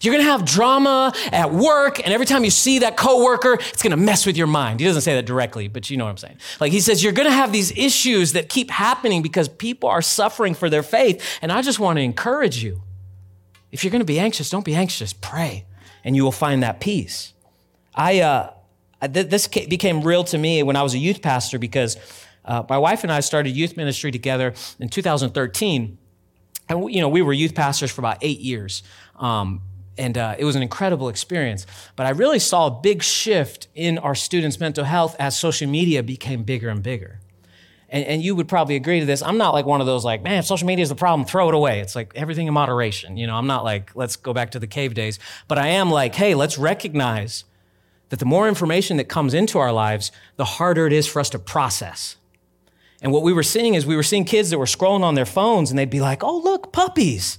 You're 0.00 0.14
going 0.14 0.24
to 0.24 0.30
have 0.30 0.44
drama 0.44 1.12
at 1.32 1.52
work, 1.52 1.98
and 1.98 2.12
every 2.12 2.26
time 2.26 2.44
you 2.44 2.50
see 2.50 2.80
that 2.80 2.96
coworker, 2.96 3.54
it's 3.54 3.82
going 3.82 3.92
to 3.92 3.96
mess 3.96 4.26
with 4.26 4.36
your 4.36 4.46
mind. 4.46 4.80
He 4.80 4.86
doesn't 4.86 5.02
say 5.02 5.14
that 5.14 5.26
directly, 5.26 5.68
but 5.68 5.88
you 5.90 5.96
know 5.96 6.04
what 6.04 6.10
I'm 6.10 6.16
saying. 6.16 6.36
Like 6.60 6.72
he 6.72 6.80
says, 6.80 7.02
you're 7.02 7.12
going 7.12 7.28
to 7.28 7.34
have 7.34 7.52
these 7.52 7.76
issues 7.76 8.32
that 8.32 8.48
keep 8.48 8.70
happening 8.70 9.22
because 9.22 9.48
people 9.48 9.88
are 9.88 10.02
suffering 10.02 10.54
for 10.54 10.68
their 10.68 10.82
faith. 10.82 11.24
And 11.42 11.50
I 11.50 11.62
just 11.62 11.78
want 11.78 11.98
to 11.98 12.02
encourage 12.02 12.62
you. 12.62 12.82
If 13.72 13.84
you're 13.84 13.90
going 13.90 14.00
to 14.00 14.06
be 14.06 14.18
anxious, 14.18 14.50
don't 14.50 14.64
be 14.64 14.74
anxious. 14.74 15.12
Pray. 15.12 15.66
and 16.04 16.14
you 16.14 16.22
will 16.22 16.32
find 16.32 16.62
that 16.62 16.78
peace. 16.78 17.32
I, 17.94 18.20
uh, 18.20 18.52
this 19.00 19.48
became 19.48 20.02
real 20.02 20.22
to 20.24 20.38
me 20.38 20.62
when 20.62 20.76
I 20.76 20.82
was 20.82 20.94
a 20.94 20.98
youth 20.98 21.20
pastor 21.20 21.58
because 21.58 21.96
uh, 22.44 22.62
my 22.68 22.78
wife 22.78 23.02
and 23.02 23.12
I 23.12 23.20
started 23.20 23.50
youth 23.50 23.76
ministry 23.76 24.12
together 24.12 24.54
in 24.78 24.88
2013. 24.88 25.98
And, 26.68 26.94
you 26.94 27.00
know, 27.00 27.08
we 27.08 27.22
were 27.22 27.32
youth 27.32 27.54
pastors 27.54 27.90
for 27.90 28.00
about 28.00 28.18
eight 28.22 28.40
years. 28.40 28.82
Um, 29.16 29.62
and 29.98 30.18
uh, 30.18 30.34
it 30.38 30.44
was 30.44 30.56
an 30.56 30.62
incredible 30.62 31.08
experience. 31.08 31.66
But 31.94 32.06
I 32.06 32.10
really 32.10 32.38
saw 32.38 32.66
a 32.66 32.70
big 32.70 33.02
shift 33.02 33.68
in 33.74 33.98
our 33.98 34.14
students' 34.14 34.60
mental 34.60 34.84
health 34.84 35.16
as 35.18 35.38
social 35.38 35.68
media 35.68 36.02
became 36.02 36.42
bigger 36.42 36.68
and 36.68 36.82
bigger. 36.82 37.20
And, 37.88 38.04
and, 38.04 38.22
you 38.22 38.34
would 38.34 38.48
probably 38.48 38.74
agree 38.74 38.98
to 38.98 39.06
this. 39.06 39.22
I'm 39.22 39.38
not 39.38 39.54
like 39.54 39.64
one 39.64 39.80
of 39.80 39.86
those 39.86 40.04
like, 40.04 40.20
man, 40.20 40.42
social 40.42 40.66
media 40.66 40.82
is 40.82 40.88
the 40.88 40.96
problem, 40.96 41.24
throw 41.24 41.48
it 41.48 41.54
away. 41.54 41.78
It's 41.78 41.94
like 41.94 42.12
everything 42.16 42.48
in 42.48 42.52
moderation. 42.52 43.16
You 43.16 43.28
know, 43.28 43.36
I'm 43.36 43.46
not 43.46 43.62
like, 43.62 43.94
let's 43.94 44.16
go 44.16 44.34
back 44.34 44.50
to 44.52 44.58
the 44.58 44.66
cave 44.66 44.94
days. 44.94 45.20
But 45.46 45.58
I 45.58 45.68
am 45.68 45.90
like, 45.90 46.16
hey, 46.16 46.34
let's 46.34 46.58
recognize 46.58 47.44
that 48.08 48.18
the 48.18 48.24
more 48.24 48.48
information 48.48 48.96
that 48.96 49.04
comes 49.04 49.34
into 49.34 49.58
our 49.58 49.72
lives, 49.72 50.10
the 50.34 50.44
harder 50.44 50.86
it 50.86 50.92
is 50.92 51.06
for 51.06 51.20
us 51.20 51.30
to 51.30 51.38
process. 51.38 52.16
And 53.02 53.12
what 53.12 53.22
we 53.22 53.32
were 53.32 53.42
seeing 53.42 53.74
is 53.74 53.86
we 53.86 53.96
were 53.96 54.02
seeing 54.02 54.24
kids 54.24 54.50
that 54.50 54.58
were 54.58 54.66
scrolling 54.66 55.02
on 55.02 55.14
their 55.14 55.26
phones 55.26 55.70
and 55.70 55.78
they'd 55.78 55.90
be 55.90 56.00
like, 56.00 56.24
oh, 56.24 56.38
look, 56.38 56.72
puppies. 56.72 57.38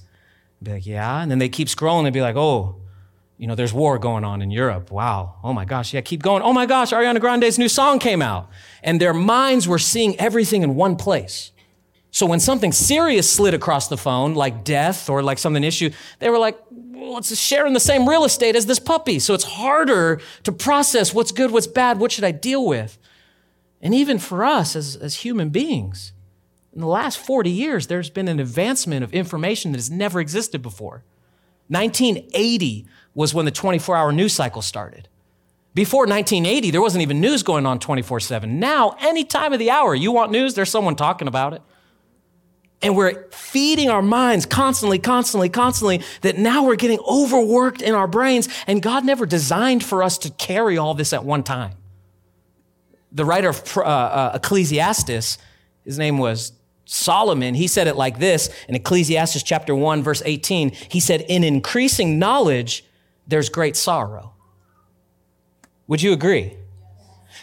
Be 0.62 0.72
like, 0.72 0.86
yeah. 0.86 1.22
And 1.22 1.30
then 1.30 1.38
they 1.38 1.48
keep 1.48 1.68
scrolling 1.68 2.04
and 2.04 2.12
be 2.12 2.20
like, 2.20 2.36
oh, 2.36 2.76
you 3.36 3.46
know, 3.46 3.54
there's 3.54 3.72
war 3.72 3.98
going 3.98 4.24
on 4.24 4.42
in 4.42 4.50
Europe. 4.50 4.90
Wow. 4.90 5.36
Oh 5.44 5.52
my 5.52 5.64
gosh. 5.64 5.94
Yeah, 5.94 6.00
keep 6.00 6.22
going. 6.22 6.42
Oh 6.42 6.52
my 6.52 6.66
gosh, 6.66 6.90
Ariana 6.90 7.20
Grande's 7.20 7.58
new 7.58 7.68
song 7.68 8.00
came 8.00 8.20
out. 8.20 8.50
And 8.82 9.00
their 9.00 9.14
minds 9.14 9.68
were 9.68 9.78
seeing 9.78 10.18
everything 10.18 10.62
in 10.62 10.74
one 10.74 10.96
place. 10.96 11.52
So 12.10 12.26
when 12.26 12.40
something 12.40 12.72
serious 12.72 13.30
slid 13.30 13.54
across 13.54 13.88
the 13.88 13.96
phone, 13.96 14.34
like 14.34 14.64
death 14.64 15.08
or 15.08 15.22
like 15.22 15.38
something 15.38 15.62
issue, 15.62 15.90
they 16.18 16.30
were 16.30 16.38
like, 16.38 16.58
well, 16.70 17.18
it's 17.18 17.36
sharing 17.38 17.74
the 17.74 17.80
same 17.80 18.08
real 18.08 18.24
estate 18.24 18.56
as 18.56 18.66
this 18.66 18.80
puppy. 18.80 19.20
So 19.20 19.34
it's 19.34 19.44
harder 19.44 20.20
to 20.42 20.50
process 20.50 21.14
what's 21.14 21.30
good, 21.30 21.52
what's 21.52 21.68
bad, 21.68 22.00
what 22.00 22.10
should 22.10 22.24
I 22.24 22.32
deal 22.32 22.66
with. 22.66 22.98
And 23.80 23.94
even 23.94 24.18
for 24.18 24.44
us 24.44 24.74
as, 24.74 24.96
as 24.96 25.16
human 25.16 25.50
beings, 25.50 26.12
in 26.74 26.80
the 26.80 26.86
last 26.86 27.18
40 27.18 27.50
years, 27.50 27.86
there's 27.86 28.10
been 28.10 28.28
an 28.28 28.40
advancement 28.40 29.02
of 29.02 29.12
information 29.12 29.72
that 29.72 29.78
has 29.78 29.90
never 29.90 30.20
existed 30.20 30.62
before. 30.62 31.02
1980 31.68 32.86
was 33.14 33.34
when 33.34 33.44
the 33.44 33.50
24 33.50 33.96
hour 33.96 34.12
news 34.12 34.32
cycle 34.32 34.62
started. 34.62 35.08
Before 35.74 36.06
1980, 36.06 36.70
there 36.70 36.80
wasn't 36.80 37.02
even 37.02 37.20
news 37.20 37.42
going 37.42 37.66
on 37.66 37.78
24 37.78 38.20
7. 38.20 38.58
Now, 38.58 38.96
any 39.00 39.24
time 39.24 39.52
of 39.52 39.58
the 39.58 39.70
hour, 39.70 39.94
you 39.94 40.12
want 40.12 40.32
news, 40.32 40.54
there's 40.54 40.70
someone 40.70 40.96
talking 40.96 41.28
about 41.28 41.52
it. 41.52 41.62
And 42.80 42.96
we're 42.96 43.28
feeding 43.30 43.90
our 43.90 44.02
minds 44.02 44.46
constantly, 44.46 44.98
constantly, 44.98 45.48
constantly 45.48 46.02
that 46.22 46.38
now 46.38 46.64
we're 46.64 46.76
getting 46.76 47.00
overworked 47.00 47.82
in 47.82 47.94
our 47.94 48.06
brains. 48.06 48.48
And 48.66 48.80
God 48.80 49.04
never 49.04 49.26
designed 49.26 49.84
for 49.84 50.02
us 50.02 50.16
to 50.18 50.30
carry 50.30 50.78
all 50.78 50.94
this 50.94 51.12
at 51.12 51.24
one 51.24 51.42
time. 51.42 51.72
The 53.10 53.24
writer 53.24 53.48
of 53.48 53.76
uh, 53.76 53.80
uh, 53.80 54.32
Ecclesiastes, 54.34 55.38
his 55.84 55.98
name 55.98 56.18
was 56.18 56.52
Solomon, 56.90 57.54
he 57.54 57.66
said 57.66 57.86
it 57.86 57.96
like 57.96 58.18
this 58.18 58.48
in 58.66 58.74
Ecclesiastes 58.74 59.42
chapter 59.42 59.74
1, 59.74 60.02
verse 60.02 60.22
18. 60.24 60.70
He 60.88 61.00
said, 61.00 61.20
In 61.28 61.44
increasing 61.44 62.18
knowledge, 62.18 62.82
there's 63.26 63.50
great 63.50 63.76
sorrow. 63.76 64.32
Would 65.86 66.00
you 66.00 66.14
agree? 66.14 66.54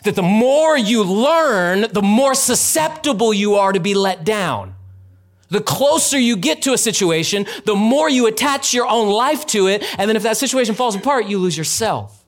That 0.03 0.15
the 0.15 0.23
more 0.23 0.75
you 0.75 1.03
learn, 1.03 1.85
the 1.93 2.01
more 2.01 2.33
susceptible 2.33 3.35
you 3.35 3.53
are 3.53 3.71
to 3.71 3.79
be 3.79 3.93
let 3.93 4.23
down. 4.23 4.73
The 5.49 5.61
closer 5.61 6.17
you 6.17 6.37
get 6.37 6.63
to 6.63 6.73
a 6.73 6.77
situation, 6.77 7.45
the 7.65 7.75
more 7.75 8.09
you 8.09 8.25
attach 8.25 8.73
your 8.73 8.87
own 8.87 9.09
life 9.09 9.45
to 9.47 9.67
it. 9.67 9.83
And 9.99 10.09
then 10.09 10.15
if 10.15 10.23
that 10.23 10.37
situation 10.37 10.73
falls 10.73 10.95
apart, 10.95 11.27
you 11.27 11.37
lose 11.37 11.55
yourself. 11.55 12.24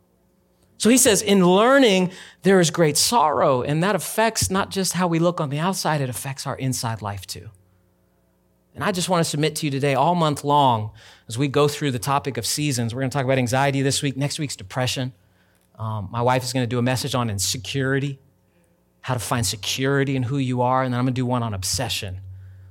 So 0.77 0.89
he 0.89 0.97
says, 0.97 1.21
in 1.21 1.45
learning, 1.45 2.11
there 2.43 2.59
is 2.59 2.69
great 2.69 2.97
sorrow, 2.97 3.63
and 3.63 3.83
that 3.83 3.95
affects 3.95 4.51
not 4.51 4.69
just 4.69 4.93
how 4.93 5.07
we 5.07 5.19
look 5.19 5.41
on 5.41 5.49
the 5.49 5.59
outside, 5.59 6.01
it 6.01 6.09
affects 6.09 6.45
our 6.45 6.55
inside 6.55 7.01
life 7.01 7.25
too. 7.25 7.49
And 8.75 8.83
I 8.83 8.91
just 8.91 9.09
want 9.09 9.23
to 9.23 9.29
submit 9.29 9.55
to 9.57 9.65
you 9.65 9.71
today, 9.71 9.95
all 9.95 10.13
month 10.13 10.43
long, 10.43 10.91
as 11.27 11.37
we 11.37 11.47
go 11.47 11.67
through 11.67 11.91
the 11.91 11.99
topic 11.99 12.37
of 12.37 12.45
seasons, 12.45 12.93
we're 12.93 13.01
going 13.01 13.09
to 13.09 13.17
talk 13.17 13.25
about 13.25 13.39
anxiety 13.39 13.81
this 13.81 14.03
week. 14.03 14.15
Next 14.15 14.37
week's 14.37 14.55
depression. 14.55 15.13
Um, 15.79 16.09
my 16.11 16.21
wife 16.21 16.43
is 16.43 16.53
going 16.53 16.63
to 16.63 16.69
do 16.69 16.77
a 16.77 16.83
message 16.83 17.15
on 17.15 17.29
insecurity, 17.29 18.19
how 19.01 19.15
to 19.15 19.19
find 19.19 19.45
security 19.45 20.15
in 20.15 20.23
who 20.23 20.37
you 20.37 20.61
are, 20.61 20.83
and 20.83 20.93
then 20.93 20.99
I'm 20.99 21.05
going 21.05 21.15
to 21.15 21.19
do 21.19 21.25
one 21.25 21.41
on 21.41 21.53
obsession 21.53 22.21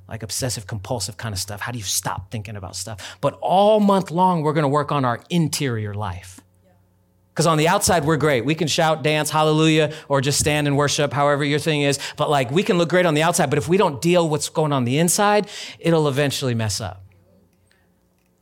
like 0.08 0.22
obsessive 0.22 0.66
compulsive 0.66 1.16
kind 1.16 1.32
of 1.32 1.38
stuff. 1.38 1.60
How 1.60 1.72
do 1.72 1.78
you 1.78 1.84
stop 1.84 2.30
thinking 2.30 2.56
about 2.56 2.76
stuff? 2.76 3.16
But 3.20 3.38
all 3.40 3.80
month 3.80 4.10
long, 4.10 4.42
we're 4.42 4.52
going 4.52 4.62
to 4.62 4.68
work 4.68 4.92
on 4.92 5.04
our 5.04 5.20
interior 5.30 5.94
life. 5.94 6.40
Because 7.36 7.46
on 7.46 7.58
the 7.58 7.68
outside, 7.68 8.06
we're 8.06 8.16
great. 8.16 8.46
We 8.46 8.54
can 8.54 8.66
shout, 8.66 9.02
dance, 9.02 9.28
hallelujah, 9.28 9.92
or 10.08 10.22
just 10.22 10.40
stand 10.40 10.66
and 10.66 10.74
worship, 10.74 11.12
however 11.12 11.44
your 11.44 11.58
thing 11.58 11.82
is. 11.82 11.98
But 12.16 12.30
like, 12.30 12.50
we 12.50 12.62
can 12.62 12.78
look 12.78 12.88
great 12.88 13.04
on 13.04 13.12
the 13.12 13.22
outside, 13.22 13.50
but 13.50 13.58
if 13.58 13.68
we 13.68 13.76
don't 13.76 14.00
deal 14.00 14.26
what's 14.26 14.48
going 14.48 14.72
on 14.72 14.84
the 14.86 14.96
inside, 14.96 15.46
it'll 15.78 16.08
eventually 16.08 16.54
mess 16.54 16.80
up. 16.80 17.04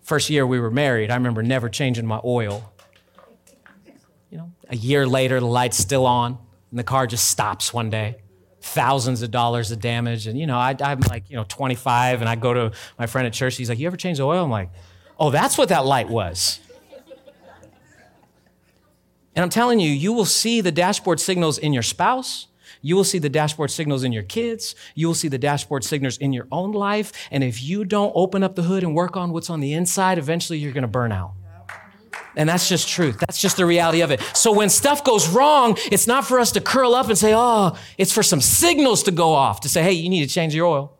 First 0.03 0.31
year 0.31 0.47
we 0.47 0.61
were 0.61 0.71
married, 0.71 1.11
I 1.11 1.17
remember 1.17 1.43
never 1.43 1.69
changing 1.69 2.07
my 2.07 2.21
oil. 2.25 2.73
You 4.31 4.39
know, 4.39 4.53
a 4.69 4.77
year 4.77 5.09
later, 5.09 5.41
the 5.41 5.47
light's 5.47 5.77
still 5.77 6.07
on, 6.07 6.39
and 6.71 6.79
the 6.79 6.85
car 6.85 7.09
just 7.09 7.29
stops 7.29 7.75
one 7.75 7.91
day. 7.91 8.19
Thousands 8.61 9.23
of 9.23 9.33
dollars 9.33 9.73
of 9.73 9.81
damage. 9.81 10.29
And, 10.29 10.39
you 10.39 10.47
know, 10.47 10.57
I, 10.57 10.77
I'm 10.81 11.01
like, 11.01 11.29
you 11.29 11.35
know, 11.35 11.45
25, 11.49 12.21
and 12.21 12.29
I 12.29 12.37
go 12.37 12.55
to 12.55 12.73
my 12.97 13.07
friend 13.07 13.27
at 13.27 13.33
church. 13.33 13.57
He's 13.57 13.69
like, 13.69 13.81
You 13.81 13.89
ever 13.89 13.97
change 13.97 14.19
the 14.19 14.25
oil? 14.25 14.45
I'm 14.45 14.51
like, 14.51 14.71
Oh, 15.19 15.31
that's 15.31 15.59
what 15.59 15.71
that 15.71 15.85
light 15.85 16.09
was. 16.09 16.61
And 19.35 19.43
I'm 19.43 19.51
telling 19.51 19.81
you, 19.81 19.91
you 19.91 20.13
will 20.13 20.25
see 20.25 20.61
the 20.61 20.73
dashboard 20.73 21.21
signals 21.21 21.59
in 21.59 21.73
your 21.73 21.83
spouse. 21.83 22.47
You 22.83 22.97
will 22.97 23.05
see 23.05 23.19
the 23.19 23.31
dashboard 23.31 23.71
signals 23.71 24.05
in 24.05 24.13
your 24.13 24.23
kids. 24.23 24.75
You 24.95 25.07
will 25.07 25.15
see 25.15 25.29
the 25.29 25.39
dashboard 25.39 25.85
signals 25.85 26.19
in 26.19 26.33
your 26.33 26.47
own 26.53 26.73
life. 26.73 27.13
And 27.31 27.43
if 27.43 27.63
you 27.63 27.85
don't 27.85 28.13
open 28.15 28.43
up 28.43 28.57
the 28.57 28.63
hood 28.63 28.83
and 28.83 28.95
work 28.95 29.17
on 29.17 29.33
what's 29.33 29.49
on 29.49 29.61
the 29.61 29.73
inside, 29.73 30.19
eventually 30.19 30.59
you're 30.59 30.73
going 30.73 30.83
to 30.83 30.89
burn 30.89 31.11
out. 31.11 31.33
And 32.37 32.49
that's 32.49 32.69
just 32.69 32.89
truth. 32.89 33.19
That's 33.19 33.41
just 33.41 33.57
the 33.57 33.65
reality 33.65 34.01
of 34.01 34.11
it. 34.11 34.21
So 34.35 34.53
when 34.53 34.69
stuff 34.69 35.05
goes 35.05 35.29
wrong, 35.29 35.77
it's 35.91 36.07
not 36.07 36.27
for 36.27 36.41
us 36.41 36.53
to 36.53 36.61
curl 36.61 36.95
up 36.95 37.09
and 37.09 37.17
say, 37.17 37.33
oh, 37.35 37.77
it's 37.97 38.13
for 38.13 38.23
some 38.23 38.41
signals 38.41 39.05
to 39.05 39.13
go 39.13 39.33
off 39.33 39.61
to 39.61 39.69
say, 39.69 39.83
hey, 39.83 39.93
you 39.93 40.09
need 40.09 40.27
to 40.27 40.33
change 40.33 40.55
your 40.55 40.67
oil. 40.67 40.99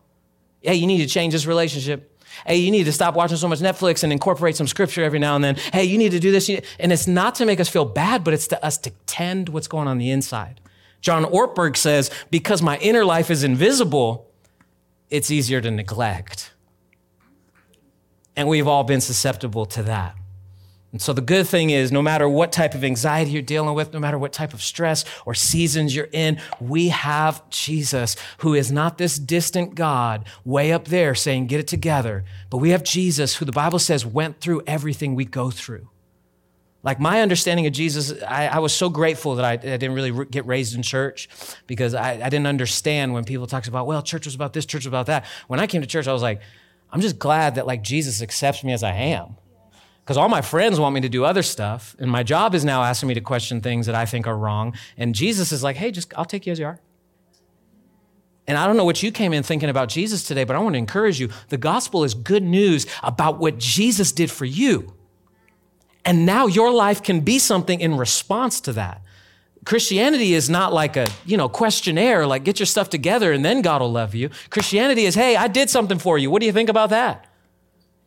Hey, 0.61 0.75
you 0.75 0.87
need 0.87 0.99
to 0.99 1.07
change 1.07 1.33
this 1.33 1.45
relationship. 1.45 2.14
Hey, 2.45 2.57
you 2.57 2.71
need 2.71 2.85
to 2.85 2.91
stop 2.91 3.15
watching 3.15 3.37
so 3.37 3.47
much 3.47 3.59
Netflix 3.59 4.03
and 4.03 4.11
incorporate 4.11 4.55
some 4.55 4.67
scripture 4.67 5.03
every 5.03 5.19
now 5.19 5.35
and 5.35 5.43
then. 5.43 5.55
Hey, 5.55 5.83
you 5.83 5.97
need 5.97 6.11
to 6.11 6.19
do 6.19 6.31
this. 6.31 6.49
And 6.79 6.91
it's 6.91 7.07
not 7.07 7.35
to 7.35 7.45
make 7.45 7.59
us 7.59 7.69
feel 7.69 7.85
bad, 7.85 8.23
but 8.23 8.33
it's 8.33 8.47
to 8.47 8.65
us 8.65 8.77
to 8.79 8.91
tend 9.05 9.49
what's 9.49 9.67
going 9.67 9.87
on, 9.87 9.97
the 9.97 10.11
inside. 10.11 10.61
John 11.01 11.23
Ortberg 11.25 11.77
says, 11.77 12.09
because 12.31 12.61
my 12.61 12.77
inner 12.77 13.05
life 13.05 13.29
is 13.29 13.43
invisible, 13.43 14.31
it's 15.09 15.29
easier 15.29 15.61
to 15.61 15.69
neglect. 15.69 16.53
And 18.35 18.47
we've 18.47 18.67
all 18.67 18.83
been 18.83 19.01
susceptible 19.01 19.65
to 19.67 19.83
that. 19.83 20.15
And 20.95 21.01
so 21.01 21.11
the 21.11 21.19
good 21.19 21.45
thing 21.45 21.71
is, 21.71 21.91
no 21.91 22.01
matter 22.01 22.29
what 22.29 22.53
type 22.53 22.73
of 22.73 22.81
anxiety 22.81 23.31
you're 23.31 23.41
dealing 23.41 23.75
with, 23.75 23.91
no 23.91 23.99
matter 23.99 24.17
what 24.17 24.31
type 24.31 24.53
of 24.53 24.61
stress 24.61 25.03
or 25.25 25.33
seasons 25.33 25.93
you're 25.93 26.07
in, 26.13 26.39
we 26.61 26.87
have 26.87 27.43
Jesus, 27.49 28.15
who 28.37 28.53
is 28.53 28.71
not 28.71 28.97
this 28.97 29.19
distant 29.19 29.75
God 29.75 30.25
way 30.45 30.71
up 30.71 30.85
there 30.85 31.13
saying, 31.13 31.47
get 31.47 31.59
it 31.59 31.67
together. 31.67 32.23
But 32.49 32.59
we 32.59 32.69
have 32.69 32.81
Jesus, 32.81 33.35
who 33.35 33.43
the 33.43 33.51
Bible 33.51 33.77
says 33.77 34.05
went 34.05 34.39
through 34.39 34.61
everything 34.65 35.15
we 35.15 35.25
go 35.25 35.51
through. 35.51 35.89
Like 36.81 37.01
my 37.01 37.19
understanding 37.19 37.67
of 37.67 37.73
Jesus, 37.73 38.13
I, 38.23 38.47
I 38.47 38.59
was 38.59 38.73
so 38.73 38.87
grateful 38.87 39.35
that 39.35 39.43
I, 39.43 39.51
I 39.51 39.57
didn't 39.57 39.95
really 39.95 40.11
re- 40.11 40.27
get 40.27 40.45
raised 40.45 40.75
in 40.75 40.81
church 40.81 41.27
because 41.67 41.93
I, 41.93 42.21
I 42.23 42.29
didn't 42.29 42.47
understand 42.47 43.11
when 43.11 43.25
people 43.25 43.47
talked 43.47 43.67
about, 43.67 43.85
well, 43.85 44.01
church 44.01 44.23
was 44.23 44.35
about 44.35 44.53
this, 44.53 44.65
church 44.65 44.83
was 44.83 44.87
about 44.87 45.07
that. 45.07 45.25
When 45.49 45.59
I 45.59 45.67
came 45.67 45.81
to 45.81 45.87
church, 45.87 46.07
I 46.07 46.13
was 46.13 46.21
like, 46.21 46.39
I'm 46.89 47.01
just 47.01 47.19
glad 47.19 47.55
that 47.55 47.67
like 47.67 47.81
Jesus 47.81 48.21
accepts 48.21 48.63
me 48.63 48.71
as 48.71 48.81
I 48.81 48.93
am 48.93 49.35
because 50.05 50.17
all 50.17 50.29
my 50.29 50.41
friends 50.41 50.79
want 50.79 50.93
me 50.93 51.01
to 51.01 51.09
do 51.09 51.25
other 51.25 51.41
stuff 51.41 51.95
and 51.97 52.11
my 52.11 52.21
job 52.21 52.53
is 52.53 52.63
now 52.63 52.83
asking 52.83 53.07
me 53.07 53.15
to 53.15 53.21
question 53.21 53.59
things 53.59 53.87
that 53.87 53.95
i 53.95 54.05
think 54.05 54.27
are 54.27 54.37
wrong 54.37 54.75
and 54.97 55.15
jesus 55.15 55.51
is 55.51 55.63
like 55.63 55.75
hey 55.75 55.91
just 55.91 56.13
i'll 56.15 56.25
take 56.25 56.45
you 56.45 56.51
as 56.51 56.59
you 56.59 56.65
are. 56.65 56.79
And 58.47 58.57
i 58.57 58.67
don't 58.67 58.77
know 58.77 58.85
what 58.85 59.01
you 59.01 59.11
came 59.11 59.33
in 59.33 59.41
thinking 59.41 59.69
about 59.69 59.89
jesus 59.89 60.23
today 60.23 60.43
but 60.43 60.55
i 60.55 60.59
want 60.59 60.73
to 60.73 60.77
encourage 60.77 61.19
you 61.19 61.29
the 61.49 61.57
gospel 61.57 62.03
is 62.03 62.13
good 62.13 62.43
news 62.43 62.85
about 63.01 63.39
what 63.39 63.57
jesus 63.57 64.11
did 64.11 64.29
for 64.31 64.45
you. 64.45 64.93
And 66.07 66.23
now 66.23 66.45
your 66.45 66.71
life 66.71 67.01
can 67.01 67.21
be 67.21 67.39
something 67.39 67.79
in 67.79 67.97
response 67.97 68.61
to 68.61 68.73
that. 68.73 69.01
Christianity 69.65 70.35
is 70.35 70.51
not 70.51 70.71
like 70.71 70.95
a 70.95 71.07
you 71.25 71.35
know 71.35 71.49
questionnaire 71.49 72.27
like 72.27 72.43
get 72.43 72.59
your 72.59 72.67
stuff 72.67 72.91
together 72.91 73.31
and 73.31 73.43
then 73.43 73.63
god 73.63 73.81
will 73.81 73.91
love 73.91 74.13
you. 74.13 74.29
Christianity 74.51 75.05
is 75.05 75.15
hey 75.15 75.35
i 75.35 75.47
did 75.47 75.71
something 75.71 75.97
for 75.97 76.19
you. 76.19 76.29
What 76.29 76.41
do 76.41 76.45
you 76.45 76.53
think 76.53 76.69
about 76.69 76.91
that 76.91 77.25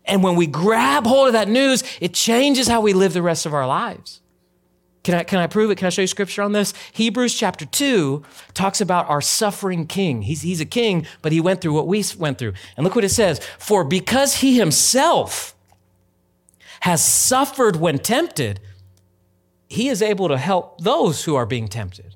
and 0.09 0.23
when 0.23 0.35
we 0.37 0.47
grab 0.47 1.07
hold 1.07 1.29
of 1.29 1.33
that 1.35 1.49
news, 1.49 1.85
it 2.01 2.15
changes 2.15 2.67
how 2.67 2.81
we 2.81 2.93
live 2.93 3.13
the 3.13 3.23
rest 3.23 3.47
of 3.47 3.55
our 3.55 3.67
lives. 3.67 4.21
Can 5.05 5.15
I, 5.15 5.23
can 5.23 5.39
I 5.39 5.47
prove 5.47 5.71
it? 5.71 5.79
Can 5.79 5.87
I 5.87 5.91
show 5.91 6.03
you 6.03 6.07
scripture 6.07 6.43
on 6.43 6.53
this? 6.53 6.75
Hebrews 6.93 7.35
chapter 7.35 7.65
2 7.65 8.23
talks 8.53 8.81
about 8.81 9.09
our 9.09 9.21
suffering 9.21 9.87
king. 9.87 10.23
He's, 10.23 10.43
he's 10.43 10.61
a 10.61 10.67
king, 10.67 11.07
but 11.23 11.33
he 11.33 11.41
went 11.41 11.61
through 11.61 11.73
what 11.73 11.87
we 11.87 12.05
went 12.19 12.39
through. 12.39 12.53
And 12.77 12.85
look 12.85 12.95
what 12.95 13.05
it 13.05 13.11
says 13.11 13.41
For 13.59 13.85
because 13.85 14.37
he 14.37 14.59
himself 14.59 15.55
has 16.81 17.05
suffered 17.05 17.77
when 17.77 17.99
tempted, 17.99 18.61
he 19.69 19.89
is 19.89 20.03
able 20.03 20.29
to 20.29 20.37
help 20.37 20.81
those 20.81 21.25
who 21.25 21.37
are 21.37 21.47
being 21.47 21.69
tempted. 21.69 22.15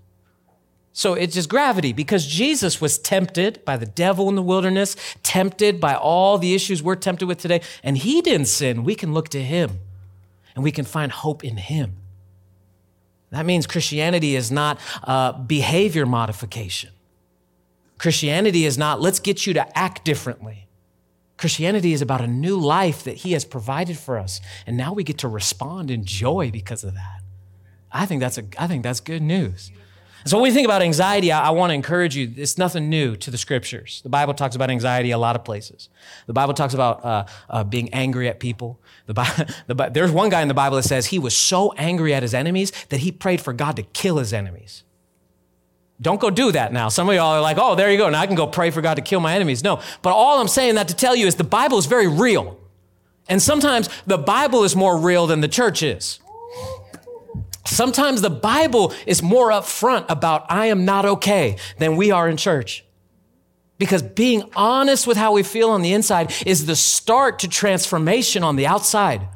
So 0.93 1.15
it's 1.15 1.35
just 1.35 1.49
gravity 1.49 1.93
because 1.93 2.27
Jesus 2.27 2.81
was 2.81 2.99
tempted 2.99 3.65
by 3.65 3.77
the 3.77 3.87
devil 3.87 4.29
in 4.29 4.35
the 4.35 4.43
wilderness, 4.43 4.95
tempted 5.23 5.81
by 5.81 5.95
all 5.95 6.37
the 6.37 6.55
issues 6.55 6.83
we're 6.83 6.97
tempted 6.97 7.27
with 7.27 7.39
today, 7.39 7.63
and 7.83 7.97
he 7.97 8.21
didn't 8.21 8.47
sin. 8.47 8.85
We 8.85 8.95
can 8.95 9.15
look 9.15 9.31
to 9.31 9.43
him 9.43 9.79
and 10.55 10.63
we 10.63 10.71
can 10.71 10.85
find 10.85 11.11
hope 11.11 11.45
in 11.45 11.57
him. 11.57 11.97
That 13.31 13.47
means 13.47 13.67
Christianity 13.67 14.37
is 14.37 14.53
not 14.53 14.79
behavior 15.49 16.05
modification. 16.05 16.91
Christianity 17.97 18.67
is 18.67 18.77
not, 18.77 19.01
let's 19.01 19.21
get 19.21 19.47
you 19.47 19.55
to 19.55 19.79
act 19.79 20.05
differently. 20.05 20.67
Christianity 21.37 21.93
is 21.93 22.03
about 22.03 22.21
a 22.21 22.27
new 22.27 22.57
life 22.57 23.05
that 23.05 23.19
He 23.19 23.33
has 23.33 23.45
provided 23.45 23.99
for 23.99 24.19
us. 24.19 24.41
And 24.67 24.77
now 24.77 24.93
we 24.93 25.03
get 25.03 25.19
to 25.19 25.29
respond 25.29 25.91
in 25.91 26.05
joy 26.05 26.51
because 26.51 26.85
of 26.85 26.95
that. 26.95 27.21
I 27.91 28.07
think 28.07 28.21
that's, 28.21 28.39
a, 28.39 28.45
I 28.59 28.67
think 28.67 28.83
that's 28.83 29.01
good 29.01 29.23
news. 29.23 29.73
So 30.25 30.37
when 30.37 30.45
we 30.45 30.51
think 30.51 30.67
about 30.67 30.83
anxiety, 30.83 31.33
I, 31.33 31.49
I 31.49 31.51
want 31.51 31.71
to 31.71 31.75
encourage 31.75 32.17
you, 32.17 32.33
it's 32.37 32.59
nothing 32.59 32.89
new 32.89 33.17
to 33.17 33.31
the 33.31 33.39
scriptures. 33.39 34.01
The 34.03 34.09
Bible 34.09 34.35
talks 34.35 34.55
about 34.55 34.71
anxiety 34.71 35.11
a 35.11 35.19
lot 35.19 35.37
of 35.37 35.45
places. 35.45 35.89
The 36.27 36.33
Bible 36.33 36.55
talks 36.55 36.75
about 36.75 37.05
uh, 37.05 37.27
uh, 37.49 37.65
being 37.65 37.93
angry 37.93 38.29
at 38.29 38.41
people. 38.41 38.81
The, 39.07 39.15
Bible, 39.15 39.45
the, 39.67 39.91
there's 39.93 40.11
one 40.11 40.29
guy 40.29 40.43
in 40.43 40.49
the 40.49 40.55
Bible 40.55 40.77
that 40.77 40.85
says 40.85 41.07
he 41.07 41.19
was 41.19 41.37
so 41.37 41.73
angry 41.73 42.15
at 42.15 42.23
his 42.23 42.35
enemies 42.35 42.73
that 42.91 43.01
he 43.01 43.11
prayed 43.13 43.41
for 43.41 43.53
God 43.53 43.77
to 43.77 43.83
kill 43.83 44.19
his 44.19 44.33
enemies. 44.33 44.85
Don't 46.01 46.21
go 46.21 46.31
do 46.31 46.51
that 46.53 46.73
now. 46.73 46.89
Some 46.89 47.09
of 47.09 47.15
y'all 47.15 47.35
are 47.35 47.41
like, 47.41 47.59
oh, 47.61 47.75
there 47.77 47.91
you 47.91 47.97
go. 47.99 48.11
Now 48.11 48.21
I 48.21 48.27
can 48.27 48.35
go 48.35 48.47
pray 48.47 48.71
for 48.71 48.81
God 48.81 48.95
to 48.95 49.03
kill 49.03 49.21
my 49.21 49.35
enemies. 49.35 49.63
No. 49.63 49.81
But 50.03 50.13
all 50.13 50.41
I'm 50.41 50.49
saying 50.49 50.75
that 50.75 50.89
to 50.89 50.97
tell 50.97 51.15
you 51.15 51.27
is 51.27 51.37
the 51.37 51.45
Bible 51.45 51.79
is 51.79 51.87
very 51.87 52.09
real. 52.09 52.59
And 53.29 53.41
sometimes 53.41 53.89
the 54.05 54.19
Bible 54.19 54.65
is 54.65 54.75
more 54.75 54.99
real 54.99 55.29
than 55.29 55.41
the 55.41 55.49
church 55.49 55.83
is. 55.83 56.19
Sometimes 57.65 58.21
the 58.21 58.31
Bible 58.31 58.93
is 59.07 59.23
more 59.23 59.51
upfront 59.51 60.07
about 60.09 60.47
I 60.49 60.67
am 60.67 60.85
not 60.85 61.05
okay 61.05 61.57
than 61.79 61.97
we 61.97 62.11
are 62.11 62.29
in 62.29 62.37
church. 62.37 62.85
Because 63.79 64.03
being 64.03 64.49
honest 64.55 65.07
with 65.07 65.17
how 65.17 65.33
we 65.33 65.43
feel 65.43 65.71
on 65.71 65.83
the 65.83 65.93
inside 65.93 66.33
is 66.47 66.67
the 66.67 66.77
start 66.77 67.41
to 67.41 67.49
transformation 67.49 68.43
on 68.45 68.57
the 68.57 68.67
outside. 68.67 69.27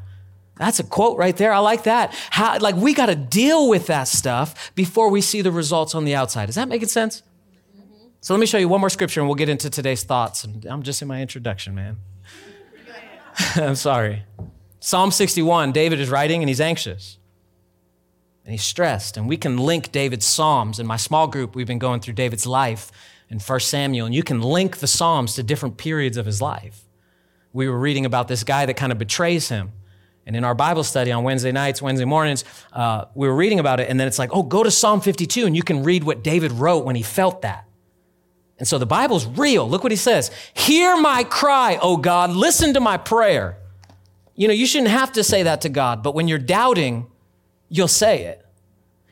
That's 0.56 0.78
a 0.78 0.84
quote 0.84 1.18
right 1.18 1.36
there. 1.36 1.52
I 1.52 1.58
like 1.58 1.84
that. 1.84 2.14
How, 2.30 2.58
like 2.58 2.76
we 2.76 2.94
got 2.94 3.06
to 3.06 3.16
deal 3.16 3.68
with 3.68 3.88
that 3.88 4.08
stuff 4.08 4.72
before 4.74 5.10
we 5.10 5.20
see 5.20 5.42
the 5.42 5.52
results 5.52 5.94
on 5.94 6.04
the 6.04 6.14
outside. 6.14 6.48
Is 6.48 6.54
that 6.54 6.68
making 6.68 6.88
sense? 6.88 7.22
So 8.20 8.34
let 8.34 8.40
me 8.40 8.46
show 8.46 8.58
you 8.58 8.68
one 8.68 8.80
more 8.80 8.90
scripture 8.90 9.20
and 9.20 9.28
we'll 9.28 9.36
get 9.36 9.48
into 9.48 9.70
today's 9.70 10.02
thoughts. 10.02 10.44
And 10.44 10.64
I'm 10.64 10.82
just 10.82 11.02
in 11.02 11.08
my 11.08 11.20
introduction, 11.20 11.74
man. 11.74 11.98
I'm 13.56 13.74
sorry. 13.74 14.24
Psalm 14.80 15.10
61, 15.10 15.72
David 15.72 16.00
is 16.00 16.08
writing 16.08 16.42
and 16.42 16.48
he's 16.48 16.60
anxious 16.60 17.18
and 18.46 18.52
he's 18.52 18.64
stressed. 18.64 19.18
And 19.18 19.28
we 19.28 19.37
can 19.37 19.59
link 19.59 19.92
David's 19.92 20.24
Psalms. 20.24 20.78
In 20.78 20.87
my 20.87 20.96
small 20.96 21.26
group, 21.26 21.54
we've 21.54 21.66
been 21.66 21.78
going 21.78 22.00
through 22.00 22.14
David's 22.14 22.46
life 22.46 22.90
in 23.28 23.38
1 23.38 23.61
Samuel, 23.61 24.06
and 24.06 24.14
you 24.14 24.22
can 24.22 24.40
link 24.40 24.78
the 24.78 24.87
Psalms 24.87 25.35
to 25.35 25.42
different 25.42 25.76
periods 25.76 26.16
of 26.16 26.24
his 26.24 26.40
life. 26.40 26.85
We 27.52 27.68
were 27.68 27.78
reading 27.78 28.06
about 28.06 28.28
this 28.28 28.42
guy 28.42 28.64
that 28.64 28.78
kind 28.78 28.92
of 28.92 28.98
betrays 28.98 29.50
him 29.50 29.72
and 30.26 30.35
in 30.35 30.42
our 30.42 30.56
Bible 30.56 30.82
study 30.82 31.12
on 31.12 31.22
Wednesday 31.22 31.52
nights, 31.52 31.80
Wednesday 31.80 32.04
mornings, 32.04 32.44
uh, 32.72 33.04
we 33.14 33.28
were 33.28 33.37
reading 33.37 33.61
about 33.61 33.78
it, 33.78 33.88
and 33.88 33.98
then 33.98 34.09
it's 34.09 34.18
like, 34.18 34.30
oh, 34.32 34.42
go 34.42 34.64
to 34.64 34.72
Psalm 34.72 35.00
52, 35.00 35.46
and 35.46 35.54
you 35.54 35.62
can 35.62 35.85
read 35.85 36.02
what 36.02 36.24
David 36.24 36.50
wrote 36.50 36.85
when 36.85 36.96
he 36.96 37.02
felt 37.02 37.42
that. 37.42 37.64
And 38.59 38.66
so 38.66 38.78
the 38.78 38.87
Bible's 38.87 39.26
real. 39.26 39.68
Look 39.68 39.85
what 39.85 39.92
he 39.92 39.96
says 39.96 40.30
Hear 40.54 40.96
my 40.96 41.22
cry, 41.24 41.78
O 41.80 41.96
God, 41.96 42.30
listen 42.30 42.74
to 42.74 42.80
my 42.80 42.96
prayer. 42.96 43.59
You 44.35 44.48
know, 44.48 44.54
you 44.54 44.66
shouldn't 44.66 44.90
have 44.90 45.12
to 45.12 45.22
say 45.22 45.44
that 45.44 45.61
to 45.61 45.68
God, 45.68 46.02
but 46.02 46.14
when 46.14 46.26
you're 46.26 46.38
doubting, 46.38 47.06
you'll 47.68 47.88
say 47.88 48.24
it. 48.24 48.42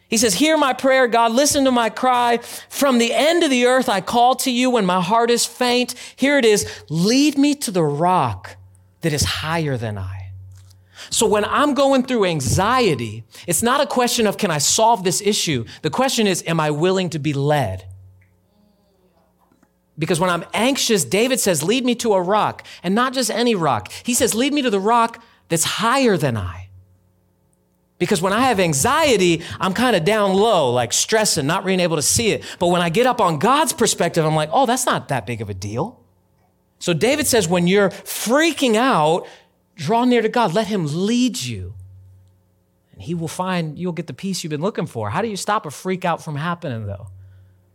He 0.09 0.17
says, 0.17 0.35
Hear 0.35 0.57
my 0.57 0.73
prayer, 0.73 1.09
God, 1.09 1.33
listen 1.33 1.65
to 1.65 1.71
my 1.71 1.91
cry. 1.91 2.39
From 2.69 2.99
the 2.99 3.13
end 3.13 3.43
of 3.43 3.51
the 3.51 3.67
earth, 3.67 3.89
I 3.89 4.01
call 4.01 4.35
to 4.37 4.51
you 4.51 4.71
when 4.71 4.87
my 4.87 5.01
heart 5.01 5.31
is 5.31 5.45
faint. 5.45 5.95
Here 6.17 6.39
it 6.39 6.45
is 6.45 6.85
lead 6.89 7.37
me 7.37 7.55
to 7.57 7.71
the 7.71 7.83
rock 7.83 8.57
that 9.01 9.13
is 9.13 9.25
higher 9.25 9.77
than 9.77 9.99
I. 9.99 10.31
So 11.11 11.27
when 11.27 11.45
I'm 11.45 11.75
going 11.75 12.05
through 12.05 12.25
anxiety, 12.25 13.25
it's 13.47 13.63
not 13.63 13.81
a 13.81 13.87
question 13.87 14.27
of 14.27 14.37
can 14.37 14.51
I 14.51 14.59
solve 14.59 15.05
this 15.05 15.21
issue? 15.21 15.65
The 15.83 15.91
question 15.91 16.27
is, 16.27 16.43
am 16.47 16.61
I 16.61 16.71
willing 16.71 17.11
to 17.11 17.19
be 17.19 17.33
led? 17.33 17.85
Because 19.99 20.19
when 20.19 20.31
I'm 20.31 20.45
anxious, 20.53 21.05
David 21.05 21.39
says, 21.39 21.63
lead 21.63 21.85
me 21.85 21.95
to 21.97 22.15
a 22.15 22.23
rock, 22.23 22.67
and 22.83 22.95
not 22.95 23.15
just 23.15 23.31
any 23.31 23.55
rock. 23.55 23.93
He 24.05 24.15
says, 24.15 24.35
lead 24.35 24.53
me 24.53 24.63
to 24.63 24.71
the 24.71 24.81
rock 24.81 25.23
that's 25.49 25.65
higher 25.65 26.17
than 26.17 26.37
I. 26.37 26.64
Because 27.99 28.21
when 28.21 28.33
I 28.33 28.41
have 28.41 28.59
anxiety, 28.59 29.43
I'm 29.61 29.73
kind 29.73 29.95
of 29.95 30.05
down 30.05 30.35
low, 30.35 30.73
like 30.73 30.93
stressing, 30.93 31.47
not 31.47 31.65
being 31.65 31.81
able 31.81 31.97
to 31.97 32.03
see 32.03 32.31
it. 32.31 32.45
But 32.59 32.69
when 32.69 32.83
I 32.83 32.89
get 32.89 33.07
up 33.07 33.21
on 33.21 33.39
God's 33.39 33.73
perspective, 33.73 34.25
I'm 34.25 34.35
like, 34.35 34.51
oh, 34.53 34.67
that's 34.67 34.85
not 34.85 35.09
that 35.09 35.27
big 35.27 35.41
of 35.41 35.49
a 35.49 35.55
deal. 35.55 36.01
So 36.81 36.93
David 36.93 37.27
says, 37.27 37.49
when 37.49 37.67
you're 37.67 37.91
freaking 37.91 38.75
out, 38.75 39.27
Draw 39.77 40.05
near 40.05 40.23
to 40.23 40.29
God. 40.29 40.55
Let 40.55 40.67
Him 40.67 40.87
lead 40.89 41.41
you. 41.43 41.75
And 42.93 43.03
He 43.03 43.15
will 43.15 43.29
find, 43.29 43.79
you'll 43.79 43.93
get 43.93 44.07
the 44.07 44.15
peace 44.15 44.45
you've 44.45 44.51
been 44.51 44.63
looking 44.63 44.87
for. 44.87 45.11
How 45.11 45.23
do 45.23 45.29
you 45.29 45.37
stop 45.37 45.67
a 45.67 45.71
freak 45.71 46.05
out 46.05 46.23
from 46.23 46.37
happening, 46.37 46.87
though? 46.87 47.09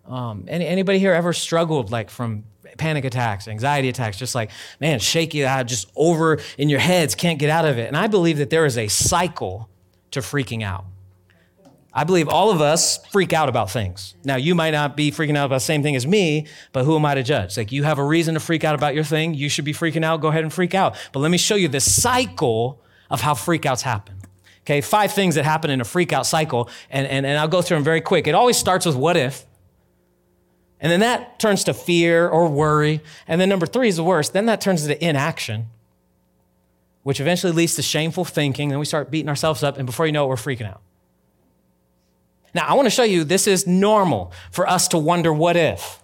Um, 0.05 0.45
any, 0.47 0.65
anybody 0.65 0.97
here 0.97 1.13
ever 1.13 1.33
struggled 1.33 1.91
like 1.91 2.09
from 2.09 2.45
panic 2.77 3.05
attacks, 3.05 3.47
anxiety 3.47 3.89
attacks, 3.89 4.17
just 4.17 4.33
like, 4.33 4.49
man, 4.79 4.99
shaky, 4.99 5.41
just 5.65 5.91
over 5.95 6.39
in 6.57 6.69
your 6.69 6.79
heads, 6.79 7.15
can't 7.15 7.37
get 7.37 7.49
out 7.49 7.65
of 7.65 7.77
it. 7.77 7.87
And 7.87 7.97
I 7.97 8.07
believe 8.07 8.37
that 8.37 8.49
there 8.49 8.65
is 8.65 8.77
a 8.77 8.87
cycle 8.87 9.69
to 10.11 10.21
freaking 10.21 10.63
out. 10.63 10.85
I 11.91 12.03
believe 12.03 12.29
all 12.29 12.51
of 12.51 12.61
us 12.61 13.03
freak 13.07 13.33
out 13.33 13.49
about 13.49 13.71
things. 13.71 14.13
Now, 14.23 14.35
you 14.35 14.53
might 14.53 14.71
not 14.71 14.95
be 14.95 15.11
freaking 15.11 15.35
out 15.35 15.45
about 15.45 15.55
the 15.55 15.61
same 15.61 15.81
thing 15.81 15.95
as 15.95 16.05
me, 16.05 16.45
but 16.71 16.85
who 16.85 16.95
am 16.95 17.05
I 17.05 17.15
to 17.15 17.23
judge? 17.23 17.57
Like, 17.57 17.71
you 17.71 17.83
have 17.83 17.97
a 17.97 18.03
reason 18.03 18.35
to 18.35 18.39
freak 18.39 18.63
out 18.63 18.75
about 18.75 18.93
your 18.93 19.03
thing. 19.03 19.33
You 19.33 19.49
should 19.49 19.65
be 19.65 19.73
freaking 19.73 20.05
out. 20.05 20.21
Go 20.21 20.27
ahead 20.27 20.43
and 20.43 20.53
freak 20.53 20.75
out. 20.75 20.95
But 21.11 21.19
let 21.19 21.31
me 21.31 21.37
show 21.37 21.55
you 21.55 21.67
the 21.67 21.79
cycle 21.79 22.81
of 23.09 23.21
how 23.21 23.33
freakouts 23.33 23.81
happen. 23.81 24.17
Okay, 24.61 24.81
five 24.81 25.11
things 25.13 25.33
that 25.33 25.45
happen 25.45 25.71
in 25.71 25.81
a 25.81 25.83
freakout 25.83 26.25
cycle, 26.25 26.69
and, 26.91 27.07
and, 27.07 27.25
and 27.25 27.39
I'll 27.39 27.47
go 27.47 27.63
through 27.63 27.77
them 27.77 27.83
very 27.83 28.01
quick. 28.01 28.27
It 28.27 28.35
always 28.35 28.55
starts 28.55 28.85
with 28.85 28.95
what 28.95 29.17
if, 29.17 29.47
and 30.79 30.91
then 30.91 30.99
that 30.99 31.39
turns 31.39 31.63
to 31.63 31.73
fear 31.73 32.29
or 32.29 32.47
worry. 32.47 33.01
And 33.27 33.41
then 33.41 33.49
number 33.49 33.65
three 33.65 33.87
is 33.87 33.97
the 33.97 34.03
worst. 34.03 34.31
Then 34.33 34.45
that 34.45 34.61
turns 34.61 34.85
into 34.85 35.03
inaction, 35.03 35.67
which 37.03 37.19
eventually 37.19 37.53
leads 37.53 37.75
to 37.75 37.81
shameful 37.81 38.25
thinking. 38.25 38.69
Then 38.69 38.79
we 38.79 38.85
start 38.85 39.11
beating 39.11 39.29
ourselves 39.29 39.63
up, 39.63 39.77
and 39.77 39.85
before 39.85 40.05
you 40.05 40.11
know 40.11 40.25
it, 40.25 40.29
we're 40.29 40.35
freaking 40.35 40.69
out. 40.69 40.81
Now, 42.53 42.65
I 42.67 42.73
want 42.73 42.87
to 42.87 42.89
show 42.89 43.03
you 43.03 43.23
this 43.23 43.47
is 43.47 43.67
normal 43.67 44.31
for 44.51 44.67
us 44.67 44.87
to 44.89 44.97
wonder 44.97 45.31
what 45.31 45.55
if. 45.55 46.01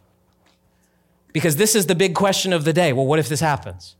Because 1.33 1.55
this 1.55 1.75
is 1.75 1.87
the 1.87 1.95
big 1.95 2.15
question 2.15 2.53
of 2.53 2.63
the 2.63 2.73
day. 2.73 2.93
Well, 2.93 3.05
what 3.05 3.19
if 3.19 3.27
this 3.27 3.39
happens? 3.39 3.95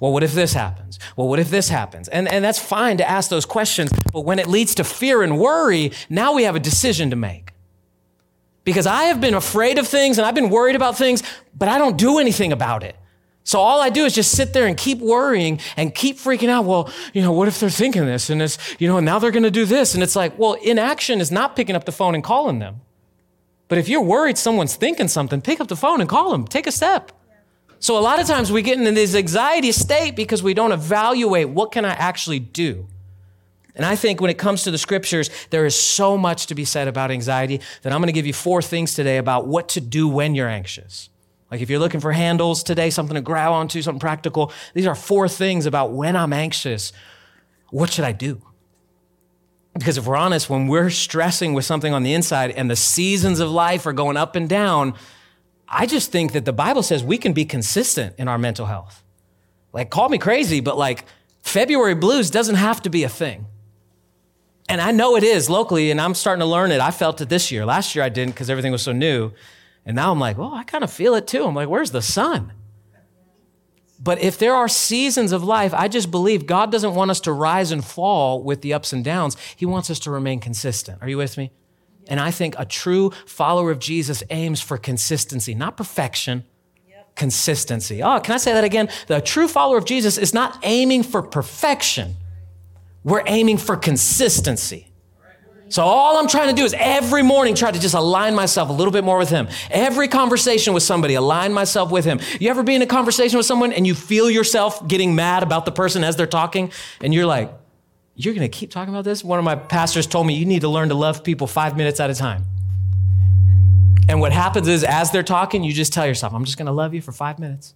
Well, 0.00 0.12
what 0.12 0.22
if 0.22 0.32
this 0.32 0.54
happens? 0.54 0.98
Well, 1.14 1.28
what 1.28 1.38
if 1.38 1.50
this 1.50 1.68
happens? 1.68 2.08
And, 2.08 2.26
and 2.26 2.42
that's 2.42 2.58
fine 2.58 2.96
to 2.96 3.08
ask 3.08 3.30
those 3.30 3.44
questions, 3.44 3.90
but 4.12 4.22
when 4.22 4.38
it 4.38 4.46
leads 4.46 4.74
to 4.76 4.84
fear 4.84 5.22
and 5.22 5.38
worry, 5.38 5.92
now 6.08 6.32
we 6.32 6.44
have 6.44 6.56
a 6.56 6.60
decision 6.60 7.10
to 7.10 7.16
make. 7.16 7.52
Because 8.64 8.86
I 8.86 9.04
have 9.04 9.20
been 9.20 9.34
afraid 9.34 9.78
of 9.78 9.86
things 9.86 10.18
and 10.18 10.26
I've 10.26 10.34
been 10.34 10.50
worried 10.50 10.76
about 10.76 10.96
things, 10.96 11.22
but 11.56 11.68
I 11.68 11.78
don't 11.78 11.98
do 11.98 12.18
anything 12.18 12.52
about 12.52 12.82
it. 12.82 12.96
So 13.44 13.58
all 13.58 13.80
I 13.80 13.90
do 13.90 14.04
is 14.04 14.14
just 14.14 14.32
sit 14.32 14.52
there 14.52 14.66
and 14.66 14.76
keep 14.76 14.98
worrying 14.98 15.60
and 15.76 15.94
keep 15.94 16.18
freaking 16.18 16.48
out. 16.48 16.66
Well, 16.66 16.92
you 17.12 17.22
know, 17.22 17.32
what 17.32 17.48
if 17.48 17.58
they're 17.58 17.70
thinking 17.70 18.06
this 18.06 18.30
and 18.30 18.40
it's, 18.42 18.58
you 18.78 18.86
know, 18.86 18.98
and 18.98 19.04
now 19.04 19.18
they're 19.18 19.30
going 19.30 19.44
to 19.44 19.50
do 19.50 19.64
this. 19.64 19.94
And 19.94 20.02
it's 20.02 20.14
like, 20.14 20.38
well, 20.38 20.54
inaction 20.54 21.20
is 21.20 21.32
not 21.32 21.56
picking 21.56 21.74
up 21.74 21.84
the 21.84 21.92
phone 21.92 22.14
and 22.14 22.22
calling 22.22 22.58
them. 22.58 22.82
But 23.68 23.78
if 23.78 23.88
you're 23.88 24.02
worried 24.02 24.36
someone's 24.36 24.74
thinking 24.76 25.08
something, 25.08 25.40
pick 25.40 25.60
up 25.60 25.68
the 25.68 25.76
phone 25.76 26.00
and 26.00 26.08
call 26.08 26.32
them. 26.32 26.46
Take 26.46 26.66
a 26.66 26.72
step. 26.72 27.12
So 27.78 27.98
a 27.98 28.00
lot 28.00 28.20
of 28.20 28.26
times 28.26 28.52
we 28.52 28.62
get 28.62 28.78
in 28.78 28.94
this 28.94 29.14
anxiety 29.14 29.72
state 29.72 30.14
because 30.14 30.42
we 30.42 30.54
don't 30.54 30.72
evaluate 30.72 31.48
what 31.48 31.72
can 31.72 31.84
I 31.84 31.92
actually 31.92 32.38
do. 32.38 32.86
And 33.74 33.86
I 33.86 33.96
think 33.96 34.20
when 34.20 34.30
it 34.30 34.38
comes 34.38 34.64
to 34.64 34.70
the 34.70 34.78
scriptures, 34.78 35.30
there 35.50 35.64
is 35.64 35.74
so 35.74 36.18
much 36.18 36.46
to 36.46 36.54
be 36.54 36.64
said 36.64 36.88
about 36.88 37.10
anxiety 37.10 37.60
that 37.82 37.92
I'm 37.92 38.00
going 38.00 38.08
to 38.08 38.12
give 38.12 38.26
you 38.26 38.32
four 38.32 38.60
things 38.60 38.94
today 38.94 39.16
about 39.16 39.46
what 39.46 39.68
to 39.70 39.80
do 39.80 40.08
when 40.08 40.34
you're 40.34 40.48
anxious. 40.48 41.09
Like 41.50 41.60
if 41.60 41.70
you're 41.70 41.80
looking 41.80 42.00
for 42.00 42.12
handles 42.12 42.62
today, 42.62 42.90
something 42.90 43.14
to 43.14 43.20
grab 43.20 43.52
onto, 43.52 43.82
something 43.82 44.00
practical, 44.00 44.52
these 44.74 44.86
are 44.86 44.94
four 44.94 45.28
things 45.28 45.66
about 45.66 45.92
when 45.92 46.16
I'm 46.16 46.32
anxious. 46.32 46.92
What 47.70 47.90
should 47.92 48.04
I 48.04 48.12
do? 48.12 48.42
Because 49.74 49.96
if 49.96 50.06
we're 50.06 50.16
honest, 50.16 50.50
when 50.50 50.66
we're 50.66 50.90
stressing 50.90 51.54
with 51.54 51.64
something 51.64 51.92
on 51.92 52.02
the 52.02 52.12
inside 52.12 52.50
and 52.50 52.70
the 52.70 52.76
seasons 52.76 53.40
of 53.40 53.50
life 53.50 53.86
are 53.86 53.92
going 53.92 54.16
up 54.16 54.36
and 54.36 54.48
down, 54.48 54.94
I 55.68 55.86
just 55.86 56.10
think 56.10 56.32
that 56.32 56.44
the 56.44 56.52
Bible 56.52 56.82
says 56.82 57.04
we 57.04 57.18
can 57.18 57.32
be 57.32 57.44
consistent 57.44 58.14
in 58.18 58.28
our 58.28 58.38
mental 58.38 58.66
health. 58.66 59.04
Like, 59.72 59.90
call 59.90 60.08
me 60.08 60.18
crazy, 60.18 60.60
but 60.60 60.76
like, 60.76 61.04
February 61.42 61.94
blues 61.94 62.30
doesn't 62.30 62.56
have 62.56 62.82
to 62.82 62.90
be 62.90 63.04
a 63.04 63.08
thing. 63.08 63.46
And 64.68 64.80
I 64.80 64.92
know 64.92 65.16
it 65.16 65.24
is 65.24 65.48
locally, 65.48 65.90
and 65.90 66.00
I'm 66.00 66.14
starting 66.14 66.40
to 66.40 66.46
learn 66.46 66.70
it. 66.70 66.80
I 66.80 66.90
felt 66.90 67.20
it 67.20 67.28
this 67.28 67.50
year. 67.50 67.64
Last 67.64 67.94
year 67.94 68.04
I 68.04 68.08
didn't 68.08 68.34
because 68.34 68.50
everything 68.50 68.72
was 68.72 68.82
so 68.82 68.92
new. 68.92 69.32
And 69.84 69.96
now 69.96 70.12
I'm 70.12 70.20
like, 70.20 70.38
well, 70.38 70.54
I 70.54 70.64
kind 70.64 70.84
of 70.84 70.92
feel 70.92 71.14
it 71.14 71.26
too. 71.26 71.44
I'm 71.44 71.54
like, 71.54 71.68
where's 71.68 71.90
the 71.90 72.02
sun? 72.02 72.52
But 74.02 74.20
if 74.20 74.38
there 74.38 74.54
are 74.54 74.68
seasons 74.68 75.30
of 75.32 75.44
life, 75.44 75.74
I 75.74 75.86
just 75.88 76.10
believe 76.10 76.46
God 76.46 76.72
doesn't 76.72 76.94
want 76.94 77.10
us 77.10 77.20
to 77.20 77.32
rise 77.32 77.70
and 77.70 77.84
fall 77.84 78.42
with 78.42 78.62
the 78.62 78.72
ups 78.72 78.92
and 78.92 79.04
downs. 79.04 79.36
He 79.56 79.66
wants 79.66 79.90
us 79.90 79.98
to 80.00 80.10
remain 80.10 80.40
consistent. 80.40 81.02
Are 81.02 81.08
you 81.08 81.18
with 81.18 81.36
me? 81.36 81.52
And 82.08 82.18
I 82.18 82.30
think 82.30 82.54
a 82.58 82.64
true 82.64 83.10
follower 83.26 83.70
of 83.70 83.78
Jesus 83.78 84.22
aims 84.30 84.60
for 84.60 84.78
consistency, 84.78 85.54
not 85.54 85.76
perfection, 85.76 86.44
consistency. 87.14 88.02
Oh, 88.02 88.18
can 88.20 88.34
I 88.34 88.38
say 88.38 88.54
that 88.54 88.64
again? 88.64 88.88
The 89.06 89.20
true 89.20 89.46
follower 89.46 89.76
of 89.76 89.84
Jesus 89.84 90.16
is 90.16 90.32
not 90.32 90.58
aiming 90.62 91.02
for 91.02 91.22
perfection, 91.22 92.16
we're 93.04 93.22
aiming 93.26 93.58
for 93.58 93.76
consistency. 93.76 94.89
So 95.70 95.84
all 95.84 96.18
I'm 96.18 96.26
trying 96.26 96.48
to 96.48 96.54
do 96.54 96.64
is 96.64 96.74
every 96.76 97.22
morning 97.22 97.54
try 97.54 97.70
to 97.70 97.78
just 97.78 97.94
align 97.94 98.34
myself 98.34 98.68
a 98.70 98.72
little 98.72 98.92
bit 98.92 99.04
more 99.04 99.16
with 99.16 99.30
him. 99.30 99.48
Every 99.70 100.08
conversation 100.08 100.74
with 100.74 100.82
somebody, 100.82 101.14
align 101.14 101.52
myself 101.52 101.92
with 101.92 102.04
him. 102.04 102.20
You 102.40 102.50
ever 102.50 102.64
be 102.64 102.74
in 102.74 102.82
a 102.82 102.86
conversation 102.86 103.36
with 103.36 103.46
someone 103.46 103.72
and 103.72 103.86
you 103.86 103.94
feel 103.94 104.28
yourself 104.28 104.86
getting 104.88 105.14
mad 105.14 105.44
about 105.44 105.64
the 105.64 105.70
person 105.70 106.02
as 106.02 106.16
they're 106.16 106.26
talking 106.26 106.72
and 107.00 107.14
you're 107.14 107.24
like, 107.24 107.52
you're 108.16 108.34
going 108.34 108.50
to 108.50 108.54
keep 108.54 108.72
talking 108.72 108.92
about 108.92 109.04
this? 109.04 109.22
One 109.22 109.38
of 109.38 109.44
my 109.44 109.54
pastors 109.54 110.08
told 110.08 110.26
me 110.26 110.34
you 110.34 110.44
need 110.44 110.62
to 110.62 110.68
learn 110.68 110.88
to 110.88 110.94
love 110.96 111.22
people 111.22 111.46
5 111.46 111.76
minutes 111.76 112.00
at 112.00 112.10
a 112.10 112.14
time. 112.14 112.44
And 114.08 114.20
what 114.20 114.32
happens 114.32 114.66
is 114.66 114.82
as 114.82 115.12
they're 115.12 115.22
talking, 115.22 115.62
you 115.62 115.72
just 115.72 115.92
tell 115.92 116.04
yourself, 116.04 116.34
I'm 116.34 116.44
just 116.44 116.58
going 116.58 116.66
to 116.66 116.72
love 116.72 116.94
you 116.94 117.00
for 117.00 117.12
5 117.12 117.38
minutes. 117.38 117.74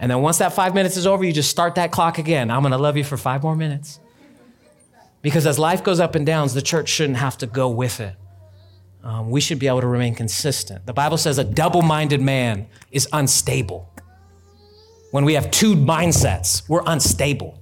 And 0.00 0.10
then 0.10 0.20
once 0.20 0.38
that 0.38 0.52
5 0.52 0.74
minutes 0.74 0.96
is 0.96 1.06
over, 1.06 1.22
you 1.22 1.32
just 1.32 1.48
start 1.48 1.76
that 1.76 1.92
clock 1.92 2.18
again. 2.18 2.50
I'm 2.50 2.62
going 2.62 2.72
to 2.72 2.78
love 2.78 2.96
you 2.96 3.04
for 3.04 3.16
5 3.16 3.44
more 3.44 3.54
minutes. 3.54 4.00
Because 5.22 5.46
as 5.46 5.58
life 5.58 5.84
goes 5.84 6.00
up 6.00 6.14
and 6.14 6.24
downs, 6.24 6.54
the 6.54 6.62
church 6.62 6.88
shouldn't 6.88 7.18
have 7.18 7.36
to 7.38 7.46
go 7.46 7.68
with 7.68 8.00
it. 8.00 8.14
Um, 9.02 9.30
we 9.30 9.40
should 9.40 9.58
be 9.58 9.66
able 9.66 9.80
to 9.80 9.86
remain 9.86 10.14
consistent. 10.14 10.86
The 10.86 10.92
Bible 10.92 11.16
says 11.16 11.38
a 11.38 11.44
double 11.44 11.82
minded 11.82 12.20
man 12.20 12.66
is 12.90 13.08
unstable. 13.12 13.90
When 15.10 15.24
we 15.24 15.34
have 15.34 15.50
two 15.50 15.74
mindsets, 15.74 16.68
we're 16.68 16.82
unstable, 16.86 17.58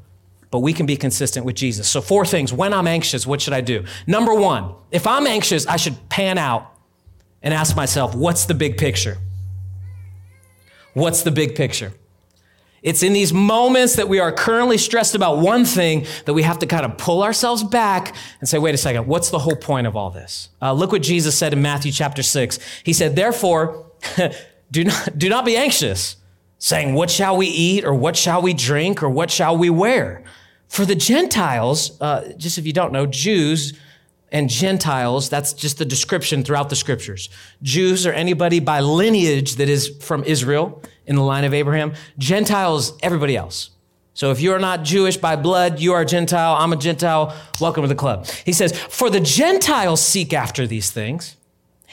but 0.51 0.59
we 0.61 0.73
can 0.73 0.85
be 0.85 0.97
consistent 0.97 1.47
with 1.47 1.55
Jesus. 1.55 1.89
So, 1.89 2.01
four 2.01 2.27
things. 2.27 2.53
When 2.53 2.75
I'm 2.75 2.87
anxious, 2.87 3.27
what 3.27 3.41
should 3.41 3.55
I 3.55 3.61
do? 3.61 3.85
Number 4.07 4.35
one, 4.35 4.75
if 4.91 5.07
I'm 5.07 5.27
anxious, 5.27 5.67
I 5.67 5.77
should 5.77 6.09
pan 6.09 6.39
out 6.39 6.75
and 7.43 7.55
ask 7.55 7.77
myself, 7.77 8.15
what's 8.15 8.47
the 8.47 8.55
big 8.55 8.77
picture? 8.77 9.19
What's 10.95 11.23
the 11.23 11.31
big 11.31 11.55
picture? 11.55 11.93
It's 12.83 13.03
in 13.03 13.13
these 13.13 13.33
moments 13.33 13.97
that 13.97 14.09
we 14.09 14.21
are 14.21 14.31
currently 14.31 14.79
stressed 14.79 15.15
about 15.15 15.39
one 15.39 15.65
thing 15.65 16.07
that 16.27 16.35
we 16.35 16.43
have 16.43 16.61
to 16.61 16.67
kind 16.67 16.85
of 16.85 16.97
pull 16.97 17.23
ourselves 17.23 17.65
back 17.65 18.15
and 18.41 18.49
say, 18.49 18.59
wait 18.59 18.75
a 18.75 18.79
second, 18.79 19.07
what's 19.07 19.31
the 19.31 19.39
whole 19.39 19.57
point 19.57 19.87
of 19.87 19.97
all 19.97 20.11
this? 20.11 20.49
Uh, 20.63 20.73
look 20.73 20.93
what 20.93 21.03
Jesus 21.03 21.37
said 21.37 21.53
in 21.53 21.61
Matthew 21.61 21.91
chapter 21.91 22.23
6. 22.23 22.59
He 22.85 22.93
said, 22.93 23.17
therefore, 23.17 23.87
do, 24.71 24.85
not, 24.85 25.19
do 25.19 25.29
not 25.29 25.45
be 25.45 25.57
anxious, 25.57 26.17
saying, 26.59 26.95
what 26.95 27.11
shall 27.11 27.37
we 27.37 27.47
eat, 27.47 27.85
or 27.85 27.95
what 27.95 28.17
shall 28.17 28.43
we 28.43 28.55
drink, 28.55 29.03
or 29.03 29.11
what 29.11 29.31
shall 29.31 29.57
we 29.57 29.71
wear? 29.71 30.23
For 30.69 30.85
the 30.85 30.95
Gentiles, 30.95 32.01
uh, 32.01 32.33
just 32.37 32.59
if 32.59 32.67
you 32.67 32.73
don't 32.73 32.93
know, 32.93 33.07
Jews 33.07 33.79
and 34.31 34.51
Gentiles, 34.51 35.31
that's 35.31 35.53
just 35.55 35.79
the 35.79 35.85
description 35.85 36.45
throughout 36.45 36.69
the 36.69 36.77
scriptures. 36.77 37.31
Jews 37.63 38.07
are 38.07 38.13
anybody 38.13 38.61
by 38.61 38.81
lineage 38.81 39.57
that 39.57 39.69
is 39.69 39.89
from 40.01 40.23
Israel 40.25 40.83
in 41.09 41.17
the 41.17 41.23
line 41.23 41.45
of 41.45 41.53
Abraham. 41.53 41.95
Gentiles, 42.19 42.97
everybody 43.03 43.37
else. 43.37 43.71
So 44.15 44.31
if 44.31 44.41
you're 44.41 44.59
not 44.59 44.85
Jewish 44.85 45.17
by 45.17 45.37
blood, 45.37 45.81
you 45.81 45.93
are 45.95 46.03
a 46.03 46.07
Gentile, 46.07 46.55
I'm 46.55 46.73
a 46.73 46.77
Gentile, 46.77 47.35
welcome 47.61 47.83
to 47.83 47.89
the 47.89 47.95
club. 47.95 48.27
He 48.45 48.53
says, 48.53 48.77
For 48.77 49.11
the 49.11 49.21
Gentiles 49.21 50.05
seek 50.05 50.33
after 50.33 50.67
these 50.67 50.91
things, 50.91 51.37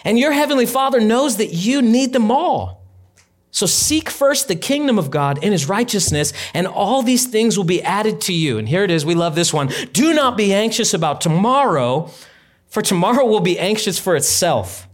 and 0.03 0.19
your 0.19 0.31
heavenly 0.31 0.65
Father 0.65 0.99
knows 0.99 1.37
that 1.37 1.53
you 1.53 1.81
need 1.81 2.13
them 2.13 2.31
all. 2.31 2.83
So 3.51 3.65
seek 3.67 4.09
first 4.09 4.47
the 4.47 4.55
kingdom 4.55 4.99
of 4.99 5.11
God 5.11 5.39
and 5.41 5.53
his 5.53 5.69
righteousness, 5.69 6.33
and 6.53 6.67
all 6.67 7.03
these 7.03 7.27
things 7.27 7.57
will 7.57 7.63
be 7.63 7.81
added 7.83 8.21
to 8.21 8.33
you. 8.33 8.57
And 8.57 8.67
here 8.67 8.83
it 8.83 8.91
is. 8.91 9.05
We 9.05 9.15
love 9.15 9.35
this 9.35 9.53
one. 9.53 9.69
Do 9.93 10.13
not 10.13 10.35
be 10.35 10.51
anxious 10.51 10.93
about 10.93 11.21
tomorrow, 11.21 12.09
for 12.67 12.81
tomorrow 12.81 13.25
will 13.25 13.39
be 13.39 13.57
anxious 13.57 13.97
for 13.99 14.15
itself. 14.15 14.89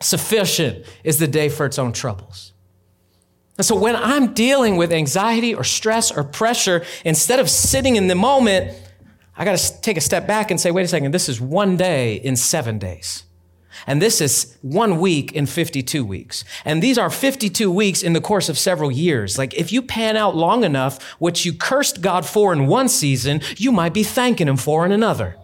Sufficient 0.00 0.84
is 1.04 1.18
the 1.18 1.28
day 1.28 1.48
for 1.48 1.64
its 1.64 1.78
own 1.78 1.92
troubles. 1.92 2.53
And 3.56 3.64
so 3.64 3.76
when 3.76 3.94
I'm 3.94 4.34
dealing 4.34 4.76
with 4.76 4.92
anxiety 4.92 5.54
or 5.54 5.62
stress 5.62 6.10
or 6.10 6.24
pressure, 6.24 6.84
instead 7.04 7.38
of 7.38 7.48
sitting 7.48 7.96
in 7.96 8.08
the 8.08 8.14
moment, 8.14 8.76
I 9.36 9.44
got 9.44 9.56
to 9.56 9.80
take 9.80 9.96
a 9.96 10.00
step 10.00 10.26
back 10.26 10.50
and 10.50 10.60
say, 10.60 10.70
wait 10.70 10.84
a 10.84 10.88
second, 10.88 11.12
this 11.12 11.28
is 11.28 11.40
one 11.40 11.76
day 11.76 12.16
in 12.16 12.36
seven 12.36 12.78
days. 12.78 13.24
And 13.86 14.00
this 14.00 14.20
is 14.20 14.56
one 14.62 14.98
week 14.98 15.32
in 15.32 15.46
52 15.46 16.04
weeks. 16.04 16.44
And 16.64 16.82
these 16.82 16.96
are 16.96 17.10
52 17.10 17.70
weeks 17.70 18.02
in 18.02 18.12
the 18.12 18.20
course 18.20 18.48
of 18.48 18.58
several 18.58 18.90
years. 18.90 19.36
Like 19.36 19.54
if 19.54 19.72
you 19.72 19.82
pan 19.82 20.16
out 20.16 20.34
long 20.34 20.64
enough, 20.64 21.02
what 21.18 21.44
you 21.44 21.52
cursed 21.52 22.00
God 22.00 22.24
for 22.24 22.52
in 22.52 22.66
one 22.66 22.88
season, 22.88 23.40
you 23.56 23.72
might 23.72 23.92
be 23.92 24.02
thanking 24.02 24.48
Him 24.48 24.56
for 24.56 24.86
in 24.86 24.92
another. 24.92 25.36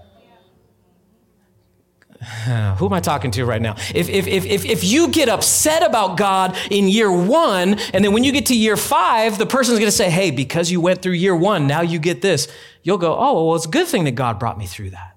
Who 2.76 2.86
am 2.86 2.92
I 2.92 3.00
talking 3.00 3.30
to 3.32 3.46
right 3.46 3.62
now? 3.62 3.76
If, 3.94 4.08
if, 4.10 4.26
if, 4.26 4.44
if, 4.44 4.64
if 4.66 4.84
you 4.84 5.08
get 5.08 5.28
upset 5.28 5.82
about 5.82 6.18
God 6.18 6.56
in 6.70 6.86
year 6.86 7.10
one, 7.10 7.78
and 7.94 8.04
then 8.04 8.12
when 8.12 8.24
you 8.24 8.32
get 8.32 8.46
to 8.46 8.56
year 8.56 8.76
five, 8.76 9.38
the 9.38 9.46
person's 9.46 9.78
going 9.78 9.88
to 9.88 9.96
say, 9.96 10.10
hey, 10.10 10.30
because 10.30 10.70
you 10.70 10.80
went 10.80 11.00
through 11.00 11.14
year 11.14 11.34
one, 11.34 11.66
now 11.66 11.80
you 11.80 11.98
get 11.98 12.20
this. 12.20 12.46
You'll 12.82 12.98
go, 12.98 13.16
oh, 13.18 13.46
well, 13.46 13.56
it's 13.56 13.64
a 13.64 13.70
good 13.70 13.86
thing 13.86 14.04
that 14.04 14.16
God 14.16 14.38
brought 14.38 14.58
me 14.58 14.66
through 14.66 14.90
that. 14.90 15.16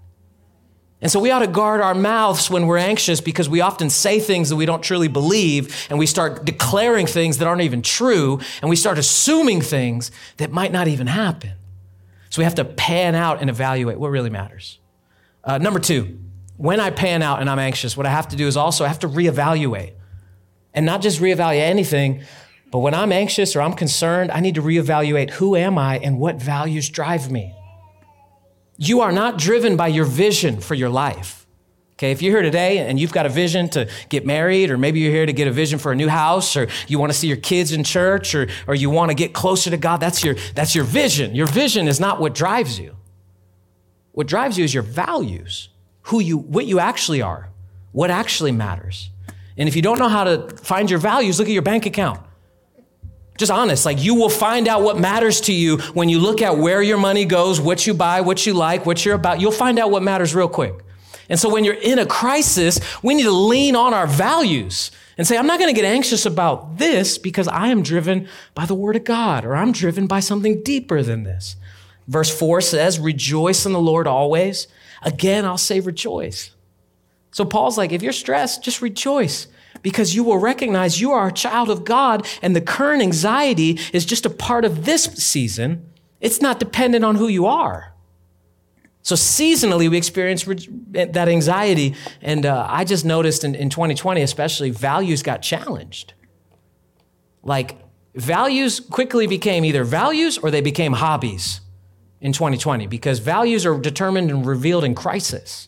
And 1.01 1.11
so 1.11 1.19
we 1.19 1.31
ought 1.31 1.39
to 1.39 1.47
guard 1.47 1.81
our 1.81 1.93
mouths 1.93 2.49
when 2.49 2.65
we're 2.65 2.77
anxious 2.77 3.19
because 3.19 3.49
we 3.49 3.59
often 3.59 3.89
say 3.89 4.21
things 4.21 4.47
that 4.47 4.55
we 4.55 4.65
don't 4.65 4.81
truly 4.81 5.09
believe 5.09 5.85
and 5.89 5.99
we 5.99 6.05
start 6.05 6.45
declaring 6.45 7.07
things 7.07 7.39
that 7.39 7.47
aren't 7.47 7.61
even 7.61 7.81
true 7.81 8.39
and 8.61 8.69
we 8.69 8.77
start 8.77 8.97
assuming 8.97 9.59
things 9.59 10.11
that 10.37 10.53
might 10.53 10.71
not 10.71 10.87
even 10.87 11.07
happen. 11.07 11.51
So 12.29 12.39
we 12.39 12.45
have 12.45 12.55
to 12.55 12.63
pan 12.63 13.15
out 13.15 13.41
and 13.41 13.49
evaluate 13.49 13.99
what 13.99 14.11
really 14.11 14.29
matters. 14.29 14.79
Uh, 15.43 15.57
number 15.57 15.79
two, 15.81 16.19
when 16.57 16.79
I 16.79 16.89
pan 16.89 17.21
out 17.21 17.41
and 17.41 17.49
I'm 17.49 17.59
anxious, 17.59 17.97
what 17.97 18.05
I 18.05 18.09
have 18.09 18.27
to 18.29 18.35
do 18.35 18.47
is 18.47 18.57
also 18.57 18.85
I 18.85 18.87
have 18.87 18.99
to 18.99 19.09
reevaluate. 19.09 19.93
And 20.73 20.85
not 20.85 21.01
just 21.01 21.19
reevaluate 21.19 21.61
anything, 21.61 22.23
but 22.71 22.79
when 22.79 22.93
I'm 22.93 23.11
anxious 23.11 23.55
or 23.55 23.61
I'm 23.61 23.73
concerned, 23.73 24.31
I 24.31 24.39
need 24.39 24.55
to 24.55 24.61
reevaluate 24.61 25.29
who 25.31 25.55
am 25.55 25.77
I 25.77 25.99
and 25.99 26.19
what 26.19 26.37
values 26.37 26.89
drive 26.89 27.31
me. 27.31 27.53
You 28.77 29.01
are 29.01 29.11
not 29.11 29.37
driven 29.37 29.77
by 29.77 29.89
your 29.89 30.05
vision 30.05 30.59
for 30.59 30.73
your 30.73 30.89
life. 30.89 31.45
Okay, 31.93 32.11
if 32.11 32.23
you're 32.23 32.33
here 32.33 32.41
today 32.41 32.79
and 32.79 32.99
you've 32.99 33.13
got 33.13 33.27
a 33.27 33.29
vision 33.29 33.69
to 33.69 33.87
get 34.09 34.25
married, 34.25 34.71
or 34.71 34.77
maybe 34.79 34.99
you're 34.99 35.11
here 35.11 35.27
to 35.27 35.33
get 35.33 35.47
a 35.47 35.51
vision 35.51 35.77
for 35.77 35.91
a 35.91 35.95
new 35.95 36.09
house, 36.09 36.57
or 36.57 36.67
you 36.87 36.97
want 36.97 37.11
to 37.11 37.17
see 37.17 37.27
your 37.27 37.37
kids 37.37 37.71
in 37.71 37.83
church, 37.83 38.33
or, 38.33 38.47
or 38.67 38.73
you 38.73 38.89
want 38.89 39.09
to 39.09 39.15
get 39.15 39.33
closer 39.33 39.69
to 39.69 39.77
God, 39.77 39.97
that's 39.97 40.23
your, 40.23 40.35
that's 40.55 40.73
your 40.73 40.83
vision. 40.83 41.35
Your 41.35 41.45
vision 41.45 41.87
is 41.87 41.99
not 41.99 42.19
what 42.19 42.33
drives 42.33 42.79
you. 42.79 42.95
What 44.13 44.25
drives 44.25 44.57
you 44.57 44.63
is 44.63 44.73
your 44.73 44.83
values, 44.83 45.69
who 46.03 46.19
you, 46.19 46.37
what 46.37 46.65
you 46.65 46.79
actually 46.79 47.21
are, 47.21 47.49
what 47.91 48.09
actually 48.09 48.51
matters. 48.51 49.09
And 49.57 49.69
if 49.69 49.75
you 49.75 49.81
don't 49.81 49.99
know 49.99 50.09
how 50.09 50.23
to 50.23 50.55
find 50.57 50.89
your 50.89 50.99
values, 50.99 51.39
look 51.39 51.47
at 51.47 51.53
your 51.53 51.61
bank 51.61 51.85
account. 51.85 52.19
Just 53.37 53.51
honest. 53.51 53.85
Like 53.85 54.01
you 54.01 54.15
will 54.15 54.29
find 54.29 54.67
out 54.67 54.83
what 54.83 54.99
matters 54.99 55.41
to 55.41 55.53
you 55.53 55.77
when 55.93 56.09
you 56.09 56.19
look 56.19 56.41
at 56.41 56.57
where 56.57 56.81
your 56.81 56.97
money 56.97 57.25
goes, 57.25 57.59
what 57.59 57.87
you 57.87 57.93
buy, 57.93 58.21
what 58.21 58.45
you 58.45 58.53
like, 58.53 58.85
what 58.85 59.03
you're 59.05 59.15
about. 59.15 59.41
You'll 59.41 59.51
find 59.51 59.79
out 59.79 59.91
what 59.91 60.03
matters 60.03 60.35
real 60.35 60.47
quick. 60.47 60.75
And 61.29 61.39
so 61.39 61.49
when 61.49 61.63
you're 61.63 61.73
in 61.73 61.99
a 61.99 62.05
crisis, 62.05 62.79
we 63.01 63.13
need 63.13 63.23
to 63.23 63.31
lean 63.31 63.75
on 63.75 63.93
our 63.93 64.05
values 64.07 64.91
and 65.17 65.25
say, 65.25 65.37
I'm 65.37 65.47
not 65.47 65.57
going 65.57 65.73
to 65.73 65.79
get 65.79 65.87
anxious 65.87 66.25
about 66.25 66.77
this 66.77 67.17
because 67.17 67.47
I 67.47 67.69
am 67.69 67.81
driven 67.81 68.27
by 68.53 68.65
the 68.65 68.75
word 68.75 68.95
of 68.95 69.03
God 69.03 69.45
or 69.45 69.55
I'm 69.55 69.71
driven 69.71 70.05
by 70.05 70.19
something 70.19 70.61
deeper 70.63 71.01
than 71.01 71.23
this. 71.23 71.55
Verse 72.07 72.35
four 72.35 72.59
says, 72.59 72.99
rejoice 72.99 73.65
in 73.65 73.71
the 73.71 73.79
Lord 73.79 74.05
always. 74.05 74.67
Again, 75.03 75.45
I'll 75.45 75.57
say 75.57 75.79
rejoice. 75.79 76.51
So 77.31 77.45
Paul's 77.45 77.77
like, 77.77 77.91
if 77.91 78.01
you're 78.01 78.13
stressed, 78.13 78.63
just 78.63 78.81
rejoice 78.81 79.47
because 79.81 80.15
you 80.15 80.23
will 80.23 80.37
recognize 80.37 81.01
you 81.01 81.11
are 81.11 81.27
a 81.27 81.31
child 81.31 81.69
of 81.69 81.83
God 81.83 82.27
and 82.41 82.55
the 82.55 82.61
current 82.61 83.01
anxiety 83.01 83.79
is 83.91 84.05
just 84.05 84.25
a 84.25 84.29
part 84.29 84.65
of 84.65 84.85
this 84.85 85.03
season. 85.03 85.89
It's 86.21 86.41
not 86.41 86.59
dependent 86.59 87.03
on 87.03 87.15
who 87.15 87.27
you 87.27 87.45
are. 87.45 87.93
So 89.01 89.15
seasonally, 89.15 89.89
we 89.89 89.97
experience 89.97 90.45
that 90.91 91.27
anxiety. 91.27 91.95
And 92.21 92.45
uh, 92.45 92.65
I 92.69 92.85
just 92.85 93.03
noticed 93.03 93.43
in, 93.43 93.53
in 93.53 93.69
2020, 93.69 94.21
especially, 94.21 94.69
values 94.69 95.21
got 95.21 95.41
challenged. 95.41 96.13
Like, 97.43 97.77
values 98.15 98.79
quickly 98.79 99.27
became 99.27 99.65
either 99.65 99.83
values 99.83 100.37
or 100.37 100.51
they 100.51 100.61
became 100.61 100.93
hobbies 100.93 101.59
in 102.23 102.31
2020 102.31 102.87
because 102.87 103.19
values 103.19 103.65
are 103.65 103.77
determined 103.77 104.31
and 104.31 104.45
revealed 104.45 104.85
in 104.85 104.95
crisis. 104.95 105.67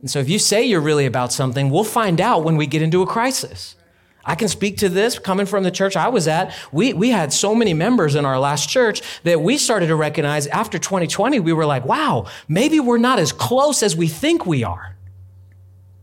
And 0.00 0.10
so 0.10 0.18
if 0.18 0.28
you 0.28 0.38
say 0.38 0.64
you're 0.64 0.80
really 0.80 1.06
about 1.06 1.32
something, 1.32 1.70
we'll 1.70 1.84
find 1.84 2.20
out 2.20 2.44
when 2.44 2.56
we 2.56 2.66
get 2.66 2.82
into 2.82 3.00
a 3.00 3.06
crisis. 3.06 3.76
I 4.24 4.34
can 4.34 4.48
speak 4.48 4.78
to 4.78 4.88
this 4.88 5.20
coming 5.20 5.46
from 5.46 5.62
the 5.62 5.70
church 5.70 5.96
I 5.96 6.08
was 6.08 6.26
at. 6.26 6.52
We, 6.72 6.92
we 6.92 7.10
had 7.10 7.32
so 7.32 7.54
many 7.54 7.74
members 7.74 8.16
in 8.16 8.24
our 8.24 8.40
last 8.40 8.68
church 8.68 9.00
that 9.22 9.40
we 9.40 9.56
started 9.56 9.86
to 9.86 9.94
recognize 9.94 10.48
after 10.48 10.80
2020, 10.80 11.38
we 11.38 11.52
were 11.52 11.64
like, 11.64 11.84
wow, 11.84 12.26
maybe 12.48 12.80
we're 12.80 12.98
not 12.98 13.20
as 13.20 13.30
close 13.30 13.84
as 13.84 13.94
we 13.96 14.08
think 14.08 14.44
we 14.44 14.64
are. 14.64 14.96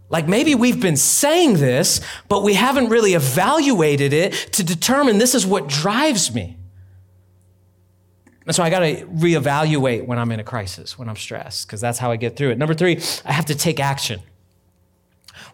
Like 0.09 0.27
maybe 0.29 0.55
we've 0.55 0.79
been 0.79 0.95
saying 0.95 1.55
this, 1.55 1.99
but 2.29 2.43
we 2.43 2.53
haven't 2.53 2.89
really 2.89 3.13
evaluated 3.13 4.13
it 4.13 4.31
to 4.53 4.63
determine 4.63 5.17
this 5.17 5.35
is 5.35 5.45
what 5.45 5.67
drives 5.67 6.33
me. 6.33 6.57
And 8.45 8.55
so 8.55 8.63
I 8.63 8.69
got 8.69 8.79
to 8.79 9.05
reevaluate 9.05 10.05
when 10.05 10.19
I'm 10.19 10.31
in 10.31 10.39
a 10.39 10.43
crisis, 10.43 10.97
when 10.97 11.09
I'm 11.09 11.15
stressed, 11.15 11.67
because 11.67 11.81
that's 11.81 11.97
how 11.97 12.11
I 12.11 12.17
get 12.17 12.35
through 12.35 12.51
it. 12.51 12.57
Number 12.57 12.73
three, 12.73 12.99
I 13.25 13.31
have 13.31 13.45
to 13.45 13.55
take 13.55 13.79
action. 13.79 14.21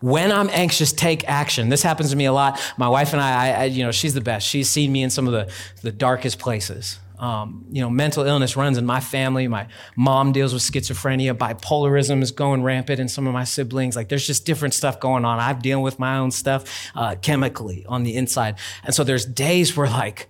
When 0.01 0.31
I'm 0.31 0.49
anxious, 0.49 0.93
take 0.93 1.27
action. 1.27 1.69
This 1.69 1.83
happens 1.83 2.09
to 2.11 2.15
me 2.15 2.25
a 2.25 2.33
lot. 2.33 2.59
My 2.77 2.87
wife 2.87 3.13
and 3.13 3.21
I, 3.21 3.47
I, 3.47 3.49
I 3.49 3.63
you 3.65 3.83
know, 3.83 3.91
she's 3.91 4.13
the 4.13 4.21
best. 4.21 4.47
She's 4.47 4.69
seen 4.69 4.91
me 4.91 5.03
in 5.03 5.09
some 5.09 5.27
of 5.27 5.33
the, 5.33 5.51
the 5.81 5.91
darkest 5.91 6.39
places. 6.39 6.99
Um, 7.17 7.65
you 7.69 7.81
know, 7.81 7.89
mental 7.89 8.23
illness 8.23 8.55
runs 8.55 8.77
in 8.77 8.85
my 8.85 9.01
family. 9.01 9.49
My 9.49 9.67
mom 9.97 10.31
deals 10.31 10.53
with 10.53 10.63
schizophrenia. 10.63 11.33
Bipolarism 11.33 12.21
is 12.21 12.31
going 12.31 12.63
rampant 12.63 13.01
in 13.01 13.09
some 13.09 13.27
of 13.27 13.33
my 13.33 13.43
siblings. 13.43 13.97
Like, 13.97 14.07
there's 14.07 14.25
just 14.25 14.45
different 14.45 14.73
stuff 14.73 15.01
going 15.01 15.25
on. 15.25 15.37
I'm 15.37 15.59
dealing 15.59 15.83
with 15.83 15.99
my 15.99 16.17
own 16.17 16.31
stuff 16.31 16.89
uh, 16.95 17.15
chemically 17.21 17.85
on 17.87 18.03
the 18.03 18.15
inside. 18.15 18.55
And 18.85 18.95
so 18.95 19.03
there's 19.03 19.25
days 19.25 19.75
where, 19.75 19.89
like, 19.89 20.29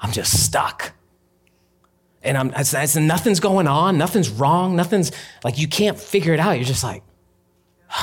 I'm 0.00 0.10
just 0.10 0.44
stuck. 0.44 0.92
And 2.24 2.38
I'm, 2.38 2.52
it's, 2.56 2.72
it's, 2.72 2.96
nothing's 2.96 3.40
going 3.40 3.68
on, 3.68 3.98
nothing's 3.98 4.30
wrong, 4.30 4.76
nothing's 4.76 5.12
like 5.44 5.58
you 5.58 5.68
can't 5.68 5.98
figure 5.98 6.32
it 6.32 6.40
out. 6.40 6.52
You're 6.52 6.64
just 6.64 6.82
like, 6.82 7.02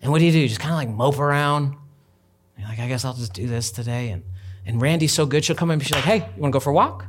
and 0.00 0.10
what 0.10 0.20
do 0.20 0.24
you 0.24 0.32
do? 0.32 0.46
Just 0.46 0.60
kind 0.60 0.72
of 0.72 0.78
like 0.78 0.88
mope 0.88 1.18
around. 1.18 1.76
You're 2.56 2.68
like, 2.68 2.78
I 2.78 2.86
guess 2.86 3.04
I'll 3.04 3.14
just 3.14 3.32
do 3.32 3.46
this 3.46 3.72
today. 3.72 4.10
And 4.10 4.22
and 4.64 4.80
Randy's 4.80 5.12
so 5.12 5.26
good, 5.26 5.44
she'll 5.44 5.56
come 5.56 5.70
in 5.70 5.74
and 5.74 5.82
she's 5.82 5.94
like, 5.94 6.04
hey, 6.04 6.18
you 6.18 6.40
wanna 6.40 6.52
go 6.52 6.60
for 6.60 6.70
a 6.70 6.74
walk? 6.74 7.06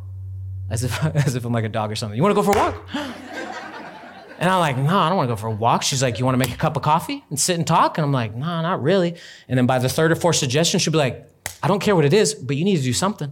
As 0.69 0.83
if, 0.83 1.03
as 1.15 1.35
if 1.35 1.45
I'm 1.45 1.53
like 1.53 1.65
a 1.65 1.69
dog 1.69 1.91
or 1.91 1.95
something. 1.95 2.17
You 2.17 2.23
wanna 2.23 2.35
go 2.35 2.43
for 2.43 2.51
a 2.51 2.57
walk? 2.57 2.89
and 2.93 4.49
I'm 4.49 4.59
like, 4.59 4.77
no, 4.77 4.97
I 4.97 5.09
don't 5.09 5.17
wanna 5.17 5.29
go 5.29 5.35
for 5.35 5.47
a 5.47 5.51
walk. 5.51 5.83
She's 5.83 6.01
like, 6.01 6.19
you 6.19 6.25
wanna 6.25 6.37
make 6.37 6.51
a 6.51 6.57
cup 6.57 6.75
of 6.75 6.81
coffee 6.83 7.23
and 7.29 7.39
sit 7.39 7.57
and 7.57 7.67
talk? 7.67 7.97
And 7.97 8.05
I'm 8.05 8.11
like, 8.11 8.33
no, 8.33 8.61
not 8.61 8.81
really. 8.81 9.15
And 9.47 9.57
then 9.57 9.65
by 9.65 9.79
the 9.79 9.89
third 9.89 10.11
or 10.11 10.15
fourth 10.15 10.37
suggestion, 10.37 10.79
she'll 10.79 10.93
be 10.93 10.97
like, 10.97 11.29
I 11.61 11.67
don't 11.67 11.79
care 11.79 11.95
what 11.95 12.05
it 12.05 12.13
is, 12.13 12.33
but 12.33 12.57
you 12.57 12.65
need 12.65 12.77
to 12.77 12.83
do 12.83 12.93
something. 12.93 13.31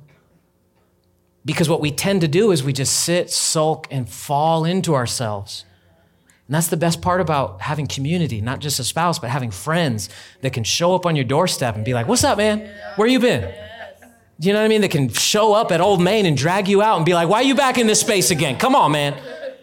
Because 1.43 1.67
what 1.67 1.81
we 1.81 1.91
tend 1.91 2.21
to 2.21 2.27
do 2.27 2.51
is 2.51 2.63
we 2.63 2.73
just 2.73 2.93
sit, 3.03 3.31
sulk, 3.31 3.87
and 3.89 4.07
fall 4.07 4.63
into 4.63 4.93
ourselves. 4.93 5.65
And 6.47 6.55
that's 6.55 6.67
the 6.67 6.77
best 6.77 7.01
part 7.01 7.21
about 7.21 7.61
having 7.61 7.87
community, 7.87 8.41
not 8.41 8.59
just 8.59 8.79
a 8.79 8.83
spouse, 8.83 9.17
but 9.17 9.29
having 9.29 9.51
friends 9.51 10.09
that 10.41 10.53
can 10.53 10.63
show 10.63 10.93
up 10.93 11.05
on 11.05 11.15
your 11.15 11.25
doorstep 11.25 11.75
and 11.75 11.85
be 11.85 11.93
like, 11.93 12.07
What's 12.07 12.23
up, 12.23 12.37
man? 12.37 12.69
Where 12.95 13.07
you 13.07 13.19
been? 13.19 13.53
Do 14.41 14.47
you 14.47 14.53
know 14.53 14.59
what 14.59 14.65
I 14.65 14.69
mean? 14.69 14.81
That 14.81 14.89
can 14.89 15.09
show 15.09 15.53
up 15.53 15.71
at 15.71 15.81
Old 15.81 16.01
Main 16.01 16.25
and 16.25 16.35
drag 16.35 16.67
you 16.67 16.81
out 16.81 16.97
and 16.97 17.05
be 17.05 17.13
like, 17.13 17.29
why 17.29 17.41
are 17.41 17.43
you 17.43 17.53
back 17.53 17.77
in 17.77 17.85
this 17.85 17.99
space 17.99 18.31
again? 18.31 18.57
Come 18.57 18.73
on, 18.73 18.91
man. 18.91 19.15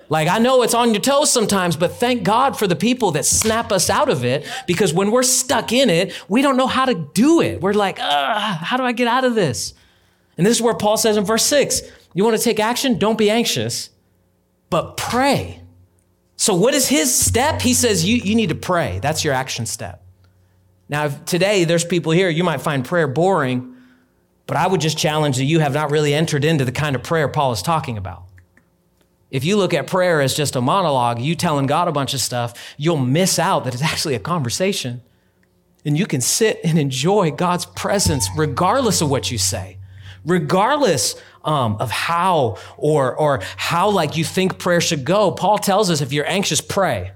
Like, 0.09 0.29
I 0.29 0.39
know 0.39 0.63
it's 0.63 0.73
on 0.73 0.95
your 0.95 1.03
toes 1.03 1.33
sometimes, 1.33 1.77
but 1.77 1.95
thank 1.95 2.23
God 2.23 2.57
for 2.57 2.69
the 2.69 2.77
people 2.77 3.11
that 3.11 3.25
snap 3.27 3.73
us 3.73 3.91
out 3.91 4.09
of 4.09 4.25
it 4.25 4.49
because 4.69 4.95
when 4.95 5.11
we're 5.11 5.25
stuck 5.25 5.73
in 5.73 5.91
it, 5.91 6.15
we 6.29 6.43
don't 6.43 6.57
know 6.57 6.69
how 6.69 6.85
to 6.85 6.95
do 6.95 7.41
it. 7.41 7.61
We're 7.61 7.73
like, 7.73 7.99
how 7.99 8.77
do 8.77 8.85
I 8.85 8.93
get 8.93 9.09
out 9.09 9.25
of 9.25 9.35
this? 9.35 9.75
And 10.39 10.47
this 10.47 10.57
is 10.57 10.63
where 10.63 10.75
Paul 10.75 10.97
says 10.97 11.17
in 11.17 11.25
verse 11.25 11.45
six 11.45 11.83
you 12.15 12.25
want 12.25 12.37
to 12.37 12.43
take 12.43 12.59
action? 12.59 12.99
Don't 12.99 13.19
be 13.19 13.29
anxious, 13.29 13.91
but 14.71 14.97
pray. 14.97 15.61
So, 16.37 16.55
what 16.55 16.73
is 16.73 16.89
his 16.89 17.15
step? 17.15 17.61
He 17.61 17.75
says, 17.75 18.05
you, 18.05 18.17
you 18.17 18.35
need 18.35 18.49
to 18.49 18.55
pray. 18.55 19.01
That's 19.03 19.25
your 19.25 19.35
action 19.35 19.67
step. 19.67 20.03
Now, 20.89 21.09
today 21.09 21.65
there's 21.65 21.85
people 21.85 22.13
here, 22.13 22.31
you 22.31 22.45
might 22.45 22.63
find 22.63 22.85
prayer 22.85 23.09
boring. 23.09 23.75
But 24.47 24.57
I 24.57 24.67
would 24.67 24.81
just 24.81 24.97
challenge 24.97 25.37
that 25.37 25.45
you 25.45 25.61
have 25.61 25.75
not 25.75 25.91
really 25.91 26.15
entered 26.15 26.43
into 26.43 26.65
the 26.65 26.73
kind 26.73 26.97
of 26.97 27.03
prayer 27.03 27.29
Paul 27.29 27.53
is 27.53 27.61
talking 27.61 27.99
about. 27.99 28.25
If 29.31 29.45
you 29.45 29.59
look 29.59 29.75
at 29.75 29.87
prayer 29.87 30.23
as 30.23 30.35
just 30.35 30.57
a 30.57 30.63
monologue, 30.63 31.21
you 31.21 31.35
telling 31.35 31.67
God 31.67 31.87
a 31.87 31.93
bunch 31.93 32.15
of 32.15 32.21
stuff, 32.21 32.75
you'll 32.79 32.97
miss 32.97 33.39
out 33.39 33.65
that 33.65 33.75
it's 33.75 33.83
actually 33.83 34.15
a 34.15 34.19
conversation. 34.19 35.03
And 35.85 35.99
you 35.99 36.07
can 36.07 36.23
sit 36.23 36.61
and 36.65 36.79
enjoy 36.79 37.31
God's 37.31 37.67
presence 37.67 38.29
regardless 38.35 39.03
of 39.03 39.11
what 39.11 39.31
you 39.31 39.37
say, 39.37 39.78
regardless 40.29 41.21
um, 41.45 41.77
of 41.81 41.91
how 41.91 42.59
or, 42.77 43.15
or 43.17 43.41
how 43.57 43.91
like 43.91 44.17
you 44.17 44.25
think 44.25 44.59
prayer 44.59 44.81
should 44.81 45.05
go. 45.05 45.31
Paul 45.31 45.59
tells 45.59 45.91
us 45.91 46.01
if 46.01 46.13
you're 46.13 46.29
anxious, 46.29 46.61
pray. 46.61 47.13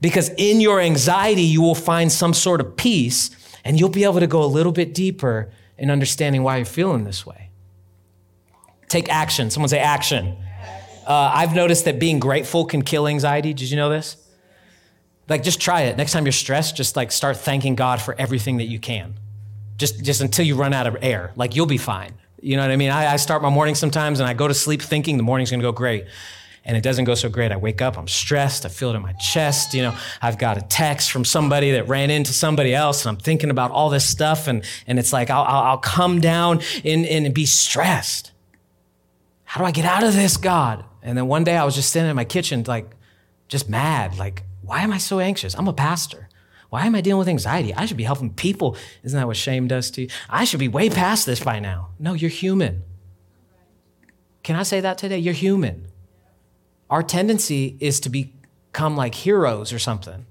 Because 0.00 0.28
in 0.36 0.60
your 0.60 0.80
anxiety, 0.80 1.42
you 1.42 1.62
will 1.62 1.74
find 1.74 2.12
some 2.12 2.34
sort 2.34 2.60
of 2.60 2.76
peace 2.76 3.30
and 3.64 3.80
you'll 3.80 3.88
be 3.88 4.04
able 4.04 4.20
to 4.20 4.26
go 4.26 4.44
a 4.44 4.46
little 4.46 4.72
bit 4.72 4.92
deeper 4.94 5.50
in 5.78 5.90
understanding 5.90 6.42
why 6.42 6.58
you're 6.58 6.66
feeling 6.66 7.04
this 7.04 7.24
way. 7.24 7.50
Take 8.88 9.08
action. 9.08 9.50
Someone 9.50 9.70
say 9.70 9.78
action. 9.78 10.36
Uh, 11.06 11.32
I've 11.34 11.54
noticed 11.54 11.86
that 11.86 11.98
being 11.98 12.18
grateful 12.18 12.66
can 12.66 12.82
kill 12.82 13.08
anxiety. 13.08 13.54
Did 13.54 13.70
you 13.70 13.76
know 13.76 13.88
this? 13.88 14.16
Like, 15.28 15.42
just 15.42 15.60
try 15.60 15.82
it. 15.82 15.96
Next 15.96 16.12
time 16.12 16.26
you're 16.26 16.32
stressed, 16.32 16.76
just 16.76 16.96
like 16.96 17.10
start 17.10 17.38
thanking 17.38 17.74
God 17.74 18.00
for 18.00 18.14
everything 18.18 18.58
that 18.58 18.66
you 18.66 18.78
can. 18.78 19.14
Just, 19.78 20.04
just 20.04 20.20
until 20.20 20.44
you 20.44 20.54
run 20.54 20.74
out 20.74 20.86
of 20.86 20.98
air. 21.00 21.32
Like, 21.34 21.56
you'll 21.56 21.66
be 21.66 21.78
fine. 21.78 22.12
You 22.44 22.56
know 22.56 22.62
what 22.62 22.70
I 22.70 22.76
mean? 22.76 22.90
I, 22.90 23.14
I 23.14 23.16
start 23.16 23.40
my 23.40 23.48
morning 23.48 23.74
sometimes 23.74 24.20
and 24.20 24.28
I 24.28 24.34
go 24.34 24.46
to 24.46 24.52
sleep 24.52 24.82
thinking 24.82 25.16
the 25.16 25.22
morning's 25.22 25.50
gonna 25.50 25.62
go 25.62 25.72
great 25.72 26.04
and 26.64 26.76
it 26.76 26.82
doesn't 26.82 27.06
go 27.06 27.14
so 27.14 27.28
great. 27.28 27.52
I 27.52 27.56
wake 27.56 27.80
up, 27.80 27.96
I'm 27.96 28.06
stressed, 28.06 28.66
I 28.66 28.68
feel 28.68 28.90
it 28.90 28.96
in 28.96 29.02
my 29.02 29.12
chest. 29.14 29.72
You 29.74 29.82
know, 29.82 29.96
I've 30.20 30.38
got 30.38 30.58
a 30.58 30.62
text 30.62 31.10
from 31.10 31.24
somebody 31.24 31.72
that 31.72 31.88
ran 31.88 32.10
into 32.10 32.32
somebody 32.32 32.74
else, 32.74 33.04
and 33.04 33.14
I'm 33.14 33.22
thinking 33.22 33.50
about 33.50 33.70
all 33.70 33.90
this 33.90 34.06
stuff, 34.06 34.46
and, 34.46 34.64
and 34.86 34.98
it's 34.98 35.12
like 35.12 35.30
I'll, 35.30 35.44
I'll 35.44 35.78
come 35.78 36.20
down 36.20 36.60
and, 36.84 37.04
and 37.06 37.34
be 37.34 37.46
stressed. 37.46 38.32
How 39.44 39.60
do 39.60 39.66
I 39.66 39.70
get 39.70 39.84
out 39.84 40.04
of 40.04 40.14
this, 40.14 40.36
God? 40.36 40.84
And 41.02 41.18
then 41.18 41.26
one 41.26 41.44
day 41.44 41.56
I 41.56 41.64
was 41.64 41.74
just 41.74 41.90
sitting 41.90 42.08
in 42.08 42.16
my 42.16 42.24
kitchen, 42.24 42.64
like, 42.66 42.90
just 43.46 43.68
mad. 43.68 44.16
Like, 44.16 44.42
why 44.62 44.80
am 44.80 44.92
I 44.92 44.98
so 44.98 45.18
anxious? 45.18 45.54
I'm 45.54 45.68
a 45.68 45.72
pastor. 45.72 46.23
Why 46.74 46.86
am 46.86 46.94
I 46.94 47.00
dealing 47.00 47.20
with 47.20 47.28
anxiety? 47.28 47.72
I 47.74 47.86
should 47.86 47.96
be 47.96 48.04
helping 48.04 48.34
people. 48.34 48.76
Isn't 49.02 49.18
that 49.18 49.26
what 49.26 49.36
shame 49.36 49.68
does 49.68 49.90
to 49.92 50.02
you? 50.02 50.08
I 50.28 50.44
should 50.44 50.60
be 50.60 50.68
way 50.68 50.90
past 50.90 51.24
this 51.24 51.40
by 51.40 51.60
now. 51.60 51.90
No, 51.98 52.14
you're 52.14 52.30
human. 52.30 52.82
Can 54.42 54.56
I 54.56 54.64
say 54.64 54.80
that 54.80 54.98
today? 54.98 55.18
You're 55.18 55.34
human 55.34 55.88
our 56.90 57.02
tendency 57.02 57.76
is 57.80 57.98
to 58.00 58.08
become 58.08 58.96
like 58.96 59.14
heroes 59.14 59.72
or 59.72 59.78
something. 59.78 60.26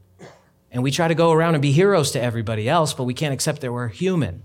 And 0.71 0.81
we 0.81 0.91
try 0.91 1.07
to 1.07 1.15
go 1.15 1.31
around 1.31 1.55
and 1.55 1.61
be 1.61 1.71
heroes 1.71 2.11
to 2.11 2.21
everybody 2.21 2.67
else, 2.67 2.93
but 2.93 3.03
we 3.03 3.13
can't 3.13 3.33
accept 3.33 3.61
that 3.61 3.71
we're 3.71 3.89
human. 3.89 4.43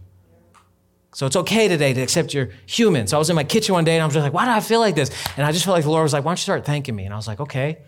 So 1.15 1.27
it's 1.27 1.37
okay 1.37 1.69
today 1.69 1.95
to 1.95 2.01
accept 2.01 2.35
you're 2.35 2.51
human. 2.67 3.07
So 3.07 3.17
I 3.17 3.19
was 3.19 3.31
in 3.31 3.37
my 3.37 3.45
kitchen 3.45 3.73
one 3.73 3.85
day 3.85 3.95
and 3.95 4.03
I 4.03 4.07
was 4.07 4.15
just 4.15 4.25
like, 4.25 4.33
why 4.33 4.45
do 4.45 4.51
I 4.51 4.61
feel 4.61 4.81
like 4.81 4.95
this? 4.95 5.11
And 5.37 5.47
I 5.47 5.53
just 5.53 5.65
felt 5.65 5.77
like 5.77 5.85
the 5.85 5.91
Lord 5.91 6.03
was 6.03 6.13
like, 6.13 6.25
why 6.25 6.31
don't 6.31 6.39
you 6.39 6.43
start 6.43 6.67
thanking 6.67 6.95
me? 6.97 7.05
And 7.05 7.15
I 7.15 7.17
was 7.17 7.27
like, 7.27 7.41
okay, 7.41 7.79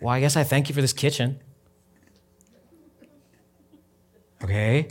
well, 0.00 0.12
I 0.12 0.20
guess 0.20 0.36
I 0.36 0.44
thank 0.44 0.68
you 0.68 0.74
for 0.74 0.82
this 0.82 0.92
kitchen. 0.92 1.40
Okay. 4.46 4.88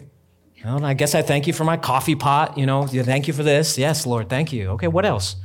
Well, 0.65 0.83
I 0.83 0.93
guess 0.93 1.15
I 1.15 1.21
thank 1.21 1.47
you 1.47 1.53
for 1.53 1.63
my 1.63 1.77
coffee 1.77 2.15
pot. 2.15 2.57
You 2.57 2.65
know, 2.65 2.85
thank 2.87 3.27
you 3.27 3.33
for 3.33 3.41
this. 3.41 3.77
Yes, 3.77 4.05
Lord, 4.05 4.29
thank 4.29 4.51
you. 4.51 4.71
Okay, 4.71 4.89
what 4.89 5.05
else? 5.05 5.37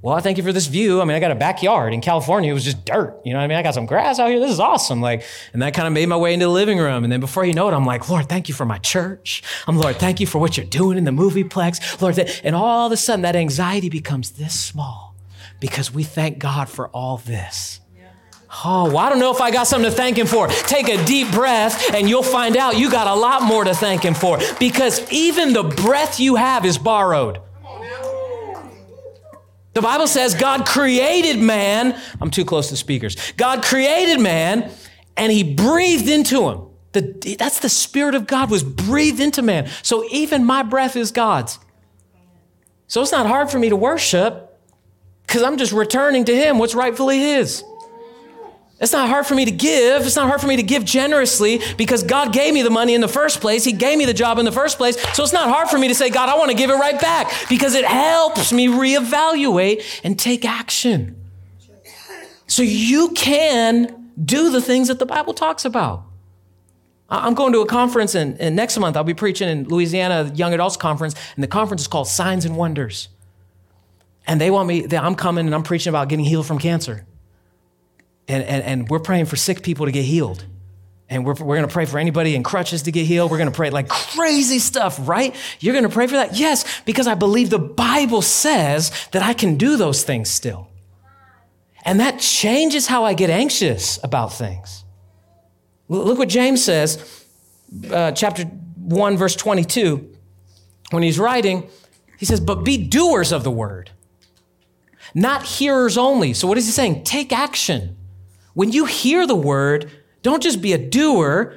Well, 0.00 0.14
I 0.14 0.20
thank 0.20 0.38
you 0.38 0.44
for 0.44 0.52
this 0.54 0.68
view. 0.68 1.02
I 1.02 1.04
mean, 1.04 1.16
I 1.16 1.20
got 1.20 1.32
a 1.32 1.34
backyard 1.34 1.92
in 1.92 2.00
California. 2.00 2.50
It 2.50 2.54
was 2.54 2.64
just 2.64 2.86
dirt. 2.86 3.20
You 3.26 3.34
know 3.34 3.40
what 3.40 3.44
I 3.44 3.48
mean? 3.48 3.58
I 3.58 3.62
got 3.62 3.74
some 3.74 3.84
grass 3.84 4.18
out 4.18 4.30
here. 4.30 4.40
This 4.40 4.52
is 4.52 4.60
awesome. 4.60 5.02
Like, 5.02 5.22
and 5.52 5.60
that 5.60 5.74
kind 5.74 5.86
of 5.86 5.92
made 5.92 6.06
my 6.06 6.16
way 6.16 6.32
into 6.32 6.46
the 6.46 6.52
living 6.52 6.78
room. 6.78 7.04
And 7.04 7.12
then 7.12 7.20
before 7.20 7.44
you 7.44 7.52
know 7.52 7.68
it, 7.68 7.74
I'm 7.74 7.84
like, 7.84 8.08
Lord, 8.08 8.26
thank 8.26 8.48
you 8.48 8.54
for 8.54 8.64
my 8.64 8.78
church. 8.78 9.42
I'm 9.66 9.76
Lord, 9.76 9.96
thank 9.96 10.18
you 10.18 10.26
for 10.26 10.38
what 10.38 10.56
you're 10.56 10.64
doing 10.64 10.96
in 10.96 11.04
the 11.04 11.10
movieplex. 11.10 12.00
Lord, 12.00 12.18
and 12.42 12.54
all 12.54 12.86
of 12.86 12.92
a 12.92 12.96
sudden 12.96 13.22
that 13.22 13.36
anxiety 13.36 13.90
becomes 13.90 14.30
this 14.30 14.58
small 14.58 15.14
because 15.60 15.92
we 15.92 16.04
thank 16.04 16.38
God 16.38 16.70
for 16.70 16.88
all 16.88 17.18
this. 17.18 17.80
Oh, 18.64 18.86
well, 18.86 18.98
I 18.98 19.10
don't 19.10 19.18
know 19.18 19.32
if 19.32 19.40
I 19.40 19.50
got 19.50 19.66
something 19.66 19.90
to 19.90 19.96
thank 19.96 20.16
him 20.16 20.26
for. 20.26 20.48
Take 20.48 20.88
a 20.88 21.02
deep 21.04 21.30
breath 21.32 21.94
and 21.94 22.08
you'll 22.08 22.22
find 22.22 22.56
out 22.56 22.78
you 22.78 22.90
got 22.90 23.06
a 23.06 23.14
lot 23.14 23.42
more 23.42 23.64
to 23.64 23.74
thank 23.74 24.02
him 24.02 24.14
for 24.14 24.38
because 24.58 25.10
even 25.12 25.52
the 25.52 25.64
breath 25.64 26.18
you 26.18 26.36
have 26.36 26.64
is 26.64 26.78
borrowed. 26.78 27.40
The 29.74 29.82
Bible 29.82 30.06
says 30.06 30.34
God 30.34 30.66
created 30.66 31.38
man. 31.38 32.00
I'm 32.20 32.30
too 32.30 32.44
close 32.44 32.70
to 32.70 32.76
speakers. 32.76 33.16
God 33.36 33.62
created 33.62 34.18
man 34.18 34.72
and 35.16 35.30
he 35.30 35.54
breathed 35.54 36.08
into 36.08 36.48
him. 36.48 36.62
The, 36.92 37.36
that's 37.38 37.60
the 37.60 37.68
Spirit 37.68 38.14
of 38.14 38.26
God 38.26 38.50
was 38.50 38.64
breathed 38.64 39.20
into 39.20 39.42
man. 39.42 39.68
So 39.82 40.04
even 40.10 40.44
my 40.44 40.62
breath 40.62 40.96
is 40.96 41.12
God's. 41.12 41.58
So 42.86 43.02
it's 43.02 43.12
not 43.12 43.26
hard 43.26 43.50
for 43.50 43.58
me 43.58 43.68
to 43.68 43.76
worship 43.76 44.58
because 45.26 45.42
I'm 45.42 45.58
just 45.58 45.72
returning 45.72 46.24
to 46.24 46.34
him 46.34 46.58
what's 46.58 46.74
rightfully 46.74 47.18
his. 47.18 47.62
It's 48.80 48.92
not 48.92 49.08
hard 49.08 49.26
for 49.26 49.34
me 49.34 49.44
to 49.44 49.50
give. 49.50 50.06
It's 50.06 50.14
not 50.14 50.28
hard 50.28 50.40
for 50.40 50.46
me 50.46 50.54
to 50.56 50.62
give 50.62 50.84
generously 50.84 51.60
because 51.76 52.04
God 52.04 52.32
gave 52.32 52.54
me 52.54 52.62
the 52.62 52.70
money 52.70 52.94
in 52.94 53.00
the 53.00 53.08
first 53.08 53.40
place. 53.40 53.64
He 53.64 53.72
gave 53.72 53.98
me 53.98 54.04
the 54.04 54.14
job 54.14 54.38
in 54.38 54.44
the 54.44 54.52
first 54.52 54.78
place. 54.78 54.96
So 55.14 55.24
it's 55.24 55.32
not 55.32 55.48
hard 55.48 55.68
for 55.68 55.78
me 55.78 55.88
to 55.88 55.94
say, 55.94 56.10
God, 56.10 56.28
I 56.28 56.36
want 56.36 56.52
to 56.52 56.56
give 56.56 56.70
it 56.70 56.74
right 56.74 57.00
back 57.00 57.32
because 57.48 57.74
it 57.74 57.84
helps 57.84 58.52
me 58.52 58.68
reevaluate 58.68 60.00
and 60.04 60.16
take 60.16 60.44
action. 60.44 61.16
So 62.46 62.62
you 62.62 63.10
can 63.10 64.12
do 64.24 64.50
the 64.50 64.60
things 64.60 64.88
that 64.88 65.00
the 65.00 65.06
Bible 65.06 65.34
talks 65.34 65.64
about. 65.64 66.04
I'm 67.10 67.34
going 67.34 67.52
to 67.54 67.60
a 67.60 67.66
conference, 67.66 68.14
and, 68.14 68.38
and 68.38 68.54
next 68.54 68.78
month 68.78 68.96
I'll 68.96 69.02
be 69.02 69.14
preaching 69.14 69.48
in 69.48 69.66
Louisiana, 69.66 70.30
Young 70.34 70.52
Adults 70.52 70.76
Conference, 70.76 71.14
and 71.34 71.42
the 71.42 71.48
conference 71.48 71.82
is 71.82 71.88
called 71.88 72.06
Signs 72.06 72.44
and 72.44 72.54
Wonders. 72.56 73.08
And 74.26 74.40
they 74.40 74.50
want 74.50 74.68
me, 74.68 74.86
I'm 74.94 75.14
coming 75.14 75.46
and 75.46 75.54
I'm 75.54 75.62
preaching 75.62 75.90
about 75.90 76.10
getting 76.10 76.26
healed 76.26 76.46
from 76.46 76.58
cancer 76.58 77.06
and, 78.28 78.44
and, 78.44 78.62
and 78.62 78.88
we're 78.88 79.00
praying 79.00 79.26
for 79.26 79.36
sick 79.36 79.62
people 79.62 79.86
to 79.86 79.92
get 79.92 80.04
healed. 80.04 80.44
And 81.10 81.24
we're, 81.24 81.32
we're 81.32 81.56
going 81.56 81.66
to 81.66 81.72
pray 81.72 81.86
for 81.86 81.98
anybody 81.98 82.34
in 82.34 82.42
crutches 82.42 82.82
to 82.82 82.92
get 82.92 83.06
healed. 83.06 83.30
We're 83.30 83.38
going 83.38 83.50
to 83.50 83.56
pray 83.56 83.70
like 83.70 83.88
crazy 83.88 84.58
stuff, 84.58 84.98
right? 85.08 85.34
You're 85.60 85.72
going 85.72 85.84
to 85.84 85.90
pray 85.90 86.06
for 86.06 86.14
that? 86.14 86.36
Yes, 86.36 86.82
because 86.82 87.06
I 87.06 87.14
believe 87.14 87.48
the 87.48 87.58
Bible 87.58 88.20
says 88.20 88.92
that 89.12 89.22
I 89.22 89.32
can 89.32 89.56
do 89.56 89.78
those 89.78 90.04
things 90.04 90.28
still. 90.28 90.68
And 91.84 92.00
that 92.00 92.20
changes 92.20 92.86
how 92.86 93.04
I 93.04 93.14
get 93.14 93.30
anxious 93.30 93.98
about 94.04 94.34
things. 94.34 94.84
Look 95.88 96.18
what 96.18 96.28
James 96.28 96.62
says, 96.62 97.24
uh, 97.90 98.12
chapter 98.12 98.44
1, 98.44 99.16
verse 99.16 99.34
22. 99.34 100.14
When 100.90 101.02
he's 101.02 101.18
writing, 101.18 101.68
he 102.18 102.26
says, 102.26 102.40
But 102.40 102.64
be 102.64 102.76
doers 102.76 103.32
of 103.32 103.44
the 103.44 103.50
word, 103.50 103.90
not 105.14 105.44
hearers 105.44 105.96
only. 105.96 106.34
So, 106.34 106.46
what 106.46 106.58
is 106.58 106.66
he 106.66 106.72
saying? 106.72 107.04
Take 107.04 107.32
action. 107.32 107.97
When 108.58 108.72
you 108.72 108.86
hear 108.86 109.24
the 109.24 109.36
word, 109.36 109.88
don't 110.22 110.42
just 110.42 110.60
be 110.60 110.72
a 110.72 110.78
doer. 110.78 111.54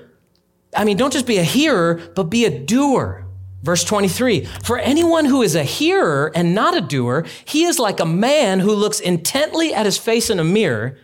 I 0.77 0.83
mean, 0.85 0.97
don't 0.97 1.11
just 1.11 1.25
be 1.25 1.39
a 1.39 1.43
hearer, 1.43 1.99
but 2.15 2.25
be 2.25 2.45
a 2.45 2.59
doer. 2.59 3.25
Verse 3.63 3.83
23 3.83 4.45
For 4.63 4.77
anyone 4.77 5.25
who 5.25 5.41
is 5.41 5.55
a 5.55 5.63
hearer 5.63 6.31
and 6.35 6.53
not 6.53 6.77
a 6.77 6.81
doer, 6.81 7.25
he 7.43 7.63
is 7.63 7.79
like 7.79 7.99
a 7.99 8.05
man 8.05 8.59
who 8.59 8.73
looks 8.73 8.99
intently 8.99 9.73
at 9.73 9.87
his 9.87 9.97
face 9.97 10.29
in 10.29 10.39
a 10.39 10.43
mirror. 10.43 10.95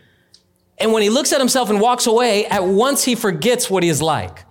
And 0.78 0.92
when 0.92 1.02
he 1.02 1.10
looks 1.10 1.32
at 1.32 1.40
himself 1.40 1.68
and 1.68 1.80
walks 1.80 2.06
away, 2.06 2.46
at 2.46 2.64
once 2.64 3.02
he 3.02 3.16
forgets 3.16 3.68
what 3.68 3.82
he 3.82 3.88
is 3.88 4.00
like. 4.00 4.44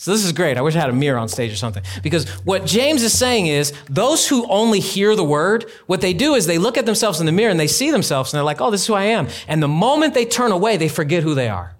So 0.00 0.12
this 0.12 0.24
is 0.24 0.32
great. 0.32 0.56
I 0.56 0.62
wish 0.62 0.74
I 0.76 0.80
had 0.80 0.88
a 0.88 0.94
mirror 0.94 1.18
on 1.18 1.28
stage 1.28 1.52
or 1.52 1.56
something. 1.56 1.82
Because 2.02 2.26
what 2.46 2.64
James 2.64 3.02
is 3.02 3.12
saying 3.12 3.48
is 3.48 3.74
those 3.90 4.26
who 4.26 4.48
only 4.48 4.80
hear 4.80 5.14
the 5.14 5.22
word, 5.22 5.70
what 5.88 6.00
they 6.00 6.14
do 6.14 6.36
is 6.36 6.46
they 6.46 6.56
look 6.56 6.78
at 6.78 6.86
themselves 6.86 7.20
in 7.20 7.26
the 7.26 7.32
mirror 7.32 7.50
and 7.50 7.60
they 7.60 7.66
see 7.66 7.90
themselves 7.90 8.32
and 8.32 8.38
they're 8.38 8.44
like, 8.44 8.62
oh, 8.62 8.70
this 8.70 8.80
is 8.80 8.86
who 8.86 8.94
I 8.94 9.04
am. 9.04 9.28
And 9.46 9.62
the 9.62 9.68
moment 9.68 10.14
they 10.14 10.24
turn 10.24 10.52
away, 10.52 10.78
they 10.78 10.88
forget 10.88 11.22
who 11.22 11.34
they 11.34 11.50
are. 11.50 11.76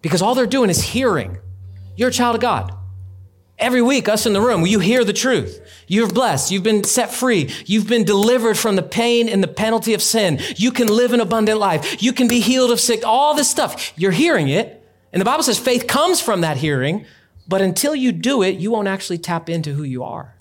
Because 0.00 0.22
all 0.22 0.36
they're 0.36 0.46
doing 0.46 0.70
is 0.70 0.80
hearing. 0.80 1.38
You're 1.96 2.10
a 2.10 2.12
child 2.12 2.36
of 2.36 2.40
God. 2.40 2.72
Every 3.58 3.82
week, 3.82 4.08
us 4.08 4.26
in 4.26 4.32
the 4.32 4.40
room, 4.40 4.64
you 4.64 4.78
hear 4.78 5.02
the 5.02 5.12
truth. 5.12 5.60
You're 5.88 6.08
blessed. 6.08 6.52
You've 6.52 6.62
been 6.62 6.84
set 6.84 7.12
free. 7.12 7.52
You've 7.66 7.88
been 7.88 8.04
delivered 8.04 8.58
from 8.58 8.76
the 8.76 8.82
pain 8.84 9.28
and 9.28 9.42
the 9.42 9.48
penalty 9.48 9.94
of 9.94 10.02
sin. 10.02 10.38
You 10.54 10.70
can 10.70 10.86
live 10.86 11.12
an 11.12 11.20
abundant 11.20 11.58
life. 11.58 12.00
You 12.00 12.12
can 12.12 12.28
be 12.28 12.38
healed 12.38 12.70
of 12.70 12.78
sick. 12.78 13.04
All 13.04 13.34
this 13.34 13.50
stuff. 13.50 13.92
You're 13.96 14.12
hearing 14.12 14.50
it. 14.50 14.86
And 15.12 15.20
the 15.20 15.24
Bible 15.24 15.42
says 15.42 15.58
faith 15.58 15.88
comes 15.88 16.20
from 16.20 16.42
that 16.42 16.56
hearing. 16.56 17.06
But 17.50 17.62
until 17.62 17.96
you 17.96 18.12
do 18.12 18.44
it, 18.44 18.60
you 18.60 18.70
won't 18.70 18.86
actually 18.86 19.18
tap 19.18 19.50
into 19.50 19.72
who 19.72 19.82
you 19.82 20.04
are. 20.04 20.36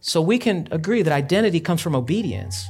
So 0.00 0.20
we 0.20 0.38
can 0.38 0.68
agree 0.70 1.00
that 1.00 1.10
identity 1.10 1.58
comes 1.58 1.80
from 1.80 1.96
obedience. 1.96 2.66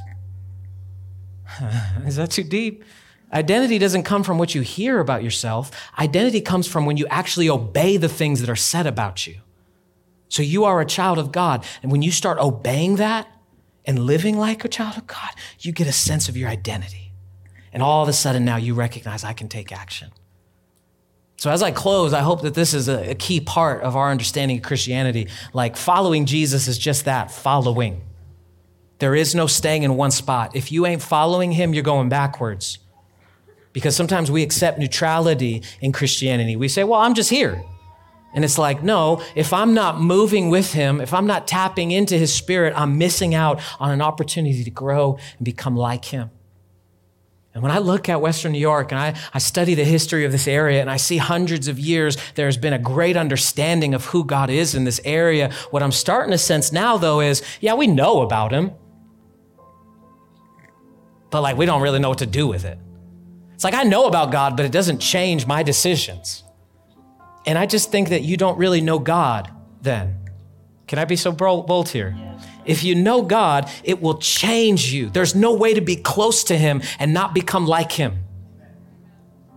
Is 2.05 2.15
that 2.15 2.31
too 2.31 2.45
deep? 2.45 2.85
Identity 3.33 3.79
doesn't 3.79 4.03
come 4.03 4.23
from 4.23 4.37
what 4.37 4.55
you 4.55 4.61
hear 4.61 5.01
about 5.01 5.25
yourself. 5.25 5.71
Identity 5.99 6.39
comes 6.39 6.67
from 6.67 6.85
when 6.85 6.95
you 6.95 7.05
actually 7.07 7.49
obey 7.49 7.97
the 7.97 8.07
things 8.07 8.39
that 8.39 8.49
are 8.49 8.55
said 8.55 8.87
about 8.87 9.27
you. 9.27 9.41
So 10.29 10.41
you 10.41 10.63
are 10.63 10.79
a 10.79 10.85
child 10.85 11.19
of 11.19 11.33
God. 11.33 11.65
And 11.83 11.91
when 11.91 12.01
you 12.01 12.11
start 12.11 12.39
obeying 12.39 12.95
that 12.95 13.27
and 13.83 14.05
living 14.05 14.37
like 14.37 14.63
a 14.63 14.69
child 14.69 14.95
of 14.95 15.05
God, 15.07 15.31
you 15.59 15.73
get 15.73 15.85
a 15.85 15.91
sense 15.91 16.29
of 16.29 16.37
your 16.37 16.47
identity. 16.47 17.11
And 17.73 17.83
all 17.83 18.03
of 18.03 18.07
a 18.07 18.13
sudden 18.13 18.45
now 18.45 18.55
you 18.55 18.73
recognize 18.73 19.25
I 19.25 19.33
can 19.33 19.49
take 19.49 19.73
action. 19.73 20.11
So, 21.41 21.49
as 21.49 21.63
I 21.63 21.71
close, 21.71 22.13
I 22.13 22.19
hope 22.19 22.43
that 22.43 22.53
this 22.53 22.75
is 22.75 22.87
a, 22.87 23.15
key 23.15 23.39
part 23.39 23.81
of 23.81 23.95
our 23.95 24.11
understanding 24.11 24.57
of 24.57 24.63
Christianity. 24.63 25.27
Like, 25.53 25.75
following 25.75 26.27
Jesus 26.27 26.67
is 26.67 26.77
just 26.77 27.05
that 27.05 27.31
following. 27.31 28.03
There 28.99 29.15
is 29.15 29.33
no 29.33 29.47
staying 29.47 29.81
in 29.81 29.95
one 29.95 30.11
spot. 30.11 30.55
If 30.55 30.71
you 30.71 30.85
ain't 30.85 31.01
following 31.01 31.51
him, 31.51 31.73
you're 31.73 31.81
going 31.81 32.09
backwards. 32.09 32.77
Because 33.73 33.95
sometimes 33.95 34.29
we 34.29 34.43
accept 34.43 34.77
neutrality 34.77 35.63
in 35.79 35.91
Christianity. 35.91 36.57
We 36.57 36.67
say, 36.67 36.83
well, 36.83 36.99
I'm 36.99 37.15
just 37.15 37.31
here. 37.31 37.63
And 38.35 38.45
it's 38.45 38.59
like, 38.59 38.83
no, 38.83 39.23
if 39.33 39.51
I'm 39.51 39.73
not 39.73 39.99
moving 39.99 40.51
with 40.51 40.73
him, 40.73 41.01
if 41.01 41.11
I'm 41.11 41.25
not 41.25 41.47
tapping 41.47 41.89
into 41.89 42.19
his 42.19 42.31
spirit, 42.31 42.75
I'm 42.77 42.99
missing 42.99 43.33
out 43.33 43.59
on 43.79 43.89
an 43.89 44.01
opportunity 44.03 44.63
to 44.63 44.69
grow 44.69 45.17
and 45.39 45.45
become 45.45 45.75
like 45.75 46.05
him. 46.05 46.29
And 47.53 47.61
when 47.61 47.71
I 47.71 47.79
look 47.79 48.07
at 48.07 48.21
Western 48.21 48.53
New 48.53 48.59
York 48.59 48.91
and 48.91 48.99
I, 48.99 49.15
I 49.33 49.39
study 49.39 49.75
the 49.75 49.83
history 49.83 50.23
of 50.23 50.31
this 50.31 50.47
area 50.47 50.79
and 50.79 50.89
I 50.89 50.95
see 50.97 51.17
hundreds 51.17 51.67
of 51.67 51.77
years, 51.77 52.15
there's 52.35 52.55
been 52.55 52.71
a 52.71 52.79
great 52.79 53.17
understanding 53.17 53.93
of 53.93 54.05
who 54.05 54.23
God 54.23 54.49
is 54.49 54.73
in 54.73 54.85
this 54.85 55.01
area. 55.03 55.51
What 55.69 55.83
I'm 55.83 55.91
starting 55.91 56.31
to 56.31 56.37
sense 56.37 56.71
now, 56.71 56.97
though, 56.97 57.19
is 57.19 57.41
yeah, 57.59 57.73
we 57.73 57.87
know 57.87 58.21
about 58.21 58.53
him, 58.53 58.71
but 61.29 61.41
like 61.41 61.57
we 61.57 61.65
don't 61.65 61.81
really 61.81 61.99
know 61.99 62.09
what 62.09 62.19
to 62.19 62.25
do 62.25 62.47
with 62.47 62.63
it. 62.63 62.79
It's 63.53 63.65
like 63.65 63.73
I 63.73 63.83
know 63.83 64.05
about 64.05 64.31
God, 64.31 64.55
but 64.55 64.65
it 64.65 64.71
doesn't 64.71 64.99
change 64.99 65.45
my 65.45 65.61
decisions. 65.61 66.43
And 67.45 67.57
I 67.57 67.65
just 67.65 67.91
think 67.91 68.09
that 68.09 68.21
you 68.21 68.37
don't 68.37 68.57
really 68.57 68.81
know 68.81 68.97
God 68.97 69.51
then. 69.81 70.17
Can 70.87 70.99
I 70.99 71.05
be 71.05 71.15
so 71.15 71.31
bold 71.31 71.89
here? 71.89 72.15
If 72.71 72.85
you 72.85 72.95
know 72.95 73.21
God, 73.21 73.69
it 73.83 74.01
will 74.01 74.17
change 74.17 74.93
you. 74.93 75.09
There's 75.09 75.35
no 75.35 75.53
way 75.53 75.73
to 75.73 75.81
be 75.81 75.97
close 75.97 76.45
to 76.45 76.57
Him 76.57 76.81
and 76.99 77.13
not 77.13 77.33
become 77.33 77.67
like 77.67 77.91
Him. 77.91 78.23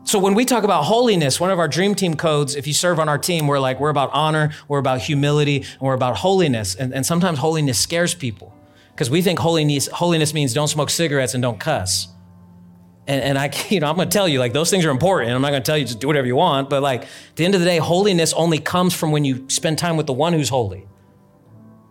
So 0.02 0.18
when 0.18 0.34
we 0.34 0.44
talk 0.44 0.64
about 0.64 0.82
holiness, 0.82 1.38
one 1.38 1.52
of 1.52 1.60
our 1.60 1.68
dream 1.68 1.94
team 1.94 2.14
codes, 2.14 2.56
if 2.56 2.66
you 2.66 2.74
serve 2.74 2.98
on 2.98 3.08
our 3.08 3.16
team, 3.16 3.46
we're 3.46 3.60
like, 3.60 3.78
we're 3.78 3.88
about 3.88 4.10
honor, 4.12 4.50
we're 4.66 4.80
about 4.80 5.00
humility, 5.00 5.58
and 5.58 5.80
we're 5.80 5.94
about 5.94 6.16
holiness. 6.16 6.74
And, 6.74 6.92
and 6.92 7.06
sometimes 7.06 7.38
holiness 7.38 7.78
scares 7.78 8.16
people 8.16 8.52
because 8.90 9.08
we 9.10 9.22
think 9.22 9.38
holiness, 9.38 9.86
holiness 9.86 10.34
means 10.34 10.52
don't 10.52 10.66
smoke 10.66 10.90
cigarettes 10.90 11.34
and 11.34 11.42
don't 11.42 11.60
cuss. 11.60 12.08
And, 13.06 13.22
and 13.22 13.38
I, 13.38 13.52
you 13.68 13.78
know, 13.78 13.88
I'm 13.88 13.94
going 13.94 14.08
to 14.08 14.12
tell 14.12 14.26
you, 14.26 14.40
like, 14.40 14.52
those 14.52 14.70
things 14.70 14.84
are 14.84 14.90
important. 14.90 15.30
I'm 15.30 15.40
not 15.40 15.50
going 15.50 15.62
to 15.62 15.66
tell 15.66 15.78
you 15.78 15.84
just 15.84 16.00
do 16.00 16.08
whatever 16.08 16.26
you 16.26 16.36
want. 16.36 16.68
But 16.68 16.82
like, 16.82 17.02
at 17.02 17.36
the 17.36 17.44
end 17.44 17.54
of 17.54 17.60
the 17.60 17.66
day, 17.66 17.78
holiness 17.78 18.32
only 18.32 18.58
comes 18.58 18.92
from 18.92 19.12
when 19.12 19.24
you 19.24 19.48
spend 19.48 19.78
time 19.78 19.96
with 19.96 20.08
the 20.08 20.12
one 20.12 20.32
who's 20.32 20.48
holy. 20.48 20.88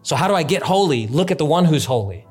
So 0.04 0.16
how 0.16 0.28
do 0.28 0.36
I 0.36 0.44
get 0.44 0.62
holy? 0.62 1.08
Look 1.08 1.32
at 1.32 1.38
the 1.38 1.46
one 1.46 1.66
who's 1.66 1.86
holy. 1.86 2.28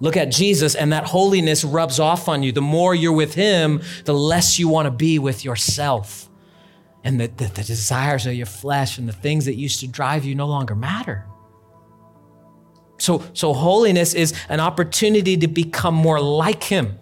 Look 0.00 0.16
at 0.16 0.30
Jesus, 0.30 0.74
and 0.74 0.92
that 0.94 1.04
holiness 1.04 1.62
rubs 1.62 2.00
off 2.00 2.26
on 2.26 2.42
you. 2.42 2.52
The 2.52 2.62
more 2.62 2.94
you're 2.94 3.12
with 3.12 3.34
him, 3.34 3.82
the 4.06 4.14
less 4.14 4.58
you 4.58 4.66
want 4.66 4.86
to 4.86 4.90
be 4.90 5.18
with 5.18 5.44
yourself. 5.44 6.28
And 7.04 7.20
the, 7.20 7.28
the, 7.28 7.44
the 7.44 7.62
desires 7.62 8.26
of 8.26 8.34
your 8.34 8.46
flesh 8.46 8.98
and 8.98 9.06
the 9.06 9.12
things 9.12 9.44
that 9.44 9.54
used 9.54 9.80
to 9.80 9.86
drive 9.86 10.24
you 10.24 10.34
no 10.34 10.46
longer 10.46 10.74
matter. 10.74 11.26
So, 12.98 13.22
so 13.34 13.52
holiness 13.52 14.14
is 14.14 14.34
an 14.48 14.60
opportunity 14.60 15.36
to 15.38 15.48
become 15.48 15.94
more 15.94 16.20
like 16.20 16.62
him. 16.62 16.98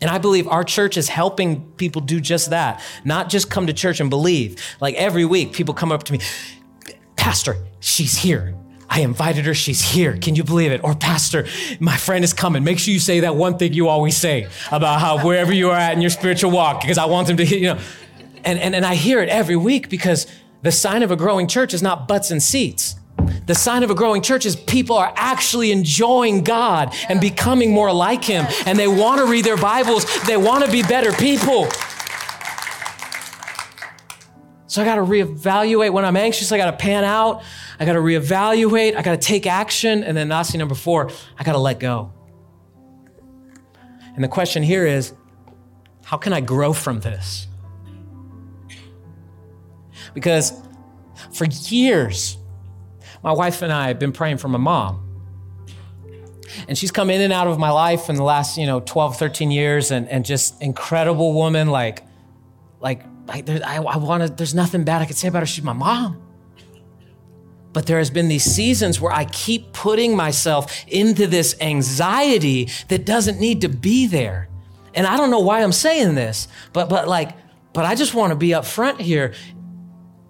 And 0.00 0.10
I 0.10 0.18
believe 0.18 0.46
our 0.48 0.64
church 0.64 0.98
is 0.98 1.08
helping 1.08 1.72
people 1.72 2.02
do 2.02 2.20
just 2.20 2.50
that, 2.50 2.82
not 3.04 3.30
just 3.30 3.50
come 3.50 3.66
to 3.66 3.72
church 3.72 3.98
and 4.00 4.10
believe. 4.10 4.62
Like 4.78 4.94
every 4.96 5.24
week, 5.24 5.54
people 5.54 5.72
come 5.72 5.90
up 5.90 6.02
to 6.04 6.12
me, 6.12 6.20
Pastor, 7.16 7.56
she's 7.80 8.18
here. 8.18 8.54
I 8.88 9.00
invited 9.00 9.46
her, 9.46 9.54
she's 9.54 9.80
here. 9.80 10.16
Can 10.16 10.36
you 10.36 10.44
believe 10.44 10.70
it? 10.70 10.82
Or, 10.84 10.94
Pastor, 10.94 11.46
my 11.80 11.96
friend 11.96 12.24
is 12.24 12.32
coming. 12.32 12.64
Make 12.64 12.78
sure 12.78 12.94
you 12.94 13.00
say 13.00 13.20
that 13.20 13.34
one 13.34 13.58
thing 13.58 13.72
you 13.72 13.88
always 13.88 14.16
say 14.16 14.48
about 14.70 15.00
how 15.00 15.24
wherever 15.24 15.52
you 15.52 15.70
are 15.70 15.76
at 15.76 15.94
in 15.94 16.00
your 16.00 16.10
spiritual 16.10 16.50
walk, 16.50 16.82
because 16.82 16.98
I 16.98 17.06
want 17.06 17.26
them 17.26 17.36
to 17.38 17.44
hear, 17.44 17.58
you 17.58 17.74
know. 17.74 17.80
And, 18.44 18.60
and, 18.60 18.76
and 18.76 18.86
I 18.86 18.94
hear 18.94 19.20
it 19.20 19.28
every 19.28 19.56
week 19.56 19.88
because 19.88 20.26
the 20.62 20.70
sign 20.70 21.02
of 21.02 21.10
a 21.10 21.16
growing 21.16 21.48
church 21.48 21.74
is 21.74 21.82
not 21.82 22.06
butts 22.06 22.30
and 22.30 22.40
seats. 22.42 22.94
The 23.46 23.54
sign 23.54 23.82
of 23.82 23.90
a 23.90 23.94
growing 23.94 24.22
church 24.22 24.46
is 24.46 24.56
people 24.56 24.96
are 24.96 25.12
actually 25.16 25.72
enjoying 25.72 26.44
God 26.44 26.94
and 27.08 27.20
becoming 27.20 27.72
more 27.72 27.92
like 27.92 28.24
Him. 28.24 28.46
And 28.66 28.78
they 28.78 28.88
want 28.88 29.20
to 29.20 29.26
read 29.26 29.44
their 29.44 29.56
Bibles, 29.56 30.04
they 30.26 30.36
want 30.36 30.64
to 30.64 30.70
be 30.70 30.82
better 30.82 31.12
people. 31.12 31.68
So 34.68 34.82
I 34.82 34.84
got 34.84 34.96
to 34.96 35.02
reevaluate 35.02 35.90
when 35.92 36.04
I'm 36.04 36.16
anxious. 36.16 36.52
I 36.52 36.58
got 36.58 36.70
to 36.70 36.76
pan 36.76 37.04
out. 37.04 37.42
I 37.78 37.84
got 37.84 37.92
to 37.92 38.00
reevaluate. 38.00 38.96
I 38.96 39.02
got 39.02 39.20
to 39.20 39.26
take 39.26 39.46
action. 39.46 40.02
And 40.02 40.16
then 40.16 40.28
lastly, 40.28 40.58
number 40.58 40.74
four, 40.74 41.10
I 41.38 41.44
got 41.44 41.52
to 41.52 41.58
let 41.58 41.78
go. 41.78 42.12
And 44.14 44.24
the 44.24 44.28
question 44.28 44.62
here 44.62 44.86
is 44.86 45.12
how 46.04 46.16
can 46.16 46.32
I 46.32 46.40
grow 46.40 46.72
from 46.72 47.00
this? 47.00 47.46
Because 50.14 50.52
for 51.32 51.44
years, 51.44 52.38
my 53.22 53.32
wife 53.32 53.60
and 53.60 53.72
I 53.72 53.88
have 53.88 53.98
been 53.98 54.12
praying 54.12 54.38
for 54.38 54.48
my 54.48 54.58
mom. 54.58 55.02
And 56.68 56.78
she's 56.78 56.90
come 56.90 57.10
in 57.10 57.20
and 57.20 57.32
out 57.32 57.48
of 57.48 57.58
my 57.58 57.70
life 57.70 58.08
in 58.08 58.16
the 58.16 58.22
last, 58.22 58.56
you 58.56 58.66
know, 58.66 58.80
12, 58.80 59.18
13 59.18 59.50
years 59.50 59.90
and, 59.90 60.08
and 60.08 60.24
just 60.24 60.62
incredible 60.62 61.34
woman. 61.34 61.68
Like, 61.68 62.04
like, 62.80 63.02
like 63.26 63.44
there, 63.44 63.60
I, 63.64 63.76
I 63.76 63.96
want 63.98 64.22
to, 64.22 64.28
there's 64.30 64.54
nothing 64.54 64.84
bad 64.84 65.02
I 65.02 65.04
could 65.04 65.16
say 65.16 65.28
about 65.28 65.40
her. 65.40 65.46
She's 65.46 65.64
my 65.64 65.72
mom. 65.72 66.25
But 67.76 67.84
there 67.84 67.98
has 67.98 68.08
been 68.08 68.28
these 68.28 68.42
seasons 68.42 69.02
where 69.02 69.12
I 69.12 69.26
keep 69.26 69.74
putting 69.74 70.16
myself 70.16 70.82
into 70.88 71.26
this 71.26 71.54
anxiety 71.60 72.70
that 72.88 73.04
doesn't 73.04 73.38
need 73.38 73.60
to 73.60 73.68
be 73.68 74.06
there. 74.06 74.48
And 74.94 75.06
I 75.06 75.18
don't 75.18 75.30
know 75.30 75.40
why 75.40 75.62
I'm 75.62 75.72
saying 75.72 76.14
this, 76.14 76.48
but, 76.72 76.88
but 76.88 77.06
like, 77.06 77.36
but 77.74 77.84
I 77.84 77.94
just 77.94 78.14
want 78.14 78.30
to 78.30 78.34
be 78.34 78.48
upfront 78.48 79.00
here 79.00 79.34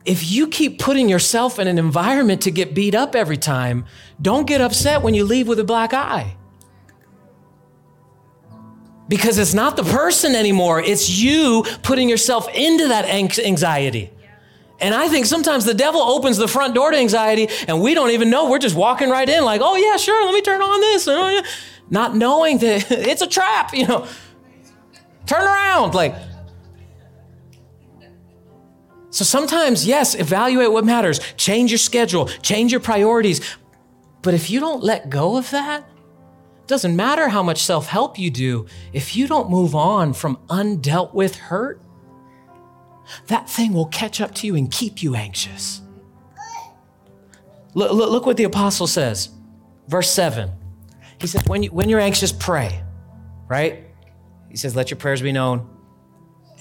if 0.04 0.28
you 0.28 0.48
keep 0.48 0.80
putting 0.80 1.08
yourself 1.08 1.60
in 1.60 1.68
an 1.68 1.78
environment 1.78 2.42
to 2.42 2.50
get 2.50 2.74
beat 2.74 2.96
up 2.96 3.14
every 3.14 3.36
time, 3.36 3.84
don't 4.20 4.48
get 4.48 4.60
upset 4.60 5.02
when 5.02 5.14
you 5.14 5.22
leave 5.22 5.46
with 5.46 5.60
a 5.60 5.64
black 5.64 5.94
eye. 5.94 6.36
Because 9.06 9.38
it's 9.38 9.54
not 9.54 9.76
the 9.76 9.84
person 9.84 10.34
anymore, 10.34 10.80
it's 10.80 11.08
you 11.08 11.64
putting 11.84 12.08
yourself 12.08 12.48
into 12.52 12.88
that 12.88 13.04
anxiety. 13.04 14.10
And 14.78 14.94
I 14.94 15.08
think 15.08 15.26
sometimes 15.26 15.64
the 15.64 15.74
devil 15.74 16.00
opens 16.00 16.36
the 16.36 16.48
front 16.48 16.74
door 16.74 16.90
to 16.90 16.96
anxiety 16.96 17.48
and 17.66 17.80
we 17.80 17.94
don't 17.94 18.10
even 18.10 18.28
know. 18.28 18.50
We're 18.50 18.58
just 18.58 18.76
walking 18.76 19.08
right 19.08 19.28
in, 19.28 19.44
like, 19.44 19.60
oh, 19.62 19.76
yeah, 19.76 19.96
sure, 19.96 20.24
let 20.24 20.34
me 20.34 20.42
turn 20.42 20.60
on 20.60 20.80
this. 20.80 21.08
Oh, 21.08 21.42
Not 21.88 22.14
knowing 22.14 22.58
that 22.58 22.90
it's 22.90 23.22
a 23.22 23.26
trap, 23.26 23.72
you 23.72 23.86
know. 23.86 24.06
Turn 25.24 25.42
around. 25.42 25.94
Like, 25.94 26.14
so 29.10 29.24
sometimes, 29.24 29.86
yes, 29.86 30.14
evaluate 30.14 30.72
what 30.72 30.84
matters, 30.84 31.20
change 31.36 31.70
your 31.70 31.78
schedule, 31.78 32.26
change 32.42 32.70
your 32.70 32.82
priorities. 32.82 33.40
But 34.20 34.34
if 34.34 34.50
you 34.50 34.60
don't 34.60 34.82
let 34.82 35.08
go 35.08 35.38
of 35.38 35.50
that, 35.52 35.88
doesn't 36.66 36.94
matter 36.94 37.28
how 37.28 37.42
much 37.42 37.62
self 37.62 37.86
help 37.86 38.18
you 38.18 38.30
do, 38.30 38.66
if 38.92 39.16
you 39.16 39.26
don't 39.26 39.48
move 39.48 39.74
on 39.74 40.12
from 40.12 40.36
undealt 40.48 41.14
with 41.14 41.36
hurt, 41.36 41.80
that 43.28 43.48
thing 43.48 43.72
will 43.72 43.86
catch 43.86 44.20
up 44.20 44.34
to 44.36 44.46
you 44.46 44.56
and 44.56 44.70
keep 44.70 45.02
you 45.02 45.14
anxious. 45.14 45.82
Look, 47.74 47.92
look, 47.92 48.10
look 48.10 48.26
what 48.26 48.36
the 48.36 48.44
apostle 48.44 48.86
says, 48.86 49.30
verse 49.86 50.10
7. 50.10 50.50
He 51.20 51.26
says, 51.26 51.42
when, 51.46 51.62
you, 51.62 51.70
when 51.70 51.88
you're 51.88 52.00
anxious, 52.00 52.32
pray, 52.32 52.82
right? 53.48 53.84
He 54.50 54.56
says, 54.56 54.74
let 54.74 54.90
your 54.90 54.98
prayers 54.98 55.22
be 55.22 55.32
known. 55.32 55.68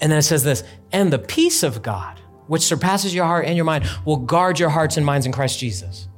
And 0.00 0.12
then 0.12 0.18
it 0.18 0.22
says 0.22 0.44
this, 0.44 0.62
and 0.92 1.12
the 1.12 1.18
peace 1.18 1.62
of 1.62 1.82
God, 1.82 2.20
which 2.46 2.62
surpasses 2.62 3.14
your 3.14 3.24
heart 3.24 3.46
and 3.46 3.56
your 3.56 3.64
mind, 3.64 3.88
will 4.04 4.18
guard 4.18 4.58
your 4.58 4.68
hearts 4.68 4.96
and 4.96 5.06
minds 5.06 5.26
in 5.26 5.32
Christ 5.32 5.58
Jesus. 5.58 6.08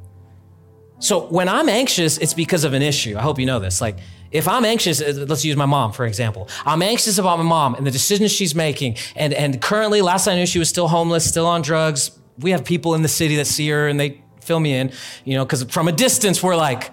So 0.99 1.27
when 1.29 1.49
I'm 1.49 1.69
anxious, 1.69 2.19
it's 2.19 2.35
because 2.35 2.65
of 2.65 2.73
an 2.73 2.83
issue. 2.83 3.17
I 3.17 3.23
hope 3.23 3.39
you 3.39 3.47
know 3.47 3.61
this. 3.61 3.81
Like, 3.81 3.99
if 4.31 4.47
I'm 4.47 4.65
anxious, 4.65 5.01
uh, 5.01 5.25
let's 5.29 5.45
use 5.45 5.57
my 5.57 5.67
mom, 5.67 5.93
for 5.93 6.05
example. 6.07 6.49
I'm 6.67 6.83
anxious 6.83 7.19
about 7.19 7.39
my 7.39 7.45
mom 7.45 7.75
and 7.75 7.87
the 7.87 7.91
decisions 7.91 8.31
she's 8.31 8.55
making. 8.55 8.97
And, 9.17 9.33
and 9.33 9.61
currently, 9.61 10.03
last 10.03 10.29
I 10.29 10.35
knew, 10.35 10.47
she 10.47 10.59
was 10.59 10.69
still 10.69 10.89
homeless, 10.89 11.29
still 11.29 11.47
on 11.47 11.63
drugs. 11.63 12.11
We 12.39 12.51
have 12.51 12.65
people 12.65 12.95
in 12.95 13.03
the 13.03 13.09
city 13.09 13.37
that 13.37 13.47
see 13.47 13.69
her 13.69 13.89
and 13.89 13.99
they 13.99 14.23
fill 14.41 14.61
me 14.61 14.75
in, 14.75 14.93
you 15.25 15.35
know, 15.35 15.45
because 15.45 15.65
from 15.65 15.89
a 15.89 15.93
distance, 15.93 16.43
we're 16.43 16.57
like, 16.57 16.91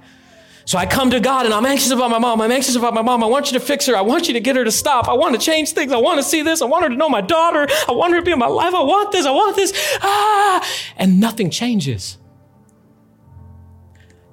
so 0.65 0.79
I 0.79 0.87
come 0.87 1.11
to 1.11 1.19
God 1.19 1.45
and 1.45 1.53
I'm 1.53 1.65
anxious 1.65 1.91
about 1.91 2.09
my 2.09 2.17
mom. 2.17 2.41
I'm 2.41 2.51
anxious 2.51 2.75
about 2.75 2.93
my 2.95 3.03
mom. 3.03 3.23
I 3.23 3.27
want 3.27 3.51
you 3.51 3.59
to 3.59 3.63
fix 3.63 3.85
her. 3.85 3.95
I 3.95 4.01
want 4.01 4.27
you 4.27 4.33
to 4.33 4.39
get 4.39 4.55
her 4.55 4.63
to 4.63 4.71
stop. 4.71 5.07
I 5.07 5.13
want 5.13 5.39
to 5.39 5.41
change 5.45 5.73
things. 5.73 5.91
I 5.91 5.97
want 5.97 6.17
to 6.17 6.23
see 6.23 6.41
this. 6.41 6.61
I 6.61 6.65
want 6.65 6.83
her 6.83 6.89
to 6.89 6.95
know 6.95 7.07
my 7.07 7.21
daughter. 7.21 7.67
I 7.87 7.91
want 7.91 8.13
her 8.13 8.19
to 8.19 8.25
be 8.25 8.31
in 8.31 8.39
my 8.39 8.47
life. 8.47 8.73
I 8.73 8.81
want 8.81 9.11
this. 9.11 9.27
I 9.27 9.31
want 9.31 9.55
this. 9.55 9.73
Ah, 10.01 10.67
and 10.97 11.19
nothing 11.19 11.51
changes. 11.51 12.17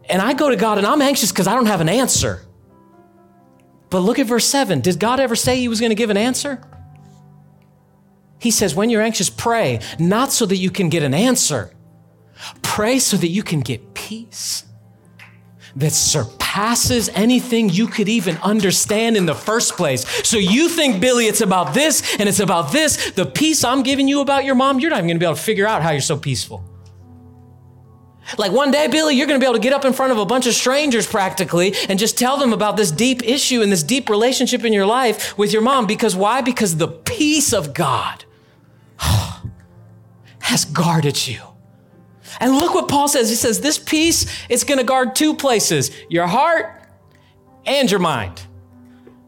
And 0.09 0.23
I 0.23 0.33
go 0.33 0.49
to 0.49 0.57
God 0.57 0.79
and 0.79 0.87
I'm 0.87 1.03
anxious 1.03 1.31
because 1.31 1.47
I 1.47 1.55
don't 1.55 1.67
have 1.67 1.83
an 1.83 1.91
answer. 1.91 2.41
But 3.93 4.01
look 4.01 4.19
at 4.19 4.27
verse 4.27 4.47
7. 4.47 4.81
Did 4.81 4.99
God 4.99 5.21
ever 5.21 5.37
say 5.37 5.59
he 5.59 5.69
was 5.69 5.79
going 5.79 5.91
to 5.91 5.95
give 5.95 6.09
an 6.09 6.17
answer? 6.17 6.63
He 8.39 8.51
says, 8.51 8.75
when 8.75 8.89
you're 8.89 9.03
anxious, 9.03 9.29
pray, 9.29 9.81
not 9.99 10.33
so 10.33 10.47
that 10.47 10.57
you 10.57 10.71
can 10.71 10.89
get 10.89 11.03
an 11.03 11.13
answer. 11.13 11.75
Pray 12.63 12.99
so 12.99 13.19
that 13.19 13.29
you 13.29 13.43
can 13.43 13.61
get 13.61 13.93
peace 13.93 14.65
that 15.77 15.93
surpasses 15.93 17.11
anything 17.11 17.69
you 17.69 17.87
could 17.87 18.09
even 18.09 18.39
understand 18.39 19.17
in 19.19 19.27
the 19.27 19.35
first 19.35 19.77
place. 19.77 20.07
So 20.27 20.39
you 20.39 20.71
think, 20.71 21.01
Billy, 21.01 21.27
it's 21.27 21.43
about 21.43 21.75
this 21.75 22.17
and 22.19 22.29
it's 22.31 22.41
about 22.41 22.73
this. 22.73 23.11
The 23.13 23.27
peace 23.27 23.63
I'm 23.63 23.83
giving 23.83 24.09
you 24.09 24.23
about 24.23 24.47
your 24.47 24.55
mom, 24.55 24.81
you're 24.81 24.91
not 24.91 24.99
even 24.99 25.09
gonna 25.09 25.19
be 25.19 25.27
able 25.27 25.37
to 25.37 25.43
figure 25.43 25.67
out 25.67 25.83
how 25.83 25.91
you're 25.91 26.01
so 26.01 26.17
peaceful. 26.17 26.65
Like 28.39 28.53
one 28.53 28.71
day, 28.71 28.87
Billy, 28.89 29.17
you're 29.17 29.27
gonna 29.27 29.39
be 29.39 29.47
able 29.47 29.55
to 29.55 29.61
get 29.61 29.73
up 29.73 29.85
in 29.85 29.93
front 29.93 30.13
of 30.13 30.19
a 30.19 30.25
bunch 30.25 30.47
of 30.47 30.55
strangers 30.55 31.07
practically 31.07 31.75
and 31.89 31.99
just 31.99 32.19
tell 32.19 32.37
them 32.37 32.53
about 32.53 32.77
this 32.77 32.91
deep 32.91 33.23
issue 33.25 33.63
and 33.63 33.71
this 33.71 33.83
deep 33.83 34.09
relationship 34.09 34.65
in 34.65 34.73
your 34.73 34.87
life 34.87 35.37
with 35.37 35.53
your 35.53 35.63
mom. 35.63 35.87
Because 35.87 36.15
why? 36.15 36.41
Because 36.41 36.77
the 36.77 36.89
peace 36.89 37.53
of 37.53 37.75
God 37.75 38.25
has 40.41 40.65
guarded 40.65 41.27
you. 41.27 41.41
And 42.41 42.57
look 42.57 42.75
what 42.75 42.89
Paul 42.89 43.09
says. 43.09 43.29
He 43.29 43.35
says, 43.35 43.61
This 43.61 43.79
peace, 43.79 44.27
it's 44.49 44.65
going 44.65 44.79
to 44.79 44.85
guard 44.85 45.15
two 45.15 45.35
places 45.35 45.91
your 46.09 46.27
heart 46.27 46.83
and 47.67 47.91
your 47.91 48.01
mind. 48.01 48.41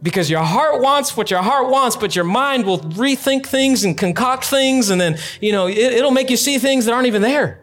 Because 0.02 0.28
your 0.28 0.42
heart 0.42 0.82
wants 0.82 1.16
what 1.16 1.30
your 1.30 1.40
heart 1.40 1.70
wants, 1.70 1.96
but 1.96 2.14
your 2.14 2.26
mind 2.26 2.66
will 2.66 2.80
rethink 2.80 3.46
things 3.46 3.84
and 3.84 3.96
concoct 3.96 4.44
things, 4.44 4.90
and 4.90 5.00
then, 5.00 5.16
you 5.40 5.50
know, 5.50 5.66
it, 5.66 5.78
it'll 5.78 6.10
make 6.10 6.28
you 6.28 6.36
see 6.36 6.58
things 6.58 6.84
that 6.84 6.92
aren't 6.92 7.06
even 7.06 7.22
there. 7.22 7.62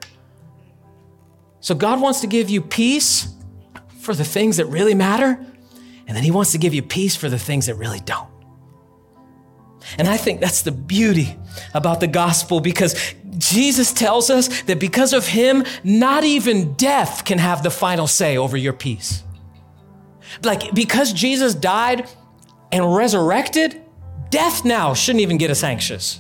So 1.62 1.74
God 1.74 2.01
wants 2.01 2.22
to 2.22 2.28
give 2.28 2.49
you 2.49 2.62
peace 2.62 3.34
for 3.99 4.14
the 4.14 4.26
things 4.26 4.57
that 4.57 4.66
really 4.66 4.95
matter, 4.95 5.39
and 6.07 6.16
then 6.18 6.24
He 6.24 6.32
wants 6.32 6.51
to 6.51 6.57
give 6.57 6.74
you 6.74 6.82
peace 6.82 7.16
for 7.16 7.30
the 7.30 7.39
things 7.39 7.68
that 7.68 7.76
really 7.76 7.99
don't. 7.99 8.28
And 9.97 10.07
I 10.07 10.18
think 10.18 10.39
that's 10.39 10.62
the 10.62 10.72
beauty 10.72 11.38
about 11.74 11.99
the 11.99 12.07
gospel 12.07 12.62
because 12.62 13.14
Jesus 13.38 13.91
tells 13.91 14.30
us 14.30 14.62
that 14.64 14.80
because 14.80 15.14
of 15.14 15.28
him, 15.28 15.64
not 15.84 16.24
even 16.24 16.74
death 16.74 17.26
can 17.26 17.39
have 17.39 17.64
the 17.64 17.72
final 17.72 18.07
say 18.07 18.38
over 18.38 18.57
your 18.57 18.74
peace. 18.74 19.24
Like, 20.43 20.74
because 20.74 21.12
Jesus 21.14 21.55
died 21.55 22.09
and 22.72 22.95
resurrected, 22.95 23.82
death 24.30 24.64
now 24.64 24.93
shouldn't 24.93 25.22
even 25.22 25.38
get 25.38 25.49
us 25.49 25.64
anxious. 25.64 26.20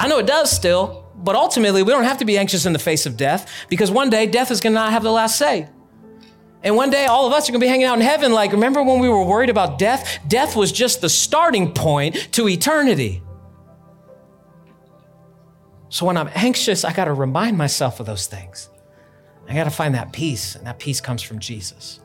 I 0.00 0.08
know 0.08 0.18
it 0.18 0.26
does 0.26 0.50
still, 0.50 1.07
but 1.18 1.34
ultimately, 1.34 1.82
we 1.82 1.90
don't 1.92 2.04
have 2.04 2.18
to 2.18 2.24
be 2.24 2.38
anxious 2.38 2.64
in 2.64 2.72
the 2.72 2.78
face 2.78 3.04
of 3.04 3.16
death 3.16 3.50
because 3.68 3.90
one 3.90 4.08
day 4.08 4.26
death 4.26 4.50
is 4.50 4.60
going 4.60 4.72
to 4.72 4.78
not 4.78 4.92
have 4.92 5.02
the 5.02 5.10
last 5.10 5.36
say. 5.36 5.68
And 6.62 6.74
one 6.74 6.90
day, 6.90 7.06
all 7.06 7.26
of 7.26 7.32
us 7.32 7.48
are 7.48 7.52
going 7.52 7.60
to 7.60 7.64
be 7.64 7.68
hanging 7.68 7.86
out 7.86 7.98
in 7.98 8.04
heaven. 8.04 8.32
Like, 8.32 8.52
remember 8.52 8.82
when 8.82 8.98
we 8.98 9.08
were 9.08 9.24
worried 9.24 9.50
about 9.50 9.78
death? 9.78 10.18
Death 10.26 10.56
was 10.56 10.72
just 10.72 11.00
the 11.00 11.08
starting 11.08 11.72
point 11.72 12.32
to 12.32 12.48
eternity. 12.48 13.22
So 15.88 16.04
when 16.04 16.16
I'm 16.16 16.30
anxious, 16.34 16.84
I 16.84 16.92
got 16.92 17.04
to 17.04 17.14
remind 17.14 17.56
myself 17.56 18.00
of 18.00 18.06
those 18.06 18.26
things. 18.26 18.68
I 19.48 19.54
got 19.54 19.64
to 19.64 19.70
find 19.70 19.94
that 19.94 20.12
peace, 20.12 20.56
and 20.56 20.66
that 20.66 20.78
peace 20.78 21.00
comes 21.00 21.22
from 21.22 21.38
Jesus. 21.38 22.00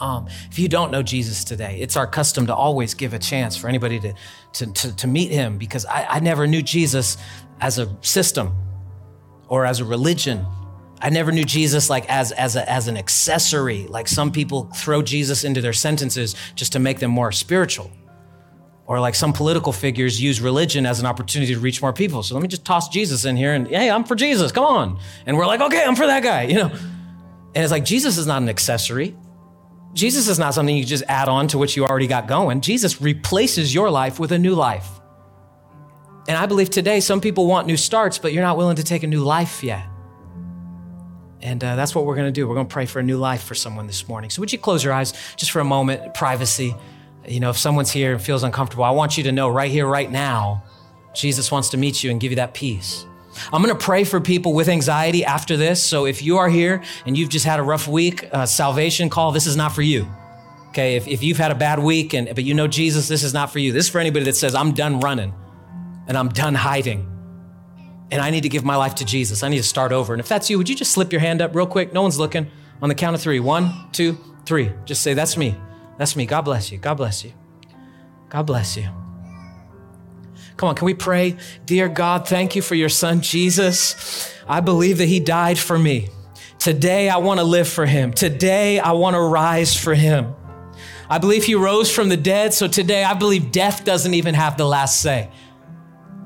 Um, 0.00 0.26
if 0.50 0.58
you 0.58 0.68
don't 0.68 0.90
know 0.90 1.02
Jesus 1.02 1.44
today, 1.44 1.78
it's 1.80 1.96
our 1.96 2.06
custom 2.06 2.46
to 2.46 2.54
always 2.54 2.94
give 2.94 3.12
a 3.12 3.18
chance 3.18 3.56
for 3.56 3.68
anybody 3.68 4.00
to, 4.00 4.14
to, 4.54 4.72
to, 4.72 4.96
to 4.96 5.06
meet 5.06 5.30
him 5.30 5.58
because 5.58 5.84
I, 5.84 6.06
I 6.08 6.20
never 6.20 6.46
knew 6.46 6.62
Jesus 6.62 7.18
as 7.62 7.78
a 7.78 7.96
system 8.02 8.54
or 9.48 9.64
as 9.64 9.80
a 9.80 9.84
religion 9.84 10.44
I 11.02 11.10
never 11.10 11.32
knew 11.32 11.44
Jesus 11.44 11.90
like 11.90 12.08
as, 12.08 12.30
as, 12.30 12.54
a, 12.54 12.70
as 12.70 12.86
an 12.86 12.96
accessory, 12.96 13.88
like 13.88 14.06
some 14.06 14.30
people 14.30 14.70
throw 14.76 15.02
Jesus 15.02 15.42
into 15.42 15.60
their 15.60 15.72
sentences 15.72 16.36
just 16.54 16.72
to 16.72 16.78
make 16.78 17.00
them 17.00 17.10
more 17.10 17.32
spiritual. 17.32 17.90
Or 18.86 19.00
like 19.00 19.16
some 19.16 19.32
political 19.32 19.72
figures 19.72 20.22
use 20.22 20.40
religion 20.40 20.86
as 20.86 21.00
an 21.00 21.06
opportunity 21.06 21.54
to 21.54 21.60
reach 21.60 21.82
more 21.82 21.92
people. 21.92 22.22
So 22.22 22.36
let 22.36 22.42
me 22.42 22.46
just 22.46 22.64
toss 22.64 22.88
Jesus 22.88 23.24
in 23.24 23.36
here 23.36 23.52
and, 23.52 23.66
hey, 23.66 23.90
I'm 23.90 24.04
for 24.04 24.14
Jesus, 24.14 24.52
come 24.52 24.64
on. 24.64 25.00
And 25.26 25.36
we're 25.36 25.46
like, 25.46 25.60
okay, 25.60 25.82
I'm 25.84 25.96
for 25.96 26.06
that 26.06 26.22
guy, 26.22 26.42
you 26.44 26.54
know? 26.54 26.68
And 26.68 27.64
it's 27.64 27.72
like, 27.72 27.84
Jesus 27.84 28.16
is 28.16 28.26
not 28.26 28.40
an 28.40 28.48
accessory. 28.48 29.16
Jesus 29.94 30.28
is 30.28 30.38
not 30.38 30.54
something 30.54 30.76
you 30.76 30.84
just 30.84 31.04
add 31.08 31.28
on 31.28 31.48
to 31.48 31.58
what 31.58 31.76
you 31.76 31.84
already 31.84 32.06
got 32.06 32.28
going. 32.28 32.60
Jesus 32.60 33.02
replaces 33.02 33.74
your 33.74 33.90
life 33.90 34.20
with 34.20 34.30
a 34.30 34.38
new 34.38 34.54
life. 34.54 34.88
And 36.28 36.36
I 36.36 36.46
believe 36.46 36.70
today 36.70 37.00
some 37.00 37.20
people 37.20 37.46
want 37.46 37.66
new 37.66 37.76
starts, 37.76 38.18
but 38.18 38.32
you're 38.32 38.42
not 38.42 38.56
willing 38.56 38.76
to 38.76 38.84
take 38.84 39.02
a 39.02 39.06
new 39.06 39.24
life 39.24 39.64
yet. 39.64 39.84
And 41.40 41.62
uh, 41.62 41.74
that's 41.74 41.94
what 41.94 42.06
we're 42.06 42.14
going 42.14 42.28
to 42.28 42.32
do. 42.32 42.46
We're 42.46 42.54
going 42.54 42.68
to 42.68 42.72
pray 42.72 42.86
for 42.86 43.00
a 43.00 43.02
new 43.02 43.18
life 43.18 43.42
for 43.42 43.56
someone 43.56 43.88
this 43.88 44.06
morning. 44.06 44.30
So, 44.30 44.40
would 44.40 44.52
you 44.52 44.58
close 44.58 44.84
your 44.84 44.92
eyes 44.92 45.12
just 45.36 45.50
for 45.50 45.58
a 45.58 45.64
moment? 45.64 46.14
Privacy. 46.14 46.76
You 47.26 47.40
know, 47.40 47.50
if 47.50 47.58
someone's 47.58 47.90
here 47.90 48.12
and 48.12 48.22
feels 48.22 48.44
uncomfortable, 48.44 48.84
I 48.84 48.90
want 48.90 49.16
you 49.16 49.24
to 49.24 49.32
know 49.32 49.48
right 49.48 49.70
here, 49.70 49.86
right 49.86 50.10
now, 50.10 50.62
Jesus 51.14 51.50
wants 51.50 51.70
to 51.70 51.76
meet 51.76 52.02
you 52.02 52.10
and 52.10 52.20
give 52.20 52.30
you 52.30 52.36
that 52.36 52.54
peace. 52.54 53.06
I'm 53.52 53.62
going 53.62 53.76
to 53.76 53.84
pray 53.84 54.04
for 54.04 54.20
people 54.20 54.52
with 54.52 54.68
anxiety 54.68 55.24
after 55.24 55.56
this. 55.56 55.82
So, 55.82 56.06
if 56.06 56.22
you 56.22 56.38
are 56.38 56.48
here 56.48 56.84
and 57.06 57.18
you've 57.18 57.30
just 57.30 57.44
had 57.44 57.58
a 57.58 57.62
rough 57.64 57.88
week, 57.88 58.28
uh, 58.30 58.46
salvation 58.46 59.10
call, 59.10 59.32
this 59.32 59.48
is 59.48 59.56
not 59.56 59.72
for 59.72 59.82
you. 59.82 60.06
Okay, 60.68 60.94
if, 60.94 61.08
if 61.08 61.24
you've 61.24 61.38
had 61.38 61.50
a 61.50 61.56
bad 61.56 61.80
week 61.80 62.14
and 62.14 62.28
but 62.28 62.44
you 62.44 62.54
know 62.54 62.68
Jesus, 62.68 63.08
this 63.08 63.24
is 63.24 63.34
not 63.34 63.50
for 63.50 63.58
you. 63.58 63.72
This 63.72 63.86
is 63.86 63.90
for 63.90 63.98
anybody 63.98 64.26
that 64.26 64.36
says, 64.36 64.54
I'm 64.54 64.72
done 64.72 65.00
running 65.00 65.34
and 66.12 66.18
I'm 66.18 66.28
done 66.28 66.54
hiding 66.54 67.08
and 68.10 68.20
I 68.20 68.28
need 68.28 68.42
to 68.42 68.50
give 68.50 68.66
my 68.66 68.76
life 68.76 68.96
to 68.96 69.04
Jesus. 69.06 69.42
I 69.42 69.48
need 69.48 69.56
to 69.56 69.62
start 69.62 69.92
over. 69.92 70.12
And 70.12 70.20
if 70.20 70.28
that's 70.28 70.50
you, 70.50 70.58
would 70.58 70.68
you 70.68 70.74
just 70.76 70.92
slip 70.92 71.10
your 71.10 71.22
hand 71.22 71.40
up 71.40 71.54
real 71.54 71.66
quick? 71.66 71.94
No 71.94 72.02
one's 72.02 72.18
looking. 72.18 72.50
On 72.82 72.90
the 72.90 72.94
count 72.94 73.14
of 73.14 73.22
three: 73.22 73.40
one, 73.40 73.72
two, 73.92 74.18
three. 74.44 74.70
Just 74.84 75.00
say, 75.00 75.14
That's 75.14 75.38
me. 75.38 75.56
That's 75.96 76.14
me. 76.14 76.26
God 76.26 76.42
bless 76.42 76.70
you. 76.70 76.76
God 76.76 76.98
bless 76.98 77.24
you. 77.24 77.32
God 78.28 78.42
bless 78.42 78.76
you. 78.76 78.90
Come 80.58 80.68
on, 80.68 80.74
can 80.74 80.84
we 80.84 80.92
pray? 80.92 81.38
Dear 81.64 81.88
God, 81.88 82.28
thank 82.28 82.56
you 82.56 82.60
for 82.60 82.74
your 82.74 82.90
son, 82.90 83.22
Jesus. 83.22 84.30
I 84.46 84.60
believe 84.60 84.98
that 84.98 85.08
he 85.08 85.18
died 85.18 85.58
for 85.58 85.78
me. 85.78 86.10
Today, 86.58 87.08
I 87.08 87.16
want 87.16 87.40
to 87.40 87.44
live 87.44 87.68
for 87.68 87.86
him. 87.86 88.12
Today, 88.12 88.80
I 88.80 88.92
want 88.92 89.14
to 89.14 89.20
rise 89.22 89.74
for 89.74 89.94
him. 89.94 90.34
I 91.08 91.16
believe 91.16 91.44
he 91.44 91.54
rose 91.54 91.90
from 91.90 92.10
the 92.10 92.18
dead, 92.18 92.52
so 92.52 92.68
today 92.68 93.02
I 93.02 93.14
believe 93.14 93.50
death 93.50 93.84
doesn't 93.84 94.12
even 94.12 94.34
have 94.34 94.58
the 94.58 94.66
last 94.66 95.00
say. 95.00 95.30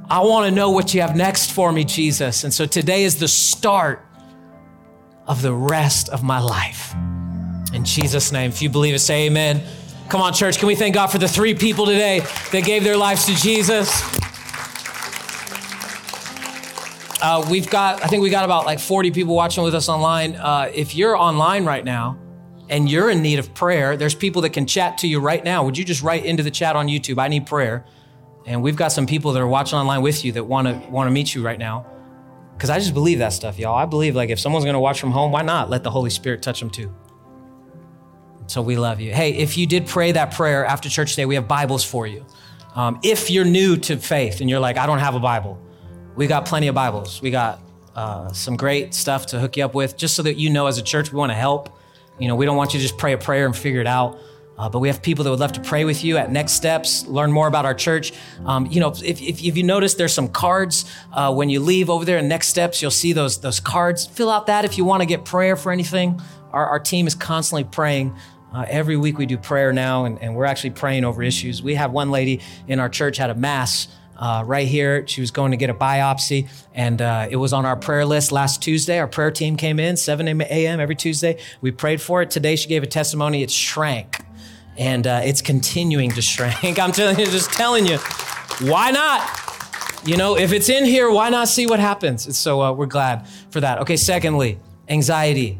I 0.08 0.20
want 0.20 0.48
to 0.48 0.54
know 0.54 0.70
what 0.70 0.94
you 0.94 1.00
have 1.00 1.16
next 1.16 1.50
for 1.50 1.72
me, 1.72 1.84
Jesus. 1.84 2.44
And 2.44 2.54
so 2.54 2.64
today 2.64 3.02
is 3.02 3.18
the 3.18 3.26
start 3.26 4.04
of 5.26 5.42
the 5.42 5.52
rest 5.52 6.08
of 6.10 6.22
my 6.22 6.38
life. 6.38 6.94
In 7.72 7.84
Jesus' 7.84 8.30
name, 8.30 8.50
if 8.50 8.62
you 8.62 8.70
believe 8.70 8.94
it, 8.94 9.00
say 9.00 9.26
amen. 9.26 9.62
Come 10.08 10.22
on, 10.22 10.32
church, 10.32 10.58
can 10.58 10.68
we 10.68 10.76
thank 10.76 10.94
God 10.94 11.08
for 11.08 11.18
the 11.18 11.26
three 11.26 11.56
people 11.56 11.86
today 11.86 12.20
that 12.52 12.62
gave 12.64 12.84
their 12.84 12.96
lives 12.96 13.26
to 13.26 13.34
Jesus? 13.34 14.00
Uh, 17.20 17.44
we've 17.50 17.68
got, 17.68 18.04
I 18.04 18.06
think 18.06 18.22
we 18.22 18.30
got 18.30 18.44
about 18.44 18.64
like 18.64 18.78
40 18.78 19.10
people 19.10 19.34
watching 19.34 19.64
with 19.64 19.74
us 19.74 19.88
online. 19.88 20.36
Uh, 20.36 20.70
if 20.72 20.94
you're 20.94 21.16
online 21.16 21.64
right 21.64 21.84
now 21.84 22.16
and 22.68 22.88
you're 22.88 23.10
in 23.10 23.22
need 23.22 23.40
of 23.40 23.52
prayer, 23.54 23.96
there's 23.96 24.14
people 24.14 24.42
that 24.42 24.50
can 24.50 24.66
chat 24.66 24.98
to 24.98 25.08
you 25.08 25.18
right 25.18 25.42
now. 25.42 25.64
Would 25.64 25.76
you 25.76 25.84
just 25.84 26.04
write 26.04 26.24
into 26.24 26.44
the 26.44 26.52
chat 26.52 26.76
on 26.76 26.86
YouTube, 26.86 27.20
I 27.20 27.26
need 27.26 27.46
prayer? 27.46 27.84
And 28.46 28.62
we've 28.62 28.76
got 28.76 28.88
some 28.88 29.06
people 29.06 29.32
that 29.32 29.42
are 29.42 29.46
watching 29.46 29.78
online 29.78 30.02
with 30.02 30.24
you 30.24 30.32
that 30.32 30.44
want 30.44 30.68
to 30.68 30.88
want 30.88 31.08
to 31.08 31.10
meet 31.10 31.34
you 31.34 31.42
right 31.42 31.58
now. 31.58 31.86
Because 32.56 32.70
I 32.70 32.78
just 32.78 32.94
believe 32.94 33.18
that 33.18 33.32
stuff, 33.32 33.58
y'all. 33.58 33.74
I 33.74 33.84
believe 33.84 34.14
like 34.14 34.30
if 34.30 34.40
someone's 34.40 34.64
going 34.64 34.74
to 34.74 34.80
watch 34.80 34.98
from 35.00 35.10
home, 35.10 35.32
why 35.32 35.42
not 35.42 35.68
let 35.68 35.82
the 35.82 35.90
Holy 35.90 36.10
Spirit 36.10 36.42
touch 36.42 36.60
them 36.60 36.70
too? 36.70 36.94
So 38.46 38.62
we 38.62 38.76
love 38.76 39.00
you. 39.00 39.12
Hey, 39.12 39.34
if 39.34 39.58
you 39.58 39.66
did 39.66 39.86
pray 39.86 40.12
that 40.12 40.32
prayer 40.32 40.64
after 40.64 40.88
church 40.88 41.10
today, 41.10 41.26
we 41.26 41.34
have 41.34 41.48
Bibles 41.48 41.84
for 41.84 42.06
you. 42.06 42.24
Um, 42.74 43.00
if 43.02 43.30
you're 43.30 43.44
new 43.44 43.76
to 43.78 43.96
faith 43.96 44.40
and 44.40 44.48
you're 44.48 44.60
like, 44.60 44.78
I 44.78 44.86
don't 44.86 45.00
have 45.00 45.14
a 45.14 45.20
Bible, 45.20 45.60
we 46.14 46.26
got 46.26 46.46
plenty 46.46 46.68
of 46.68 46.74
Bibles. 46.74 47.20
We 47.20 47.30
got 47.30 47.60
uh, 47.94 48.32
some 48.32 48.56
great 48.56 48.94
stuff 48.94 49.26
to 49.26 49.40
hook 49.40 49.56
you 49.56 49.64
up 49.64 49.74
with, 49.74 49.96
just 49.96 50.14
so 50.14 50.22
that 50.22 50.36
you 50.36 50.50
know 50.50 50.66
as 50.66 50.78
a 50.78 50.82
church, 50.82 51.12
we 51.12 51.18
want 51.18 51.30
to 51.30 51.36
help. 51.36 51.76
You 52.18 52.28
know, 52.28 52.36
we 52.36 52.46
don't 52.46 52.56
want 52.56 52.72
you 52.72 52.78
to 52.78 52.82
just 52.82 52.98
pray 52.98 53.12
a 53.12 53.18
prayer 53.18 53.46
and 53.46 53.56
figure 53.56 53.80
it 53.80 53.86
out. 53.86 54.18
Uh, 54.58 54.68
but 54.68 54.78
we 54.78 54.88
have 54.88 55.02
people 55.02 55.22
that 55.24 55.30
would 55.30 55.40
love 55.40 55.52
to 55.52 55.60
pray 55.60 55.84
with 55.84 56.02
you 56.02 56.16
at 56.16 56.32
Next 56.32 56.52
Steps, 56.52 57.06
learn 57.06 57.30
more 57.30 57.46
about 57.46 57.66
our 57.66 57.74
church. 57.74 58.12
Um, 58.44 58.66
you 58.66 58.80
know, 58.80 58.88
if, 58.88 59.02
if, 59.02 59.42
if, 59.42 59.56
you 59.56 59.62
notice, 59.62 59.94
there's 59.94 60.14
some 60.14 60.28
cards 60.28 60.90
uh, 61.12 61.32
when 61.34 61.50
you 61.50 61.60
leave 61.60 61.90
over 61.90 62.04
there 62.04 62.18
in 62.18 62.28
Next 62.28 62.48
Steps. 62.48 62.80
You'll 62.80 62.90
see 62.90 63.12
those 63.12 63.40
those 63.40 63.60
cards. 63.60 64.06
Fill 64.06 64.30
out 64.30 64.46
that 64.46 64.64
if 64.64 64.78
you 64.78 64.84
want 64.84 65.02
to 65.02 65.06
get 65.06 65.24
prayer 65.24 65.56
for 65.56 65.72
anything. 65.72 66.20
Our, 66.52 66.66
our 66.66 66.80
team 66.80 67.06
is 67.06 67.14
constantly 67.14 67.64
praying. 67.64 68.14
Uh, 68.52 68.64
every 68.68 68.96
week 68.96 69.18
we 69.18 69.26
do 69.26 69.36
prayer 69.36 69.72
now, 69.72 70.06
and, 70.06 70.18
and 70.22 70.34
we're 70.34 70.46
actually 70.46 70.70
praying 70.70 71.04
over 71.04 71.22
issues. 71.22 71.62
We 71.62 71.74
have 71.74 71.92
one 71.92 72.10
lady 72.10 72.40
in 72.66 72.80
our 72.80 72.88
church 72.88 73.18
had 73.18 73.28
a 73.28 73.34
mass 73.34 73.88
uh, 74.16 74.42
right 74.46 74.66
here. 74.66 75.06
She 75.06 75.20
was 75.20 75.30
going 75.30 75.50
to 75.50 75.56
get 75.56 75.70
a 75.70 75.74
biopsy, 75.74 76.48
and 76.74 77.02
uh, 77.02 77.28
it 77.30 77.36
was 77.36 77.52
on 77.52 77.66
our 77.66 77.76
prayer 77.76 78.06
list 78.06 78.32
last 78.32 78.62
Tuesday. 78.62 78.98
Our 78.98 79.08
prayer 79.08 79.30
team 79.30 79.56
came 79.56 79.78
in 79.78 79.96
7 79.96 80.26
a.m. 80.40 80.80
every 80.80 80.96
Tuesday. 80.96 81.38
We 81.60 81.70
prayed 81.70 82.00
for 82.00 82.22
it. 82.22 82.30
Today 82.30 82.56
she 82.56 82.68
gave 82.68 82.82
a 82.82 82.86
testimony. 82.86 83.42
It 83.42 83.50
shrank, 83.50 84.24
and 84.78 85.06
uh, 85.06 85.20
it's 85.24 85.42
continuing 85.42 86.10
to 86.12 86.22
shrink. 86.22 86.78
I'm 86.78 86.92
telling 86.92 87.18
you, 87.18 87.26
just 87.26 87.52
telling 87.52 87.86
you, 87.86 87.98
why 88.60 88.90
not? 88.90 89.28
You 90.04 90.16
know, 90.16 90.36
if 90.36 90.52
it's 90.52 90.68
in 90.68 90.84
here, 90.84 91.10
why 91.10 91.30
not 91.30 91.48
see 91.48 91.66
what 91.66 91.80
happens? 91.80 92.36
So 92.36 92.62
uh, 92.62 92.72
we're 92.72 92.86
glad 92.86 93.26
for 93.50 93.60
that. 93.60 93.80
Okay. 93.80 93.96
Secondly, 93.96 94.58
anxiety. 94.88 95.58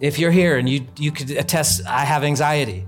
If 0.00 0.18
you're 0.18 0.30
here 0.30 0.56
and 0.56 0.68
you 0.68 0.86
you 0.96 1.10
could 1.10 1.30
attest, 1.32 1.84
I 1.86 2.04
have 2.04 2.22
anxiety 2.24 2.86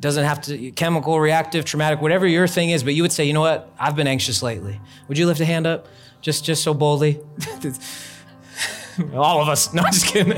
doesn't 0.00 0.24
have 0.24 0.40
to 0.40 0.70
chemical 0.72 1.20
reactive 1.20 1.64
traumatic 1.64 2.00
whatever 2.00 2.26
your 2.26 2.48
thing 2.48 2.70
is 2.70 2.82
but 2.82 2.94
you 2.94 3.02
would 3.02 3.12
say 3.12 3.24
you 3.24 3.32
know 3.32 3.42
what 3.42 3.70
i've 3.78 3.94
been 3.94 4.06
anxious 4.06 4.42
lately 4.42 4.80
would 5.08 5.18
you 5.18 5.26
lift 5.26 5.40
a 5.40 5.44
hand 5.44 5.66
up 5.66 5.86
just 6.22 6.44
just 6.44 6.64
so 6.64 6.72
boldly 6.72 7.20
all 9.14 9.42
of 9.42 9.48
us 9.48 9.72
no 9.74 9.82
just 9.84 10.06
kidding 10.06 10.32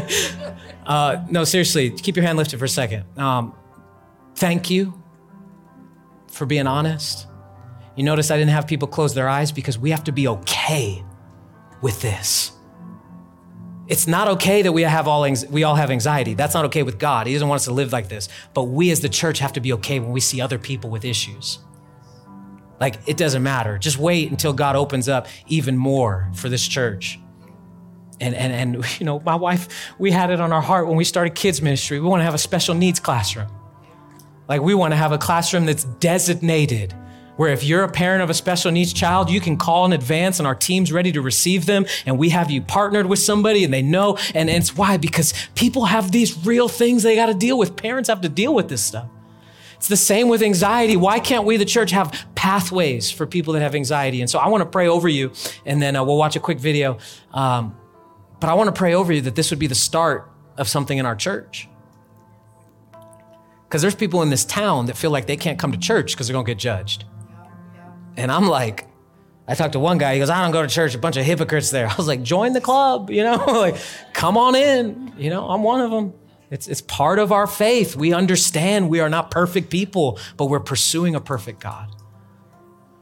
uh, 0.87 1.25
no 1.31 1.45
seriously 1.45 1.91
keep 1.91 2.17
your 2.17 2.25
hand 2.25 2.37
lifted 2.37 2.59
for 2.59 2.65
a 2.65 2.69
second 2.69 3.05
um, 3.17 3.55
thank 4.35 4.71
you 4.71 5.01
for 6.29 6.47
being 6.47 6.67
honest 6.67 7.27
you 7.97 8.03
notice 8.03 8.31
i 8.31 8.37
didn't 8.37 8.51
have 8.51 8.67
people 8.67 8.89
close 8.89 9.15
their 9.15 9.29
eyes 9.29 9.53
because 9.53 9.79
we 9.79 9.91
have 9.91 10.05
to 10.05 10.13
be 10.13 10.27
okay 10.29 11.05
with 11.81 12.01
this 12.01 12.53
it's 13.89 14.07
not 14.07 14.29
okay 14.29 14.63
that 14.63 14.73
we 14.73 14.83
have 14.83 15.09
all 15.09 15.27
we 15.51 15.65
all 15.65 15.75
have 15.75 15.91
anxiety. 15.91 16.35
That's 16.35 16.55
not 16.55 16.65
okay 16.67 16.83
with 16.83 16.99
God. 16.99 17.27
He 17.27 17.35
doesn't 17.35 17.47
want 17.47 17.61
us 17.61 17.65
to 17.67 17.73
live 17.73 17.93
like 17.93 18.09
this. 18.09 18.29
But 18.55 18.65
we 18.65 18.91
as 18.91 19.01
the 19.01 19.09
church 19.11 19.39
have 19.41 19.53
to 19.55 19.61
be 19.61 19.73
okay 19.75 20.01
when 20.01 20.13
we 20.13 20.21
see 20.21 20.41
other 20.41 20.59
people 20.59 20.89
with 20.89 21.05
issues. 21.05 21.59
Like 22.81 23.01
it 23.07 23.17
doesn't 23.17 23.43
matter. 23.43 23.79
Just 23.79 23.99
wait 23.99 24.31
until 24.31 24.53
God 24.53 24.77
opens 24.77 25.09
up 25.09 25.27
even 25.47 25.77
more 25.77 26.31
for 26.35 26.49
this 26.49 26.67
church. 26.67 27.19
And 28.21 28.35
and 28.35 28.75
and 28.75 28.85
you 29.01 29.05
know, 29.05 29.21
my 29.21 29.35
wife, 29.35 29.93
we 29.99 30.11
had 30.11 30.31
it 30.31 30.41
on 30.41 30.53
our 30.53 30.63
heart 30.63 30.87
when 30.87 30.97
we 30.97 31.05
started 31.05 31.35
kids 31.35 31.61
ministry. 31.61 32.01
We 32.01 32.09
want 32.09 32.21
to 32.21 32.25
have 32.25 32.35
a 32.35 32.39
special 32.39 32.75
needs 32.75 32.99
classroom. 32.99 33.49
Like 34.49 34.61
we 34.61 34.75
want 34.75 34.93
to 34.93 34.97
have 34.97 35.13
a 35.13 35.19
classroom 35.19 35.67
that's 35.67 35.85
designated 35.85 36.95
where 37.37 37.53
if 37.53 37.65
you're 37.65 37.83
a 37.83 37.91
parent 37.91 38.23
of 38.23 38.31
a 38.31 38.35
special 38.35 38.71
needs 38.71 38.93
child, 38.93 39.31
you 39.31 39.41
can 39.41 39.57
call 39.57 39.87
in 39.87 39.93
advance 39.93 40.39
and 40.39 40.47
our 40.47 40.55
team's 40.55 40.93
ready 40.93 41.13
to 41.13 41.23
receive 41.23 41.67
them. 41.67 41.87
And 42.05 42.19
we 42.19 42.29
have 42.29 42.51
you 42.51 42.63
partnered 42.63 43.07
with 43.07 43.19
somebody 43.19 43.65
and 43.65 43.73
they 43.73 43.83
know. 43.83 44.19
And, 44.35 44.51
it's 44.51 44.77
why? 44.77 44.97
Because 44.97 45.33
people 45.55 45.87
have 45.87 46.13
these 46.13 46.37
real 46.45 46.69
things 46.69 47.03
they 47.03 47.17
got 47.17 47.27
to 47.27 47.35
deal 47.35 47.59
with. 47.59 47.77
Parents 47.77 48.09
have 48.09 48.21
to 48.21 48.29
deal 48.29 48.55
with 48.55 48.69
this 48.69 48.83
stuff. 48.83 49.09
It's 49.77 49.89
the 49.89 49.97
same 49.97 50.29
with 50.29 50.43
anxiety. 50.43 50.97
Why 50.97 51.19
can't 51.19 51.45
we, 51.45 51.57
the 51.57 51.65
church, 51.65 51.91
have 51.91 52.27
pathways 52.37 53.11
for 53.11 53.27
people 53.27 53.55
that 53.55 53.63
have 53.63 53.75
anxiety? 53.75 54.21
And 54.21 54.31
so 54.31 54.39
I 54.39 54.47
want 54.47 54.61
to 54.63 54.69
pray 54.69 54.87
over 54.87 55.09
you, 55.09 55.33
and 55.67 55.83
then 55.83 55.97
uh, 55.97 56.05
we'll 56.05 56.19
watch 56.19 56.37
a 56.37 56.41
quick 56.41 56.61
video. 56.61 56.99
Um, 57.33 57.75
but 58.39 58.49
I 58.49 58.55
want 58.55 58.69
to 58.69 58.79
pray 58.79 58.95
over 58.95 59.13
you 59.13 59.23
that 59.23 59.35
this 59.35 59.51
would 59.51 59.59
be 59.59 59.67
the 59.67 59.75
start 59.75 60.31
of 60.57 60.69
something 60.69 60.99
in 60.99 61.05
our 61.05 61.17
church. 61.17 61.69
Because 63.73 63.81
there's 63.81 63.95
people 63.95 64.21
in 64.21 64.29
this 64.29 64.45
town 64.45 64.85
that 64.85 64.99
feel 64.99 65.11
like 65.11 65.27
they 65.27 65.39
can't 65.39 65.59
come 65.59 65.73
to 65.73 65.79
church 65.79 66.13
because 66.13 66.27
they're 66.27 66.35
going 66.35 66.45
to 66.45 66.51
get 66.51 66.59
judged. 66.59 67.07
And 68.19 68.31
I'm 68.31 68.47
like, 68.47 68.87
I 69.49 69.55
talked 69.55 69.73
to 69.73 69.79
one 69.79 69.97
guy, 69.97 70.13
he 70.13 70.19
goes, 70.19 70.29
I 70.29 70.43
don't 70.43 70.53
go 70.53 70.61
to 70.61 70.69
church, 70.69 70.95
a 70.95 70.99
bunch 70.99 71.17
of 71.17 71.25
hypocrites 71.25 71.71
there. 71.71 71.87
I 71.91 71.95
was 71.95 72.07
like, 72.07 72.23
join 72.23 72.53
the 72.53 72.61
club, 72.61 73.09
you 73.09 73.25
know, 73.25 73.37
like, 73.47 73.77
come 74.13 74.37
on 74.37 74.57
in. 74.57 75.15
You 75.17 75.31
know, 75.31 75.49
I'm 75.49 75.63
one 75.63 75.81
of 75.81 75.91
them. 75.91 76.13
It's, 76.51 76.69
it's 76.69 76.83
part 76.83 77.19
of 77.19 77.33
our 77.33 77.47
faith. 77.47 77.97
We 77.97 78.13
understand 78.13 78.91
we 78.91 79.01
are 79.01 79.09
not 79.09 79.31
perfect 79.31 79.71
people, 79.71 80.19
but 80.37 80.51
we're 80.51 80.61
pursuing 80.61 81.15
a 81.15 81.21
perfect 81.23 81.59
God. 81.59 81.97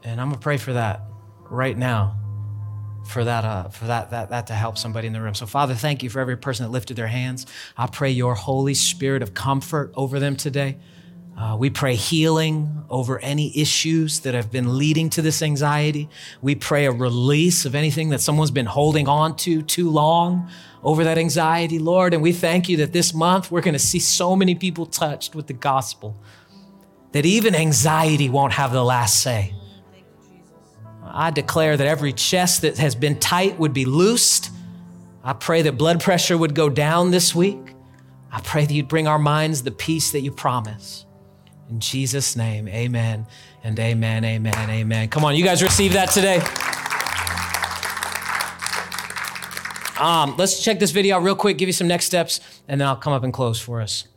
And 0.05 0.21
I'm 0.21 0.29
gonna 0.29 0.39
pray 0.39 0.55
for 0.55 0.71
that 0.71 1.01
right 1.49 1.77
now, 1.77 2.17
for 3.05 3.23
that, 3.23 3.43
uh, 3.43 3.69
for 3.69 3.85
that, 3.85 4.11
that, 4.11 4.29
that 4.29 4.47
to 4.47 4.53
help 4.53 4.77
somebody 4.77 5.07
in 5.07 5.13
the 5.13 5.21
room. 5.21 5.33
So, 5.35 5.45
Father, 5.45 5.73
thank 5.73 6.03
you 6.03 6.09
for 6.09 6.19
every 6.19 6.37
person 6.37 6.65
that 6.65 6.71
lifted 6.71 6.95
their 6.95 7.07
hands. 7.07 7.45
I 7.77 7.87
pray 7.87 8.11
your 8.11 8.35
Holy 8.35 8.73
Spirit 8.73 9.21
of 9.21 9.33
comfort 9.33 9.91
over 9.95 10.19
them 10.19 10.35
today. 10.35 10.77
Uh, 11.37 11.55
we 11.57 11.69
pray 11.69 11.95
healing 11.95 12.83
over 12.89 13.17
any 13.19 13.57
issues 13.57 14.19
that 14.19 14.33
have 14.33 14.51
been 14.51 14.77
leading 14.77 15.09
to 15.09 15.21
this 15.21 15.41
anxiety. 15.41 16.07
We 16.41 16.55
pray 16.55 16.85
a 16.85 16.91
release 16.91 17.65
of 17.65 17.73
anything 17.73 18.09
that 18.09 18.21
someone's 18.21 18.51
been 18.51 18.65
holding 18.67 19.07
on 19.07 19.37
to 19.37 19.61
too 19.61 19.89
long 19.89 20.49
over 20.83 21.03
that 21.03 21.17
anxiety, 21.17 21.79
Lord. 21.79 22.13
And 22.13 22.21
we 22.21 22.31
thank 22.31 22.69
you 22.69 22.77
that 22.77 22.93
this 22.93 23.13
month 23.13 23.49
we're 23.49 23.61
going 23.61 23.73
to 23.73 23.79
see 23.79 23.99
so 23.99 24.35
many 24.35 24.55
people 24.55 24.85
touched 24.85 25.33
with 25.33 25.47
the 25.47 25.53
gospel 25.53 26.15
that 27.11 27.25
even 27.25 27.55
anxiety 27.55 28.29
won't 28.29 28.53
have 28.53 28.71
the 28.71 28.83
last 28.83 29.21
say. 29.21 29.53
I 31.13 31.31
declare 31.31 31.75
that 31.77 31.87
every 31.87 32.13
chest 32.13 32.61
that 32.61 32.77
has 32.77 32.95
been 32.95 33.19
tight 33.19 33.59
would 33.59 33.73
be 33.73 33.85
loosed. 33.85 34.49
I 35.23 35.33
pray 35.33 35.61
that 35.63 35.73
blood 35.73 36.01
pressure 36.01 36.37
would 36.37 36.55
go 36.55 36.69
down 36.69 37.11
this 37.11 37.35
week. 37.35 37.59
I 38.31 38.39
pray 38.41 38.65
that 38.65 38.73
you'd 38.73 38.87
bring 38.87 39.07
our 39.07 39.19
minds 39.19 39.63
the 39.63 39.71
peace 39.71 40.11
that 40.11 40.21
you 40.21 40.31
promise. 40.31 41.05
In 41.69 41.79
Jesus' 41.79 42.35
name, 42.35 42.67
amen 42.67 43.27
and 43.63 43.77
amen, 43.79 44.23
amen, 44.23 44.69
amen. 44.69 45.09
Come 45.09 45.25
on, 45.25 45.35
you 45.35 45.43
guys 45.43 45.61
receive 45.61 45.93
that 45.93 46.09
today. 46.09 46.41
Um, 50.01 50.35
let's 50.37 50.63
check 50.63 50.79
this 50.79 50.91
video 50.91 51.17
out 51.17 51.23
real 51.23 51.35
quick, 51.35 51.57
give 51.57 51.69
you 51.69 51.73
some 51.73 51.87
next 51.87 52.05
steps, 52.05 52.39
and 52.67 52.81
then 52.81 52.87
I'll 52.87 52.95
come 52.95 53.13
up 53.13 53.23
and 53.23 53.31
close 53.31 53.59
for 53.59 53.81
us. 53.81 54.07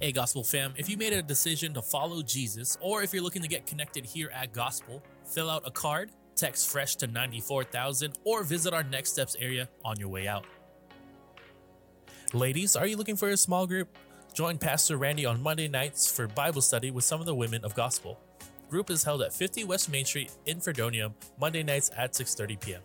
Hey, 0.00 0.12
Gospel 0.12 0.44
fam, 0.44 0.74
if 0.76 0.88
you 0.88 0.96
made 0.96 1.12
a 1.12 1.20
decision 1.20 1.74
to 1.74 1.82
follow 1.82 2.22
Jesus, 2.22 2.78
or 2.80 3.02
if 3.02 3.12
you're 3.12 3.22
looking 3.22 3.42
to 3.42 3.48
get 3.48 3.66
connected 3.66 4.06
here 4.06 4.30
at 4.32 4.52
Gospel, 4.52 5.02
fill 5.24 5.50
out 5.50 5.66
a 5.66 5.72
card, 5.72 6.12
text 6.36 6.70
fresh 6.70 6.94
to 6.96 7.08
94,000, 7.08 8.16
or 8.22 8.44
visit 8.44 8.72
our 8.72 8.84
Next 8.84 9.10
Steps 9.10 9.34
area 9.40 9.68
on 9.84 9.98
your 9.98 10.08
way 10.08 10.28
out. 10.28 10.46
Ladies, 12.32 12.76
are 12.76 12.86
you 12.86 12.96
looking 12.96 13.16
for 13.16 13.30
a 13.30 13.36
small 13.36 13.66
group? 13.66 13.88
Join 14.32 14.56
Pastor 14.56 14.96
Randy 14.96 15.26
on 15.26 15.42
Monday 15.42 15.66
nights 15.66 16.08
for 16.08 16.28
Bible 16.28 16.62
study 16.62 16.92
with 16.92 17.02
some 17.02 17.18
of 17.18 17.26
the 17.26 17.34
women 17.34 17.64
of 17.64 17.74
gospel. 17.74 18.20
Group 18.70 18.90
is 18.90 19.02
held 19.02 19.20
at 19.22 19.32
50 19.32 19.64
West 19.64 19.90
Main 19.90 20.04
Street 20.04 20.30
in 20.46 20.60
Fredonia, 20.60 21.10
Monday 21.40 21.64
nights 21.64 21.90
at 21.96 22.12
6:30 22.12 22.60
p.m. 22.60 22.82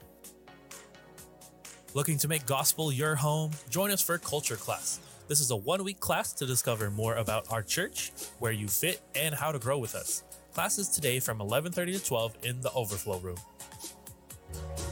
Looking 1.93 2.17
to 2.17 2.27
make 2.27 2.47
gospel 2.47 2.91
your 2.91 3.13
home? 3.13 3.51
Join 3.69 3.91
us 3.91 4.01
for 4.01 4.17
culture 4.17 4.55
class. 4.55 4.99
This 5.29 5.39
is 5.39 5.51
a 5.51 5.55
one-week 5.55 6.01
class 6.01 6.33
to 6.33 6.45
discover 6.45 6.91
more 6.91 7.15
about 7.15 7.49
our 7.49 7.63
church, 7.63 8.11
where 8.39 8.51
you 8.51 8.67
fit, 8.67 9.01
and 9.15 9.33
how 9.33 9.53
to 9.53 9.59
grow 9.59 9.77
with 9.77 9.95
us. 9.95 10.23
Classes 10.53 10.89
today 10.89 11.21
from 11.21 11.39
11:30 11.39 11.93
to 11.93 12.03
12 12.03 12.35
in 12.43 12.59
the 12.59 12.71
overflow 12.73 13.19
room. 13.19 13.37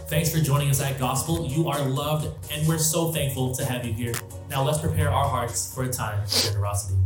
Thanks 0.07 0.31
for 0.31 0.39
joining 0.39 0.69
us 0.69 0.79
at 0.79 0.97
Gospel. 0.97 1.47
You 1.47 1.67
are 1.67 1.81
loved, 1.81 2.29
and 2.49 2.65
we're 2.65 2.77
so 2.77 3.11
thankful 3.11 3.53
to 3.55 3.65
have 3.65 3.85
you 3.85 3.91
here. 3.91 4.13
Now 4.49 4.63
let's 4.63 4.79
prepare 4.79 5.11
our 5.11 5.27
hearts 5.27 5.73
for 5.73 5.83
a 5.83 5.89
time 5.91 6.23
of 6.23 6.29
generosity. 6.29 6.97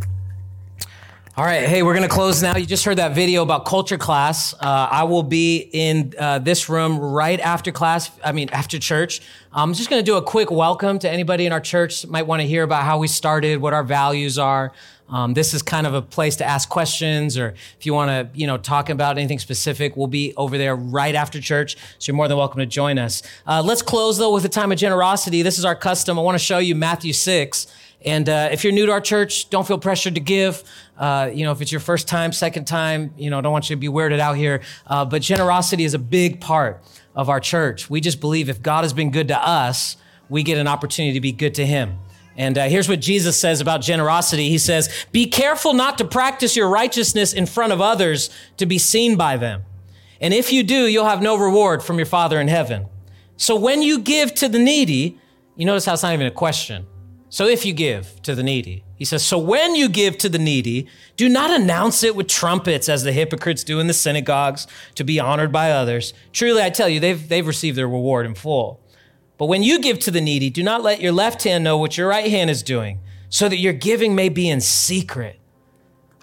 All 1.38 1.43
right, 1.43 1.67
hey, 1.67 1.83
we're 1.83 1.93
going 1.93 2.07
to 2.07 2.15
close 2.15 2.41
now. 2.41 2.55
You 2.55 2.65
just 2.65 2.86
heard 2.86 2.97
that 2.97 3.13
video 3.13 3.43
about 3.43 3.65
culture 3.65 3.97
class. 3.97 4.53
Uh, 4.53 4.88
I 4.89 5.03
will 5.03 5.21
be 5.21 5.69
in 5.73 6.13
uh, 6.17 6.39
this 6.39 6.69
room 6.69 6.97
right 6.97 7.41
after 7.41 7.73
class, 7.73 8.09
I 8.23 8.31
mean, 8.31 8.47
after 8.51 8.79
church. 8.79 9.19
I'm 9.51 9.73
just 9.73 9.89
going 9.89 9.99
to 9.99 10.05
do 10.05 10.15
a 10.15 10.21
quick 10.21 10.49
welcome 10.49 10.97
to 10.99 11.09
anybody 11.09 11.45
in 11.45 11.51
our 11.51 11.59
church 11.59 12.07
might 12.07 12.25
want 12.25 12.41
to 12.41 12.47
hear 12.47 12.63
about 12.63 12.86
how 12.86 12.99
we 12.99 13.09
started, 13.09 13.59
what 13.59 13.73
our 13.73 13.83
values 13.83 14.39
are. 14.39 14.71
Um, 15.09 15.33
this 15.33 15.53
is 15.53 15.61
kind 15.61 15.86
of 15.86 15.93
a 15.93 16.01
place 16.01 16.38
to 16.38 16.45
ask 16.45 16.69
questions, 16.69 17.38
or 17.38 17.53
if 17.77 17.86
you 17.86 17.93
want 17.93 18.11
to, 18.11 18.39
you 18.39 18.47
know, 18.47 18.57
talk 18.57 18.89
about 18.89 19.17
anything 19.17 19.39
specific, 19.39 19.97
we'll 19.97 20.07
be 20.07 20.33
over 20.38 20.57
there 20.57 20.73
right 20.73 21.15
after 21.15 21.41
church. 21.41 21.75
So 21.99 22.11
you're 22.11 22.15
more 22.15 22.29
than 22.29 22.38
welcome 22.38 22.59
to 22.59 22.65
join 22.65 22.97
us. 22.97 23.21
Uh, 23.45 23.61
let's 23.61 23.81
close 23.81 24.17
though 24.17 24.33
with 24.33 24.45
a 24.45 24.49
time 24.49 24.71
of 24.71 24.77
generosity. 24.77 25.41
This 25.41 25.59
is 25.59 25.65
our 25.65 25.75
custom. 25.75 26.17
I 26.17 26.21
want 26.21 26.36
to 26.36 26.43
show 26.43 26.59
you 26.59 26.75
Matthew 26.75 27.11
six. 27.11 27.67
And 28.06 28.30
uh, 28.30 28.49
if 28.51 28.64
you're 28.64 28.72
new 28.72 28.86
to 28.86 28.91
our 28.91 29.01
church, 29.01 29.49
don't 29.49 29.68
feel 29.68 29.80
pressured 29.80 30.14
to 30.16 30.22
give. 30.22 30.64
Uh, 30.97 31.32
you 31.34 31.43
know, 31.43 31.51
if 31.51 31.62
it's 31.62 31.72
your 31.72 31.82
first 31.82 32.08
time, 32.08 32.32
second 32.32 32.66
time, 32.66 33.14
you 33.18 33.32
know, 33.32 33.41
don't 33.41 33.51
want 33.51 33.70
you 33.70 33.76
to 33.76 33.80
be 33.80 33.88
weirded 33.88 34.20
out 34.20 34.38
here. 34.38 34.62
Uh, 34.86 35.03
but 35.03 35.24
generosity 35.24 35.84
is 35.84 35.95
a 35.95 35.99
big 35.99 36.39
part 36.39 36.84
of 37.16 37.30
our 37.30 37.39
church. 37.39 37.89
We 37.89 38.01
just 38.01 38.22
believe 38.22 38.47
if 38.47 38.62
God 38.62 38.84
has 38.84 38.93
been 38.93 39.10
good 39.10 39.28
to 39.30 39.38
us, 39.38 39.97
we 40.30 40.43
get 40.43 40.60
an 40.60 40.68
opportunity 40.68 41.14
to 41.14 41.22
be 41.22 41.32
good 41.32 41.56
to 41.56 41.66
Him. 41.66 41.97
And 42.38 42.58
uh, 42.58 42.68
here's 42.68 42.88
what 42.88 43.01
Jesus 43.01 43.39
says 43.39 43.60
about 43.62 43.82
generosity. 43.82 44.49
He 44.49 44.58
says, 44.58 45.06
Be 45.12 45.26
careful 45.26 45.74
not 45.74 45.97
to 45.97 46.06
practice 46.06 46.56
your 46.56 46.70
righteousness 46.70 47.34
in 47.34 47.45
front 47.45 47.74
of 47.74 47.82
others 47.82 48.30
to 48.58 48.66
be 48.66 48.78
seen 48.78 49.16
by 49.16 49.38
them. 49.38 49.64
And 50.22 50.34
if 50.34 50.51
you 50.53 50.64
do, 50.64 50.88
you'll 50.88 51.06
have 51.06 51.22
no 51.22 51.38
reward 51.38 51.82
from 51.82 51.97
your 51.97 52.06
Father 52.06 52.39
in 52.39 52.49
heaven. 52.49 52.88
So 53.38 53.56
when 53.56 53.82
you 53.82 53.99
give 53.99 54.34
to 54.36 54.49
the 54.49 54.60
needy, 54.60 55.20
you 55.56 55.66
notice 55.66 55.86
how 55.86 55.93
it's 55.93 56.03
not 56.03 56.14
even 56.14 56.28
a 56.28 56.32
question. 56.32 56.86
So 57.36 57.47
if 57.47 57.65
you 57.65 57.73
give 57.73 58.21
to 58.21 58.33
the 58.33 58.43
needy, 58.43 58.86
he 58.95 59.03
says, 59.03 59.21
So 59.21 59.38
when 59.38 59.75
you 59.75 59.89
give 59.89 60.17
to 60.19 60.29
the 60.29 60.39
needy, 60.39 60.88
do 61.17 61.27
not 61.27 61.51
announce 61.51 62.01
it 62.01 62.15
with 62.15 62.29
trumpets 62.29 62.88
as 62.88 63.03
the 63.03 63.11
hypocrites 63.11 63.65
do 63.65 63.81
in 63.81 63.88
the 63.88 63.93
synagogues 63.93 64.67
to 64.95 65.03
be 65.03 65.19
honored 65.19 65.51
by 65.51 65.71
others. 65.71 66.13
Truly, 66.31 66.61
I 66.61 66.69
tell 66.69 66.88
you, 66.88 67.01
they've, 67.01 67.27
they've 67.27 67.45
received 67.45 67.77
their 67.77 67.89
reward 67.89 68.25
in 68.25 68.36
full. 68.36 68.79
But 69.38 69.47
when 69.47 69.63
you 69.63 69.81
give 69.81 69.99
to 69.99 70.11
the 70.11 70.21
needy, 70.21 70.49
do 70.49 70.63
not 70.63 70.81
let 70.81 71.01
your 71.01 71.11
left 71.11 71.43
hand 71.43 71.65
know 71.65 71.77
what 71.77 71.97
your 71.97 72.07
right 72.07 72.31
hand 72.31 72.49
is 72.49 72.63
doing, 72.63 73.01
so 73.27 73.49
that 73.49 73.57
your 73.57 73.73
giving 73.73 74.15
may 74.15 74.29
be 74.29 74.49
in 74.49 74.61
secret. 74.61 75.38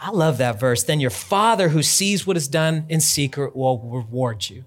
I 0.00 0.12
love 0.12 0.38
that 0.38 0.58
verse. 0.58 0.82
Then 0.82 0.98
your 0.98 1.10
Father 1.10 1.68
who 1.68 1.82
sees 1.82 2.26
what 2.26 2.38
is 2.38 2.48
done 2.48 2.86
in 2.88 3.02
secret 3.02 3.54
will 3.54 3.80
reward 3.80 4.48
you. 4.48 4.64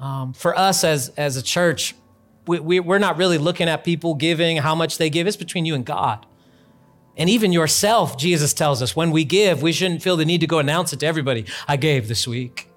Um, 0.00 0.32
for 0.32 0.58
us 0.58 0.82
as, 0.82 1.10
as 1.10 1.36
a 1.36 1.42
church, 1.42 1.94
we, 2.46 2.60
we, 2.60 2.80
we're 2.80 2.98
not 2.98 3.16
really 3.16 3.38
looking 3.38 3.68
at 3.68 3.84
people 3.84 4.14
giving, 4.14 4.58
how 4.58 4.74
much 4.74 4.98
they 4.98 5.10
give. 5.10 5.26
It's 5.26 5.36
between 5.36 5.64
you 5.64 5.74
and 5.74 5.84
God. 5.84 6.24
And 7.16 7.30
even 7.30 7.52
yourself, 7.52 8.18
Jesus 8.18 8.52
tells 8.52 8.82
us, 8.82 8.94
when 8.94 9.10
we 9.10 9.24
give, 9.24 9.62
we 9.62 9.72
shouldn't 9.72 10.02
feel 10.02 10.16
the 10.16 10.24
need 10.24 10.40
to 10.42 10.46
go 10.46 10.58
announce 10.58 10.92
it 10.92 11.00
to 11.00 11.06
everybody. 11.06 11.46
I 11.66 11.76
gave 11.76 12.08
this 12.08 12.28
week. 12.28 12.68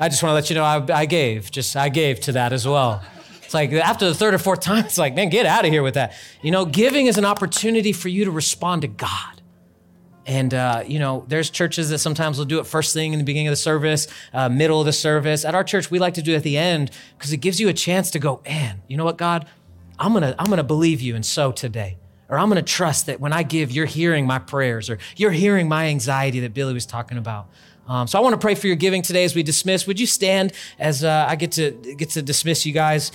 I 0.00 0.08
just 0.08 0.22
want 0.22 0.30
to 0.30 0.34
let 0.34 0.50
you 0.50 0.56
know 0.56 0.64
I, 0.64 1.00
I 1.00 1.06
gave. 1.06 1.50
Just 1.50 1.76
I 1.76 1.88
gave 1.88 2.20
to 2.20 2.32
that 2.32 2.52
as 2.52 2.66
well. 2.66 3.02
It's 3.42 3.54
like 3.54 3.72
after 3.72 4.06
the 4.06 4.14
third 4.14 4.34
or 4.34 4.38
fourth 4.38 4.60
time, 4.60 4.84
it's 4.84 4.98
like, 4.98 5.14
man, 5.14 5.28
get 5.28 5.46
out 5.46 5.64
of 5.64 5.70
here 5.70 5.82
with 5.82 5.94
that. 5.94 6.14
You 6.42 6.50
know, 6.50 6.64
giving 6.64 7.06
is 7.06 7.18
an 7.18 7.24
opportunity 7.24 7.92
for 7.92 8.08
you 8.08 8.24
to 8.24 8.30
respond 8.30 8.82
to 8.82 8.88
God. 8.88 9.35
And, 10.26 10.52
uh, 10.52 10.82
you 10.84 10.98
know, 10.98 11.24
there's 11.28 11.50
churches 11.50 11.90
that 11.90 11.98
sometimes 11.98 12.36
will 12.36 12.46
do 12.46 12.58
it 12.58 12.66
first 12.66 12.92
thing 12.92 13.12
in 13.12 13.18
the 13.20 13.24
beginning 13.24 13.46
of 13.46 13.52
the 13.52 13.56
service, 13.56 14.08
uh, 14.34 14.48
middle 14.48 14.80
of 14.80 14.86
the 14.86 14.92
service. 14.92 15.44
At 15.44 15.54
our 15.54 15.62
church, 15.62 15.88
we 15.88 16.00
like 16.00 16.14
to 16.14 16.22
do 16.22 16.32
it 16.32 16.36
at 16.36 16.42
the 16.42 16.58
end 16.58 16.90
because 17.16 17.32
it 17.32 17.36
gives 17.36 17.60
you 17.60 17.68
a 17.68 17.72
chance 17.72 18.10
to 18.10 18.18
go, 18.18 18.42
man, 18.44 18.82
you 18.88 18.96
know 18.96 19.04
what, 19.04 19.18
God? 19.18 19.46
I'm 19.98 20.12
going 20.12 20.22
to 20.22 20.34
I'm 20.38 20.46
going 20.46 20.58
to 20.58 20.64
believe 20.64 21.00
you 21.00 21.14
and 21.14 21.24
so 21.24 21.52
today. 21.52 21.96
Or 22.28 22.38
I'm 22.38 22.50
going 22.50 22.62
to 22.62 22.72
trust 22.72 23.06
that 23.06 23.20
when 23.20 23.32
I 23.32 23.44
give, 23.44 23.70
you're 23.70 23.86
hearing 23.86 24.26
my 24.26 24.40
prayers 24.40 24.90
or 24.90 24.98
you're 25.16 25.30
hearing 25.30 25.68
my 25.68 25.86
anxiety 25.86 26.40
that 26.40 26.52
Billy 26.52 26.74
was 26.74 26.84
talking 26.84 27.18
about. 27.18 27.48
Um, 27.86 28.08
so 28.08 28.18
I 28.18 28.22
want 28.22 28.32
to 28.32 28.38
pray 28.38 28.56
for 28.56 28.66
your 28.66 28.74
giving 28.74 29.02
today 29.02 29.22
as 29.22 29.36
we 29.36 29.44
dismiss. 29.44 29.86
Would 29.86 30.00
you 30.00 30.08
stand 30.08 30.52
as 30.76 31.04
uh, 31.04 31.26
I 31.28 31.36
get 31.36 31.52
to 31.52 31.70
get 31.96 32.10
to 32.10 32.22
dismiss 32.22 32.66
you 32.66 32.72
guys? 32.72 33.12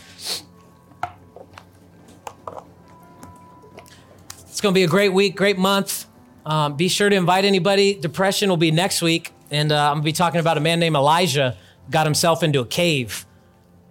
It's 4.47 4.61
going 4.61 4.73
to 4.73 4.77
be 4.77 4.83
a 4.83 4.87
great 4.87 5.11
week, 5.11 5.35
great 5.35 5.57
month. 5.57 6.05
Um, 6.45 6.75
be 6.75 6.87
sure 6.87 7.09
to 7.09 7.15
invite 7.15 7.45
anybody. 7.45 7.95
Depression 7.95 8.49
will 8.49 8.57
be 8.57 8.71
next 8.71 9.01
week, 9.01 9.31
and 9.51 9.71
uh, 9.71 9.75
I'm 9.75 9.95
going 9.95 10.01
to 10.01 10.05
be 10.05 10.11
talking 10.11 10.39
about 10.39 10.57
a 10.57 10.61
man 10.61 10.79
named 10.79 10.95
Elijah 10.95 11.57
got 11.89 12.05
himself 12.05 12.41
into 12.41 12.59
a 12.59 12.65
cave 12.65 13.25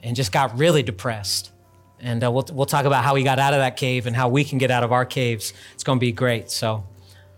and 0.03 0.17
just 0.17 0.33
got 0.33 0.59
really 0.59 0.83
depressed. 0.83 1.53
And 2.01 2.25
uh, 2.25 2.33
we'll, 2.33 2.47
we'll 2.53 2.67
talk 2.67 2.87
about 2.87 3.05
how 3.05 3.15
he 3.15 3.23
got 3.23 3.39
out 3.39 3.53
of 3.53 3.61
that 3.61 3.77
cave 3.77 4.07
and 4.07 4.17
how 4.17 4.29
we 4.29 4.43
can 4.43 4.59
get 4.59 4.71
out 4.71 4.83
of 4.83 4.91
our 4.91 5.05
caves. 5.05 5.53
It's 5.75 5.85
going 5.85 5.99
to 5.99 6.01
be 6.01 6.13
great. 6.13 6.51
So 6.51 6.85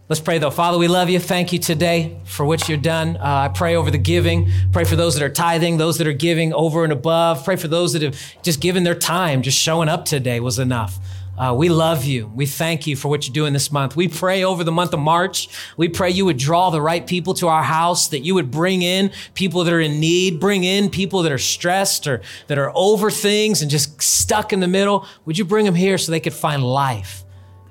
let's 0.08 0.20
pray 0.20 0.38
though. 0.38 0.52
Father, 0.52 0.78
we 0.78 0.86
love 0.86 1.10
you. 1.10 1.18
Thank 1.18 1.52
you 1.52 1.58
today 1.58 2.16
for 2.24 2.46
what 2.46 2.68
you're 2.68 2.78
done. 2.78 3.16
Uh, 3.16 3.22
I 3.22 3.48
pray 3.48 3.74
over 3.74 3.90
the 3.90 3.98
giving. 3.98 4.50
Pray 4.70 4.84
for 4.84 4.94
those 4.94 5.14
that 5.14 5.24
are 5.24 5.32
tithing, 5.32 5.78
those 5.78 5.98
that 5.98 6.06
are 6.06 6.12
giving 6.12 6.52
over 6.52 6.84
and 6.84 6.92
above. 6.92 7.44
Pray 7.44 7.56
for 7.56 7.68
those 7.68 7.92
that 7.94 8.02
have 8.02 8.16
just 8.42 8.60
given 8.60 8.84
their 8.84 8.94
time. 8.94 9.42
Just 9.42 9.58
showing 9.58 9.88
up 9.88 10.04
today 10.04 10.38
was 10.38 10.60
enough. 10.60 10.98
Uh, 11.36 11.54
we 11.56 11.70
love 11.70 12.04
you. 12.04 12.26
We 12.34 12.44
thank 12.44 12.86
you 12.86 12.94
for 12.94 13.08
what 13.08 13.26
you're 13.26 13.32
doing 13.32 13.52
this 13.54 13.72
month. 13.72 13.96
We 13.96 14.06
pray 14.06 14.44
over 14.44 14.64
the 14.64 14.72
month 14.72 14.92
of 14.92 15.00
March. 15.00 15.48
We 15.76 15.88
pray 15.88 16.10
you 16.10 16.26
would 16.26 16.36
draw 16.36 16.70
the 16.70 16.80
right 16.80 17.06
people 17.06 17.32
to 17.34 17.48
our 17.48 17.62
house, 17.62 18.08
that 18.08 18.20
you 18.20 18.34
would 18.34 18.50
bring 18.50 18.82
in 18.82 19.10
people 19.34 19.64
that 19.64 19.72
are 19.72 19.80
in 19.80 19.98
need, 19.98 20.40
bring 20.40 20.64
in 20.64 20.90
people 20.90 21.22
that 21.22 21.32
are 21.32 21.38
stressed 21.38 22.06
or 22.06 22.20
that 22.48 22.58
are 22.58 22.70
over 22.74 23.10
things 23.10 23.62
and 23.62 23.70
just 23.70 24.00
stuck 24.02 24.52
in 24.52 24.60
the 24.60 24.68
middle. 24.68 25.06
Would 25.24 25.38
you 25.38 25.44
bring 25.44 25.64
them 25.64 25.74
here 25.74 25.96
so 25.96 26.12
they 26.12 26.20
could 26.20 26.34
find 26.34 26.62
life? 26.62 27.21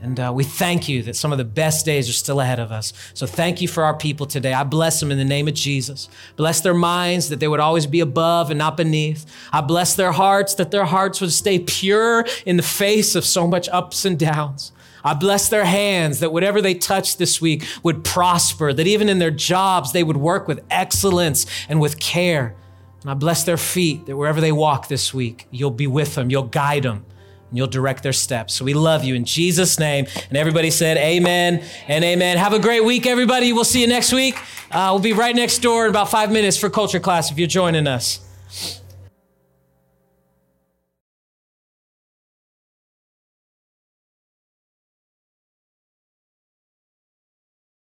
And 0.02 0.20
uh, 0.20 0.32
we 0.34 0.44
thank 0.44 0.90
you 0.90 1.04
that 1.04 1.16
some 1.16 1.32
of 1.32 1.38
the 1.38 1.46
best 1.46 1.86
days 1.86 2.10
are 2.10 2.14
still 2.14 2.40
ahead 2.40 2.60
of 2.60 2.72
us. 2.72 2.92
So 3.14 3.28
thank 3.28 3.62
you 3.62 3.68
for 3.68 3.84
our 3.84 3.96
people 3.96 4.26
today. 4.26 4.52
I 4.52 4.64
bless 4.64 5.00
them 5.00 5.12
in 5.12 5.20
the 5.20 5.26
name 5.26 5.48
of 5.48 5.54
Jesus. 5.54 6.10
Bless 6.36 6.62
their 6.62 6.74
minds 6.74 7.30
that 7.30 7.40
they 7.40 7.48
would 7.48 7.60
always 7.60 7.86
be 7.86 8.00
above 8.00 8.50
and 8.50 8.58
not 8.58 8.78
beneath. 8.78 9.32
I 9.54 9.62
bless 9.62 9.96
their 9.96 10.12
hearts 10.12 10.56
that 10.56 10.72
their 10.72 10.86
hearts 10.86 11.22
would 11.22 11.32
stay 11.32 11.60
pure 11.60 12.26
in 12.48 12.58
the 12.58 12.64
face 12.64 13.14
of 13.14 13.24
so 13.24 13.46
much 13.46 13.70
ups 13.70 14.04
and 14.04 14.18
downs. 14.18 14.72
I 15.04 15.14
bless 15.14 15.50
their 15.50 15.66
hands 15.66 16.20
that 16.20 16.34
whatever 16.34 16.62
they 16.62 16.74
touch 16.74 17.18
this 17.18 17.40
week 17.40 17.64
would 17.84 18.04
prosper, 18.04 18.74
that 18.74 18.88
even 18.88 19.08
in 19.08 19.20
their 19.20 19.32
jobs, 19.32 19.92
they 19.92 20.04
would 20.04 20.18
work 20.18 20.48
with 20.48 20.64
excellence 20.72 21.46
and 21.70 21.80
with 21.80 22.00
care. 22.00 22.56
And 23.04 23.12
I 23.12 23.14
bless 23.14 23.44
their 23.44 23.58
feet 23.58 24.08
that 24.08 24.18
wherever 24.18 24.42
they 24.42 24.52
walk 24.52 24.88
this 24.88 25.14
week, 25.14 25.48
you'll 25.52 25.72
be 25.72 25.88
with 25.88 26.16
them, 26.16 26.32
you'll 26.32 26.44
guide 26.44 26.84
them 26.84 27.06
and 27.52 27.58
you'll 27.58 27.68
direct 27.68 28.02
their 28.02 28.14
steps. 28.14 28.54
So 28.54 28.66
we 28.66 28.74
love 28.74 29.04
you 29.04 29.14
in 29.14 29.26
Jesus' 29.26 29.78
name. 29.78 30.08
And 30.30 30.38
everybody 30.38 30.72
said, 30.72 30.98
Amen 30.98 31.64
and 31.88 32.04
Amen. 32.04 32.38
Have 32.38 32.54
a 32.54 32.60
great 32.60 32.84
week, 32.84 33.06
everybody. 33.06 33.54
We'll 33.54 33.66
see 33.66 33.82
you 33.82 33.88
next 33.88 34.14
week. 34.14 34.38
Uh, 34.72 34.90
we'll 34.94 35.04
be 35.04 35.14
right 35.14 35.36
next 35.36 35.60
door 35.60 35.84
in 35.84 35.90
about 35.90 36.10
five 36.10 36.32
minutes 36.32 36.58
for 36.58 36.70
culture 36.70 37.00
class 37.00 37.30
if 37.32 37.38
you're 37.38 37.48
joining 37.48 37.88
us. 37.88 38.81